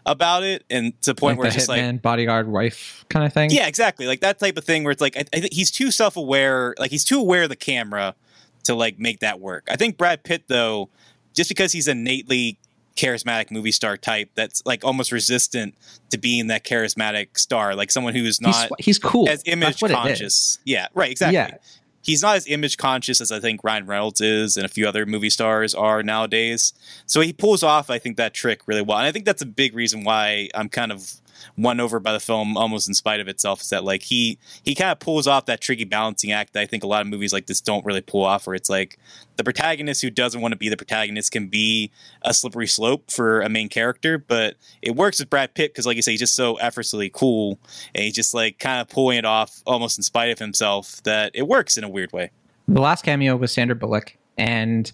about 0.05 0.43
it, 0.43 0.63
and 0.69 0.99
to 1.01 1.11
the 1.11 1.15
point 1.15 1.33
like 1.33 1.39
where 1.39 1.47
it's 1.47 1.55
just 1.55 1.69
hitman 1.69 1.93
like. 1.93 2.01
bodyguard 2.01 2.47
wife 2.47 3.05
kind 3.09 3.25
of 3.25 3.33
thing. 3.33 3.51
Yeah, 3.51 3.67
exactly. 3.67 4.07
Like 4.07 4.21
that 4.21 4.39
type 4.39 4.57
of 4.57 4.63
thing 4.63 4.83
where 4.83 4.91
it's 4.91 5.01
like 5.01 5.17
I, 5.17 5.25
I 5.33 5.39
think 5.41 5.53
he's 5.53 5.71
too 5.71 5.91
self-aware, 5.91 6.75
like 6.79 6.91
he's 6.91 7.03
too 7.03 7.19
aware 7.19 7.43
of 7.43 7.49
the 7.49 7.55
camera 7.55 8.15
to 8.63 8.73
like 8.73 8.97
make 8.99 9.19
that 9.19 9.39
work. 9.39 9.67
I 9.69 9.75
think 9.75 9.97
Brad 9.97 10.23
Pitt 10.23 10.43
though, 10.47 10.89
just 11.33 11.49
because 11.49 11.73
he's 11.73 11.87
innately 11.87 12.57
charismatic 12.99 13.49
movie 13.49 13.71
star 13.71 13.95
type 13.95 14.29
that's 14.35 14.61
like 14.65 14.83
almost 14.83 15.11
resistant 15.11 15.73
to 16.09 16.17
being 16.17 16.47
that 16.47 16.65
charismatic 16.65 17.37
star, 17.37 17.75
like 17.75 17.91
someone 17.91 18.13
who 18.13 18.23
is 18.23 18.41
not 18.41 18.69
he's 18.79 18.99
cool. 18.99 19.29
as 19.29 19.41
image 19.45 19.79
That's 19.79 19.81
what 19.81 19.91
it 19.91 19.93
is. 19.93 19.99
conscious. 19.99 20.59
Yeah, 20.65 20.87
right, 20.93 21.09
exactly. 21.09 21.35
Yeah. 21.35 21.57
He's 22.01 22.21
not 22.21 22.37
as 22.37 22.47
image 22.47 22.77
conscious 22.77 23.21
as 23.21 23.31
I 23.31 23.39
think 23.39 23.63
Ryan 23.63 23.85
Reynolds 23.85 24.21
is 24.21 24.57
and 24.57 24.65
a 24.65 24.69
few 24.69 24.87
other 24.87 25.05
movie 25.05 25.29
stars 25.29 25.75
are 25.75 26.01
nowadays. 26.01 26.73
So 27.05 27.21
he 27.21 27.33
pulls 27.33 27.61
off, 27.61 27.89
I 27.89 27.99
think, 27.99 28.17
that 28.17 28.33
trick 28.33 28.61
really 28.67 28.81
well. 28.81 28.97
And 28.97 29.05
I 29.05 29.11
think 29.11 29.25
that's 29.25 29.41
a 29.41 29.45
big 29.45 29.75
reason 29.75 30.03
why 30.03 30.49
I'm 30.55 30.69
kind 30.69 30.91
of 30.91 31.13
won 31.57 31.79
over 31.79 31.99
by 31.99 32.13
the 32.13 32.19
film 32.19 32.57
almost 32.57 32.87
in 32.87 32.93
spite 32.93 33.19
of 33.19 33.27
itself 33.27 33.61
is 33.61 33.69
that 33.69 33.83
like 33.83 34.03
he 34.03 34.37
he 34.63 34.75
kind 34.75 34.91
of 34.91 34.99
pulls 34.99 35.27
off 35.27 35.45
that 35.45 35.61
tricky 35.61 35.83
balancing 35.85 36.31
act 36.31 36.53
that 36.53 36.61
I 36.61 36.65
think 36.65 36.83
a 36.83 36.87
lot 36.87 37.01
of 37.01 37.07
movies 37.07 37.33
like 37.33 37.45
this 37.47 37.61
don't 37.61 37.85
really 37.85 38.01
pull 38.01 38.23
off 38.23 38.47
where 38.47 38.55
it's 38.55 38.69
like 38.69 38.97
the 39.37 39.43
protagonist 39.43 40.01
who 40.01 40.09
doesn't 40.09 40.41
want 40.41 40.51
to 40.51 40.57
be 40.57 40.69
the 40.69 40.77
protagonist 40.77 41.31
can 41.31 41.47
be 41.47 41.91
a 42.23 42.33
slippery 42.33 42.67
slope 42.67 43.09
for 43.11 43.41
a 43.41 43.49
main 43.49 43.69
character 43.69 44.17
but 44.17 44.55
it 44.81 44.95
works 44.95 45.19
with 45.19 45.29
Brad 45.29 45.53
Pitt 45.53 45.71
because 45.73 45.85
like 45.85 45.95
you 45.95 46.01
say 46.01 46.11
he's 46.11 46.19
just 46.19 46.35
so 46.35 46.55
effortlessly 46.55 47.09
cool 47.13 47.59
and 47.95 48.03
he's 48.03 48.15
just 48.15 48.33
like 48.33 48.59
kind 48.59 48.81
of 48.81 48.89
pulling 48.89 49.17
it 49.17 49.25
off 49.25 49.61
almost 49.65 49.97
in 49.97 50.03
spite 50.03 50.29
of 50.31 50.39
himself 50.39 51.01
that 51.03 51.31
it 51.33 51.47
works 51.47 51.77
in 51.77 51.83
a 51.83 51.89
weird 51.89 52.11
way 52.13 52.31
The 52.67 52.81
last 52.81 53.03
cameo 53.03 53.35
was 53.35 53.51
Sandra 53.51 53.75
Bullock, 53.75 54.15
and 54.37 54.91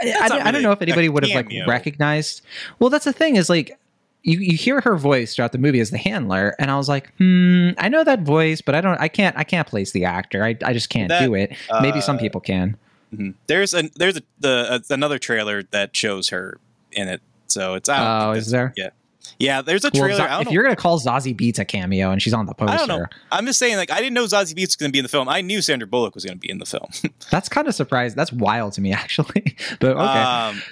I, 0.00 0.04
I, 0.04 0.06
That's 0.12 0.28
don't- 0.30 0.46
I 0.46 0.50
don't 0.52 0.62
know 0.62 0.72
if 0.72 0.82
anybody 0.82 1.08
would 1.08 1.26
have 1.26 1.34
like 1.46 1.66
recognized. 1.66 2.42
Well, 2.78 2.90
that's 2.90 3.04
the 3.06 3.12
thing 3.12 3.36
is 3.36 3.48
like 3.48 3.78
you 4.26 4.40
you 4.40 4.56
hear 4.56 4.80
her 4.82 4.96
voice 4.96 5.34
throughout 5.34 5.52
the 5.52 5.58
movie 5.58 5.80
as 5.80 5.90
the 5.90 5.98
handler, 5.98 6.54
and 6.58 6.70
I 6.70 6.76
was 6.76 6.88
like, 6.88 7.12
hmm, 7.16 7.70
I 7.78 7.88
know 7.88 8.04
that 8.04 8.22
voice, 8.22 8.60
but 8.60 8.74
I 8.74 8.80
don't, 8.80 9.00
I 9.00 9.08
can't, 9.08 9.36
I 9.38 9.44
can't 9.44 9.66
place 9.66 9.92
the 9.92 10.04
actor. 10.04 10.44
I, 10.44 10.56
I 10.64 10.72
just 10.72 10.90
can't 10.90 11.08
That, 11.08 11.24
do 11.24 11.34
it. 11.34 11.56
Maybe 11.80 12.00
some 12.00 12.16
uh, 12.16 12.20
people 12.20 12.40
can. 12.40 12.76
Mhm. 13.14 13.34
there's 13.46 13.72
a 13.72 13.88
there's 13.94 14.16
a 14.16 14.22
the 14.40 14.66
uh, 14.68 14.78
another 14.90 15.18
trailer 15.18 15.62
that 15.70 15.94
shows 15.94 16.30
her 16.30 16.58
in 16.90 17.06
it 17.06 17.22
so 17.46 17.74
it's 17.74 17.88
don't 17.88 18.00
Oh, 18.00 18.32
is 18.32 18.50
there? 18.50 18.74
yeah 18.76 18.88
yeah 19.38 19.62
there's 19.62 19.84
a 19.84 19.92
trailer 19.92 20.26
don't 20.26 20.42
if 20.42 20.50
you're 20.50 20.64
gonna 20.64 20.74
call 20.74 20.98
Zazie 20.98 21.32
Beetz 21.38 21.60
a 21.60 21.64
cameo 21.64 22.10
and 22.10 22.20
she's 22.20 22.34
on 22.34 22.46
the 22.46 22.54
poster, 22.54 22.74
I 22.74 22.76
don't 22.78 22.88
know. 22.88 23.06
I'm 23.30 23.46
just 23.46 23.60
saying, 23.60 23.76
like, 23.76 23.92
I 23.92 23.98
didn't 23.98 24.14
know 24.14 24.24
Zazie 24.24 24.54
Beetz 24.56 24.66
was 24.70 24.76
going 24.76 24.88
to 24.90 24.92
be 24.92 24.98
in 24.98 25.04
the 25.04 25.08
film. 25.08 25.28
I 25.28 25.40
knew 25.40 25.62
Sandra 25.62 25.86
Bullock 25.86 26.16
was 26.16 26.24
going 26.24 26.36
to 26.36 26.40
be 26.40 26.50
in 26.50 26.58
the 26.58 26.66
film. 26.66 26.88
that's 27.30 27.48
kind 27.48 27.68
of 27.68 27.74
surprising. 27.76 28.16
That's 28.16 28.32
wild 28.32 28.72
to 28.74 28.80
me, 28.80 28.92
actually. 29.04 29.56
but 29.78 29.92
okay. 29.96 30.02
Um, 30.02 30.62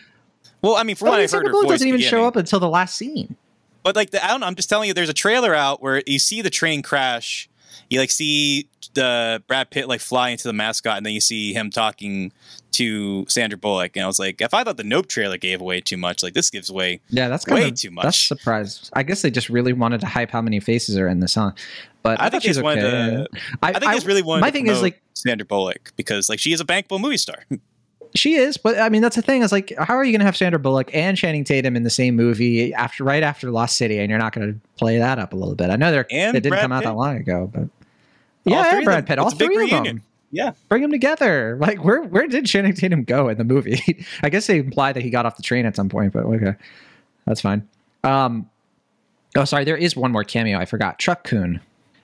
well, 0.61 0.75
I 0.77 0.83
mean, 0.83 0.97
But 0.99 1.11
what 1.11 1.15
I 1.15 1.19
mean, 1.21 1.29
Sandra 1.29 1.51
Bullock 1.53 1.69
doesn't 1.69 1.87
even 1.87 2.01
show 2.01 2.25
up 2.27 2.35
until 2.37 2.59
the 2.59 2.69
last 2.69 2.97
scene. 2.97 3.37
But 3.85 3.95
like, 3.95 4.11
the, 4.11 4.25
I 4.25 4.29
don't 4.29 4.41
know. 4.41 4.47
I'm 4.47 4.55
just 4.57 4.69
telling 4.69 4.89
you, 4.89 4.95
there's 4.95 5.11
a 5.11 5.15
trailer 5.15 5.55
out 5.55 5.81
where 5.83 6.03
you 6.07 6.19
see 6.19 6.43
the 6.43 6.51
train 6.51 6.83
crash. 6.83 7.49
You 7.91 8.01
like 8.01 8.11
see 8.11 8.69
the 8.95 9.43
Brad 9.47 9.71
Pitt 9.71 9.89
like 9.89 10.01
fly 10.01 10.31
into 10.31 10.49
the 10.49 10.53
mascot, 10.55 10.97
and 10.97 11.05
then 11.07 11.13
you 11.13 11.21
see 11.21 11.53
him 11.53 11.71
talking 11.71 12.33
to 12.73 13.27
Sandra 13.29 13.59
Bullock. 13.59 13.95
And 13.95 14.03
I 14.03 14.07
was 14.07 14.19
like, 14.19 14.41
if 14.41 14.55
I 14.55 14.65
thought 14.65 14.79
the 14.79 14.85
Nope 14.85 15.07
trailer 15.07 15.37
gave 15.37 15.61
away 15.61 15.81
too 15.81 15.99
much, 15.99 16.23
like 16.23 16.33
this 16.33 16.51
gives 16.51 16.71
away. 16.71 17.01
Yeah, 17.11 17.29
that's 17.29 17.45
kind 17.45 17.61
Way 17.61 17.69
of 17.69 17.75
too 17.75 17.91
That's 18.03 18.21
surprised. 18.21 18.91
I 18.95 19.03
guess 19.03 19.23
they 19.23 19.31
just 19.31 19.51
really 19.51 19.75
wanted 19.75 20.01
to 20.01 20.07
hype 20.07 20.31
how 20.31 20.41
many 20.41 20.61
faces 20.61 20.97
are 20.97 21.07
in 21.07 21.21
the 21.21 21.29
song. 21.29 21.55
But 22.03 22.21
I, 22.21 22.27
I 22.27 22.31
think 22.31 22.43
she's 22.43 22.59
okay. 22.59 22.81
to- 22.81 23.29
I 23.63 23.79
think 23.79 23.93
it's 23.95 24.07
really 24.07 24.23
wanted 24.23 24.41
my 24.41 24.49
to 24.49 24.53
thing 24.53 24.67
is 24.67 24.83
like 24.83 25.03
Sandra 25.13 25.45
Bullock 25.45 25.93
because 25.97 26.29
like 26.29 26.39
she 26.39 26.53
is 26.53 26.61
a 26.61 26.65
bankable 26.65 27.01
movie 27.01 27.19
star. 27.19 27.45
she 28.15 28.35
is, 28.35 28.57
but 28.57 28.79
I 28.79 28.89
mean 28.89 29.03
that's 29.03 29.17
the 29.17 29.23
thing 29.23 29.43
is 29.43 29.51
like 29.53 29.73
how 29.79 29.95
are 29.97 30.05
you 30.05 30.13
going 30.13 30.21
to 30.21 30.25
have 30.25 30.37
Sandra 30.37 30.59
Bullock 30.59 30.91
and 30.95 31.17
Channing 31.17 31.45
Tatum 31.45 31.75
in 31.77 31.83
the 31.83 31.91
same 31.91 32.15
movie 32.17 32.73
after 32.75 33.03
right 33.05 33.23
after 33.23 33.51
Lost 33.51 33.77
City, 33.77 33.99
and 33.99 34.09
you're 34.11 34.19
not 34.19 34.33
going 34.33 34.53
to 34.55 34.61
play 34.79 34.99
that 34.99 35.19
up 35.19 35.33
a 35.33 35.37
little 35.37 35.55
bit? 35.57 35.71
I 35.71 35.77
know 35.77 35.91
they're 35.91 36.07
And 36.11 36.37
it 36.37 36.41
didn't 36.41 36.51
Brad 36.53 36.63
come 36.63 36.73
out 36.73 36.83
Pitt. 36.83 36.91
that 36.91 36.95
long 36.97 37.17
ago, 37.17 37.51
but 37.53 37.63
All 37.63 37.69
yeah, 38.45 38.71
three 38.75 38.85
Brad. 38.85 39.07
Pitt, 39.07 39.19
all 39.19 39.31
three 39.31 39.55
of 39.57 39.61
reunion. 39.61 39.85
them. 39.85 40.03
Yeah. 40.31 40.53
Bring 40.69 40.83
them 40.83 40.91
together. 40.91 41.57
Like 41.61 41.85
where 41.85 42.03
where 42.03 42.27
did 42.27 42.47
Channing 42.47 42.75
Tatum 42.75 43.05
go 43.05 43.29
in 43.29 43.39
the 43.39 43.45
movie? 43.45 44.05
I 44.23 44.29
guess 44.29 44.47
they 44.47 44.59
imply 44.59 44.93
that 44.93 45.03
he 45.03 45.11
got 45.11 45.27
off 45.27 45.37
the 45.37 45.43
train 45.43 45.67
at 45.67 45.75
some 45.77 45.89
point, 45.89 46.13
but 46.13 46.25
okay, 46.25 46.55
that's 47.27 47.41
fine. 47.41 47.67
Um, 48.05 48.49
oh, 49.37 49.45
sorry, 49.45 49.65
there 49.65 49.77
is 49.77 49.97
one 49.97 50.13
more 50.13 50.25
cameo. 50.25 50.59
I 50.59 50.67
forgot. 50.67 50.99
Truck-kun, 50.99 51.61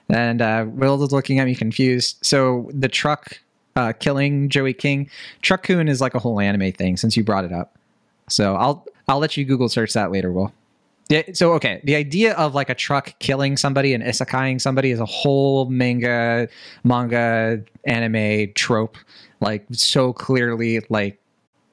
and 0.09 0.41
uh, 0.43 0.65
Will 0.69 1.03
is 1.05 1.13
looking 1.13 1.39
at 1.39 1.45
me 1.45 1.55
confused. 1.55 2.19
So 2.23 2.71
the 2.73 2.89
truck 2.89 3.39
uh, 3.77 3.93
killing 3.93 4.49
Joey 4.49 4.75
King, 4.75 5.09
Truck-kun 5.43 5.89
is 5.89 6.01
like 6.01 6.15
a 6.15 6.19
whole 6.19 6.41
anime 6.41 6.73
thing. 6.73 6.97
Since 6.97 7.17
you 7.17 7.25
brought 7.25 7.45
it 7.45 7.53
up, 7.53 7.77
so 8.29 8.57
I'll 8.57 8.87
I'll 9.09 9.19
let 9.19 9.37
you 9.37 9.45
Google 9.45 9.69
search 9.69 9.93
that 9.95 10.11
later, 10.11 10.33
Will. 10.33 10.53
Yeah, 11.11 11.23
so 11.33 11.55
okay, 11.55 11.81
the 11.83 11.97
idea 11.97 12.35
of 12.35 12.55
like 12.55 12.71
a 12.71 12.75
truck 12.75 13.19
killing 13.19 13.57
somebody 13.57 13.95
and 13.95 14.05
isekaiing 14.05 14.61
somebody 14.61 14.93
is 14.93 15.01
a 15.01 15.07
whole 15.07 15.67
manga, 15.67 16.49
manga, 16.85 17.61
anime 17.85 18.53
trope 18.55 18.97
like 19.41 19.67
so 19.73 20.13
clearly 20.13 20.81
like 20.89 21.19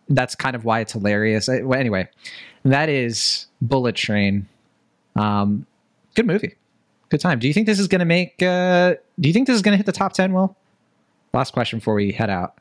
that's 0.10 0.34
kind 0.34 0.56
of 0.56 0.66
why 0.66 0.80
it's 0.80 0.94
hilarious. 0.94 1.48
Well, 1.48 1.80
anyway, 1.80 2.08
that 2.64 2.90
is 2.90 3.46
Bullet 3.62 3.96
Train. 3.96 4.48
Um, 5.16 5.68
good 6.16 6.26
movie, 6.26 6.56
good 7.10 7.20
time. 7.20 7.38
Do 7.38 7.48
you 7.48 7.54
think 7.54 7.68
this 7.68 7.80
is 7.80 7.88
to 8.00 8.06
make? 8.06 8.42
Uh, 8.42 8.96
do 9.20 9.30
you 9.30 9.34
think 9.34 9.46
this 9.46 9.56
is 9.56 9.62
to 9.74 9.78
hit 9.78 9.86
the 9.86 9.92
top 9.92 10.14
ten? 10.14 10.34
Will 10.34 10.56
last 11.34 11.54
question 11.54 11.80
before 11.80 11.94
we 11.96 12.12
head 12.12 12.30
out. 12.30 12.56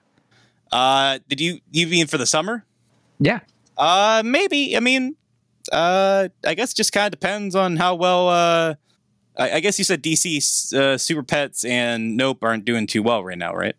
Uh, 0.72 1.18
did 1.28 1.40
you 1.40 1.60
you 1.70 1.86
mean 1.86 2.06
for 2.06 2.18
the 2.18 2.26
summer? 2.26 2.64
Yeah. 3.20 3.40
Uh, 3.78 4.22
maybe. 4.24 4.76
I 4.76 4.80
mean, 4.80 5.16
uh, 5.72 6.28
I 6.44 6.54
guess 6.54 6.72
just 6.74 6.92
kind 6.92 7.06
of 7.06 7.12
depends 7.18 7.54
on 7.54 7.76
how 7.76 7.94
well. 7.94 8.28
Uh, 8.28 8.74
I, 9.38 9.52
I 9.52 9.60
guess 9.60 9.78
you 9.78 9.84
said 9.84 10.02
DC 10.02 10.72
uh, 10.74 10.98
Super 10.98 11.22
Pets 11.22 11.64
and 11.64 12.16
Nope 12.16 12.42
aren't 12.42 12.64
doing 12.64 12.86
too 12.86 13.02
well 13.02 13.22
right 13.22 13.38
now, 13.38 13.54
right? 13.54 13.74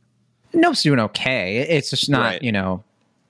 Nope's 0.53 0.83
doing 0.83 0.99
okay. 0.99 1.57
It's 1.57 1.89
just 1.89 2.09
not, 2.09 2.21
Right. 2.21 2.41
you 2.41 2.51
know, 2.51 2.83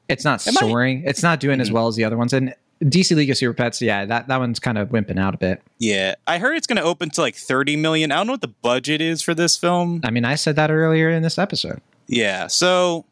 it's 0.07 0.23
not 0.23 0.45
It 0.45 0.51
might- 0.53 0.59
soaring. 0.59 1.03
It's 1.05 1.23
not 1.23 1.39
doing 1.39 1.59
as 1.59 1.69
Mhm. 1.69 1.73
well 1.73 1.87
as 1.87 1.95
the 1.95 2.03
other 2.03 2.15
ones. 2.17 2.31
And 2.33 2.53
DC 2.83 3.15
League 3.15 3.29
of 3.29 3.37
Super 3.37 3.53
Pets, 3.53 3.81
yeah, 3.81 4.05
that, 4.05 4.27
that 4.27 4.37
one's 4.39 4.59
kind 4.59 4.77
of 4.77 4.89
wimping 4.89 5.17
out 5.19 5.33
a 5.33 5.37
bit. 5.37 5.61
Yeah, 5.79 6.15
I 6.27 6.37
heard 6.37 6.55
it's 6.57 6.67
going 6.67 6.77
to 6.77 6.83
open 6.83 7.09
to 7.11 7.21
like 7.21 7.35
thirty 7.35 7.75
million. 7.75 8.11
I 8.11 8.15
don't 8.17 8.27
know 8.27 8.33
what 8.33 8.41
the 8.41 8.47
budget 8.49 9.01
is 9.01 9.21
for 9.21 9.33
this 9.33 9.57
film. 9.57 10.01
I 10.03 10.11
mean, 10.11 10.25
I 10.25 10.35
said 10.35 10.55
that 10.57 10.69
earlier 10.71 11.09
in 11.09 11.23
this 11.23 11.37
episode. 11.37 11.81
Yeah, 12.07 12.47
so 12.47 13.05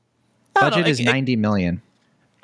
Budget 0.54 0.86
know, 0.86 0.90
is 0.92 1.00
it- 1.00 1.04
it- 1.04 1.12
ninety 1.12 1.36
million. 1.36 1.82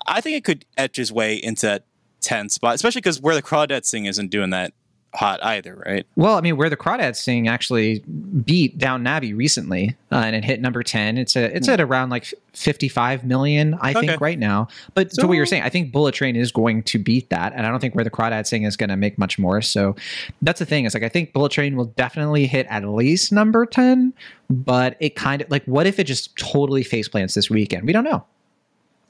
I 0.07 0.19
think 0.19 0.36
it 0.36 0.43
could 0.43 0.65
etch 0.78 0.97
its 0.97 1.11
way 1.11 1.36
into 1.36 1.67
that 1.67 1.84
ten 2.22 2.49
spot, 2.49 2.74
especially 2.76 3.01
because 3.01 3.22
where 3.22 3.36
the 3.36 3.43
crawdads 3.43 3.86
sing 3.86 4.05
isn't 4.05 4.30
doing 4.32 4.49
that 4.49 4.74
hot 5.14 5.43
either, 5.43 5.82
right? 5.86 6.05
Well, 6.16 6.38
I 6.38 6.41
mean, 6.41 6.55
where 6.55 6.70
the 6.70 6.78
Crawdads 6.78 7.18
Sing 7.18 7.47
actually 7.47 7.99
beat 7.99 8.78
Downton 8.78 9.07
Abbey 9.07 9.34
recently, 9.34 9.95
uh, 10.12 10.16
and 10.26 10.36
it 10.36 10.45
hit 10.45 10.62
number 10.62 10.84
ten. 10.84 11.18
It's 11.18 11.36
a, 11.36 11.53
it's 11.55 11.68
at 11.68 11.82
around 11.82 12.09
like 12.12 12.34
fifty-five 12.53 13.26
million, 13.26 13.78
I 13.82 13.91
Okay. 13.91 14.07
think, 14.07 14.22
right 14.22 14.39
now. 14.39 14.70
But 14.93 15.09
to 15.12 15.28
what 15.28 15.34
you're 15.34 15.45
saying, 15.45 15.64
I 15.64 15.70
think 15.70 15.91
Bullet 15.91 16.16
Train 16.16 16.36
is 16.36 16.51
going 16.51 16.84
to 16.84 16.97
beat 16.99 17.30
that, 17.30 17.51
and 17.55 17.66
I 17.66 17.70
don't 17.70 17.80
think 17.80 17.93
where 17.93 18.03
the 18.05 18.09
Crawdads 18.09 18.47
Sing 18.47 18.64
is 18.64 18.78
going 18.78 18.89
to 18.89 18.95
make 18.97 19.18
much 19.18 19.38
more. 19.38 19.62
So 19.62 19.95
that's 20.41 20.59
the 20.59 20.66
thing. 20.66 20.86
It's 20.86 20.93
like 20.95 21.03
I 21.03 21.09
think 21.09 21.34
Bullet 21.34 21.51
Train 21.51 21.76
will 21.76 21.86
definitely 21.86 22.47
hit 22.47 22.66
at 22.70 22.88
least 22.88 23.32
number 23.34 23.66
ten, 23.66 24.14
but 24.49 24.95
it 25.01 25.16
kind 25.16 25.41
of 25.41 25.51
like 25.51 25.66
what 25.66 25.88
if 25.88 25.99
it 25.99 26.05
just 26.05 26.36
totally 26.38 26.84
face 26.84 27.07
plants 27.09 27.34
this 27.34 27.49
weekend? 27.49 27.86
We 27.86 27.91
don't 27.93 28.05
know. 28.05 28.24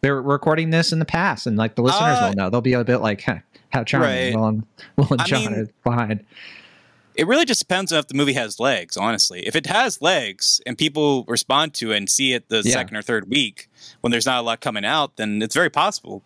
They're 0.01 0.19
recording 0.19 0.71
this 0.71 0.91
in 0.91 0.97
the 0.97 1.05
past, 1.05 1.45
and 1.45 1.57
like 1.57 1.75
the 1.75 1.83
listeners 1.83 2.19
Uh, 2.19 2.25
will 2.25 2.33
know. 2.33 2.49
They'll 2.49 2.61
be 2.61 2.73
a 2.73 2.83
bit 2.83 2.97
like, 3.01 3.21
huh, 3.21 3.37
"How 3.71 3.83
charming!" 3.83 4.09
Right. 4.09 4.35
Will 4.35 4.45
and 4.47 4.63
Will 4.97 5.07
and 5.11 5.21
I 5.21 5.25
Jon 5.25 5.39
mean- 5.45 5.53
are 5.61 5.67
behind. 5.83 6.25
It 7.15 7.27
really 7.27 7.43
just 7.45 7.59
depends 7.59 7.91
on 7.91 7.99
if 7.99 8.07
the 8.07 8.13
movie 8.13 8.33
has 8.33 8.57
legs, 8.59 8.95
honestly. 8.95 9.45
If 9.45 9.53
it 9.55 9.65
has 9.67 10.01
legs 10.01 10.61
and 10.65 10.77
people 10.77 11.25
respond 11.27 11.73
to 11.75 11.91
it 11.91 11.97
and 11.97 12.09
see 12.09 12.31
it 12.33 12.47
the 12.47 12.61
Yeah. 12.63 12.71
second 12.71 12.95
or 12.95 13.01
third 13.01 13.29
week 13.29 13.69
when 13.99 14.11
there's 14.11 14.25
not 14.25 14.39
a 14.39 14.41
lot 14.43 14.61
coming 14.61 14.85
out, 14.85 15.17
then 15.17 15.41
it's 15.41 15.53
very 15.53 15.69
possible. 15.69 16.23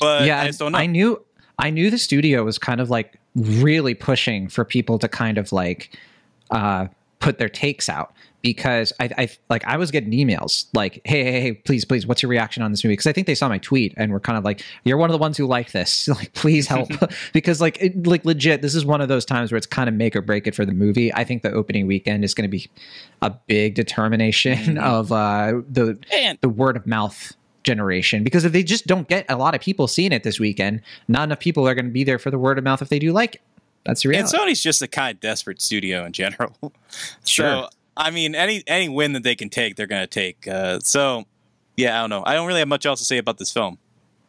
But 0.00 0.24
yeah, 0.24 0.40
I 0.40 0.46
just 0.46 0.58
don't 0.58 0.72
know. 0.72 0.78
I 0.78 0.86
knew 0.86 1.22
I 1.58 1.68
knew 1.70 1.90
the 1.90 1.98
studio 1.98 2.44
was 2.44 2.58
kind 2.58 2.80
of 2.80 2.88
like 2.90 3.18
really 3.34 3.94
pushing 3.94 4.48
for 4.48 4.64
people 4.64 4.98
to 4.98 5.08
kind 5.08 5.36
of 5.36 5.52
like 5.52 5.96
uh 6.50 6.86
put 7.20 7.38
their 7.38 7.48
takes 7.50 7.88
out 7.88 8.12
because 8.54 8.92
I, 9.00 9.10
I 9.18 9.28
like 9.50 9.64
I 9.66 9.76
was 9.76 9.90
getting 9.90 10.12
emails 10.12 10.66
like, 10.72 11.00
hey, 11.04 11.24
hey, 11.24 11.40
hey, 11.40 11.52
please, 11.52 11.84
please, 11.84 12.06
what's 12.06 12.22
your 12.22 12.30
reaction 12.30 12.62
on 12.62 12.70
this 12.70 12.84
movie? 12.84 12.92
Because 12.92 13.08
I 13.08 13.12
think 13.12 13.26
they 13.26 13.34
saw 13.34 13.48
my 13.48 13.58
tweet 13.58 13.92
and 13.96 14.12
were 14.12 14.20
kind 14.20 14.38
of 14.38 14.44
like, 14.44 14.62
you're 14.84 14.96
one 14.96 15.10
of 15.10 15.12
the 15.12 15.18
ones 15.18 15.36
who 15.36 15.46
like 15.46 15.72
this, 15.72 16.06
like, 16.08 16.32
please 16.34 16.68
help, 16.68 16.88
because 17.32 17.60
like, 17.60 17.76
it, 17.80 18.06
like 18.06 18.24
legit, 18.24 18.62
this 18.62 18.74
is 18.76 18.84
one 18.84 19.00
of 19.00 19.08
those 19.08 19.24
times 19.24 19.50
where 19.50 19.56
it's 19.56 19.66
kind 19.66 19.88
of 19.88 19.94
make 19.96 20.14
or 20.14 20.22
break 20.22 20.46
it 20.46 20.54
for 20.54 20.64
the 20.64 20.72
movie. 20.72 21.12
I 21.12 21.24
think 21.24 21.42
the 21.42 21.50
opening 21.52 21.86
weekend 21.88 22.24
is 22.24 22.34
going 22.34 22.48
to 22.48 22.48
be 22.48 22.68
a 23.22 23.30
big 23.30 23.74
determination 23.74 24.76
Mhm. 24.76 24.82
of 24.82 25.10
uh 25.10 25.60
the 25.68 25.98
and 26.12 26.38
the 26.40 26.48
word 26.48 26.76
of 26.76 26.86
mouth 26.86 27.32
generation 27.64 28.22
because 28.22 28.44
if 28.44 28.52
they 28.52 28.62
just 28.62 28.86
don't 28.86 29.08
get 29.08 29.26
a 29.28 29.36
lot 29.36 29.54
of 29.54 29.60
people 29.60 29.88
seeing 29.88 30.12
it 30.12 30.22
this 30.22 30.38
weekend, 30.38 30.80
not 31.08 31.24
enough 31.24 31.40
people 31.40 31.66
are 31.66 31.74
going 31.74 31.86
to 31.86 31.90
be 31.90 32.04
there 32.04 32.18
for 32.18 32.30
the 32.30 32.38
word 32.38 32.58
of 32.58 32.64
mouth 32.64 32.80
if 32.80 32.88
they 32.90 32.98
do 33.00 33.12
like 33.12 33.34
it. 33.36 33.40
That's 33.84 34.02
the 34.02 34.16
and. 34.16 34.26
Sony's 34.26 34.62
just 34.62 34.82
a 34.82 34.88
kind 34.88 35.14
of 35.16 35.20
desperate 35.20 35.60
studio 35.60 36.04
in 36.04 36.12
general. 36.12 36.54
Sure. 37.24 37.64
So 37.64 37.68
I 37.96 38.10
mean, 38.10 38.34
any 38.34 38.62
any 38.66 38.88
win 38.88 39.12
that 39.14 39.22
they 39.22 39.34
can 39.34 39.48
take, 39.48 39.76
they're 39.76 39.86
going 39.86 40.02
to 40.02 40.06
take. 40.06 40.46
Uh, 40.46 40.80
so 40.80 41.24
yeah, 41.76 41.98
I 41.98 42.00
don't 42.00 42.10
know. 42.10 42.22
I 42.26 42.34
don't 42.34 42.46
really 42.46 42.60
have 42.60 42.68
much 42.68 42.86
else 42.86 42.98
to 43.00 43.04
say 43.04 43.18
about 43.18 43.38
this 43.38 43.52
film. 43.52 43.78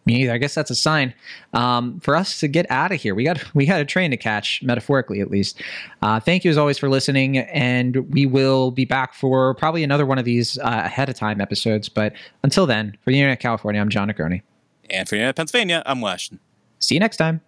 Me 0.06 0.22
either. 0.22 0.32
I 0.32 0.38
guess 0.38 0.56
that's 0.56 0.72
a 0.72 0.76
sign 0.76 1.14
um, 1.54 2.00
for 2.00 2.16
us 2.16 2.40
to 2.40 2.48
get 2.48 2.66
out 2.70 2.94
of 2.94 3.02
here. 3.02 3.14
We 3.14 3.26
got 3.26 3.44
we 3.54 3.66
got 3.66 3.82
a 3.82 3.86
train 3.86 4.12
to 4.12 4.18
catch, 4.18 4.64
metaphorically 4.64 5.20
at 5.20 5.30
least. 5.30 5.62
Uh, 6.02 6.20
thank 6.20 6.46
you 6.46 6.52
as 6.52 6.58
always 6.58 6.78
for 6.78 6.90
listening, 6.90 7.40
and 7.40 7.98
we 8.14 8.26
will 8.26 8.72
be 8.72 8.86
back 8.86 9.14
for 9.14 9.54
probably 9.56 9.84
another 9.84 10.06
one 10.06 10.18
of 10.18 10.26
these 10.26 10.58
uh, 10.60 10.82
ahead 10.86 11.10
of 11.10 11.16
time 11.16 11.42
episodes. 11.42 11.90
But 11.90 12.14
until 12.44 12.66
then, 12.66 12.98
for 13.02 13.12
the 13.12 13.20
Internet 13.20 13.42
California, 13.42 13.82
I'm 13.82 13.90
Jon 13.90 14.10
Negroni. 14.10 14.42
And 14.90 15.08
for 15.08 15.16
the 15.16 15.20
Internet 15.20 15.36
Pennsylvania, 15.36 15.84
I'm 15.86 16.00
Will 16.00 16.10
Ashton. 16.10 16.40
See 16.80 16.96
you 16.96 17.00
next 17.00 17.18
time. 17.18 17.42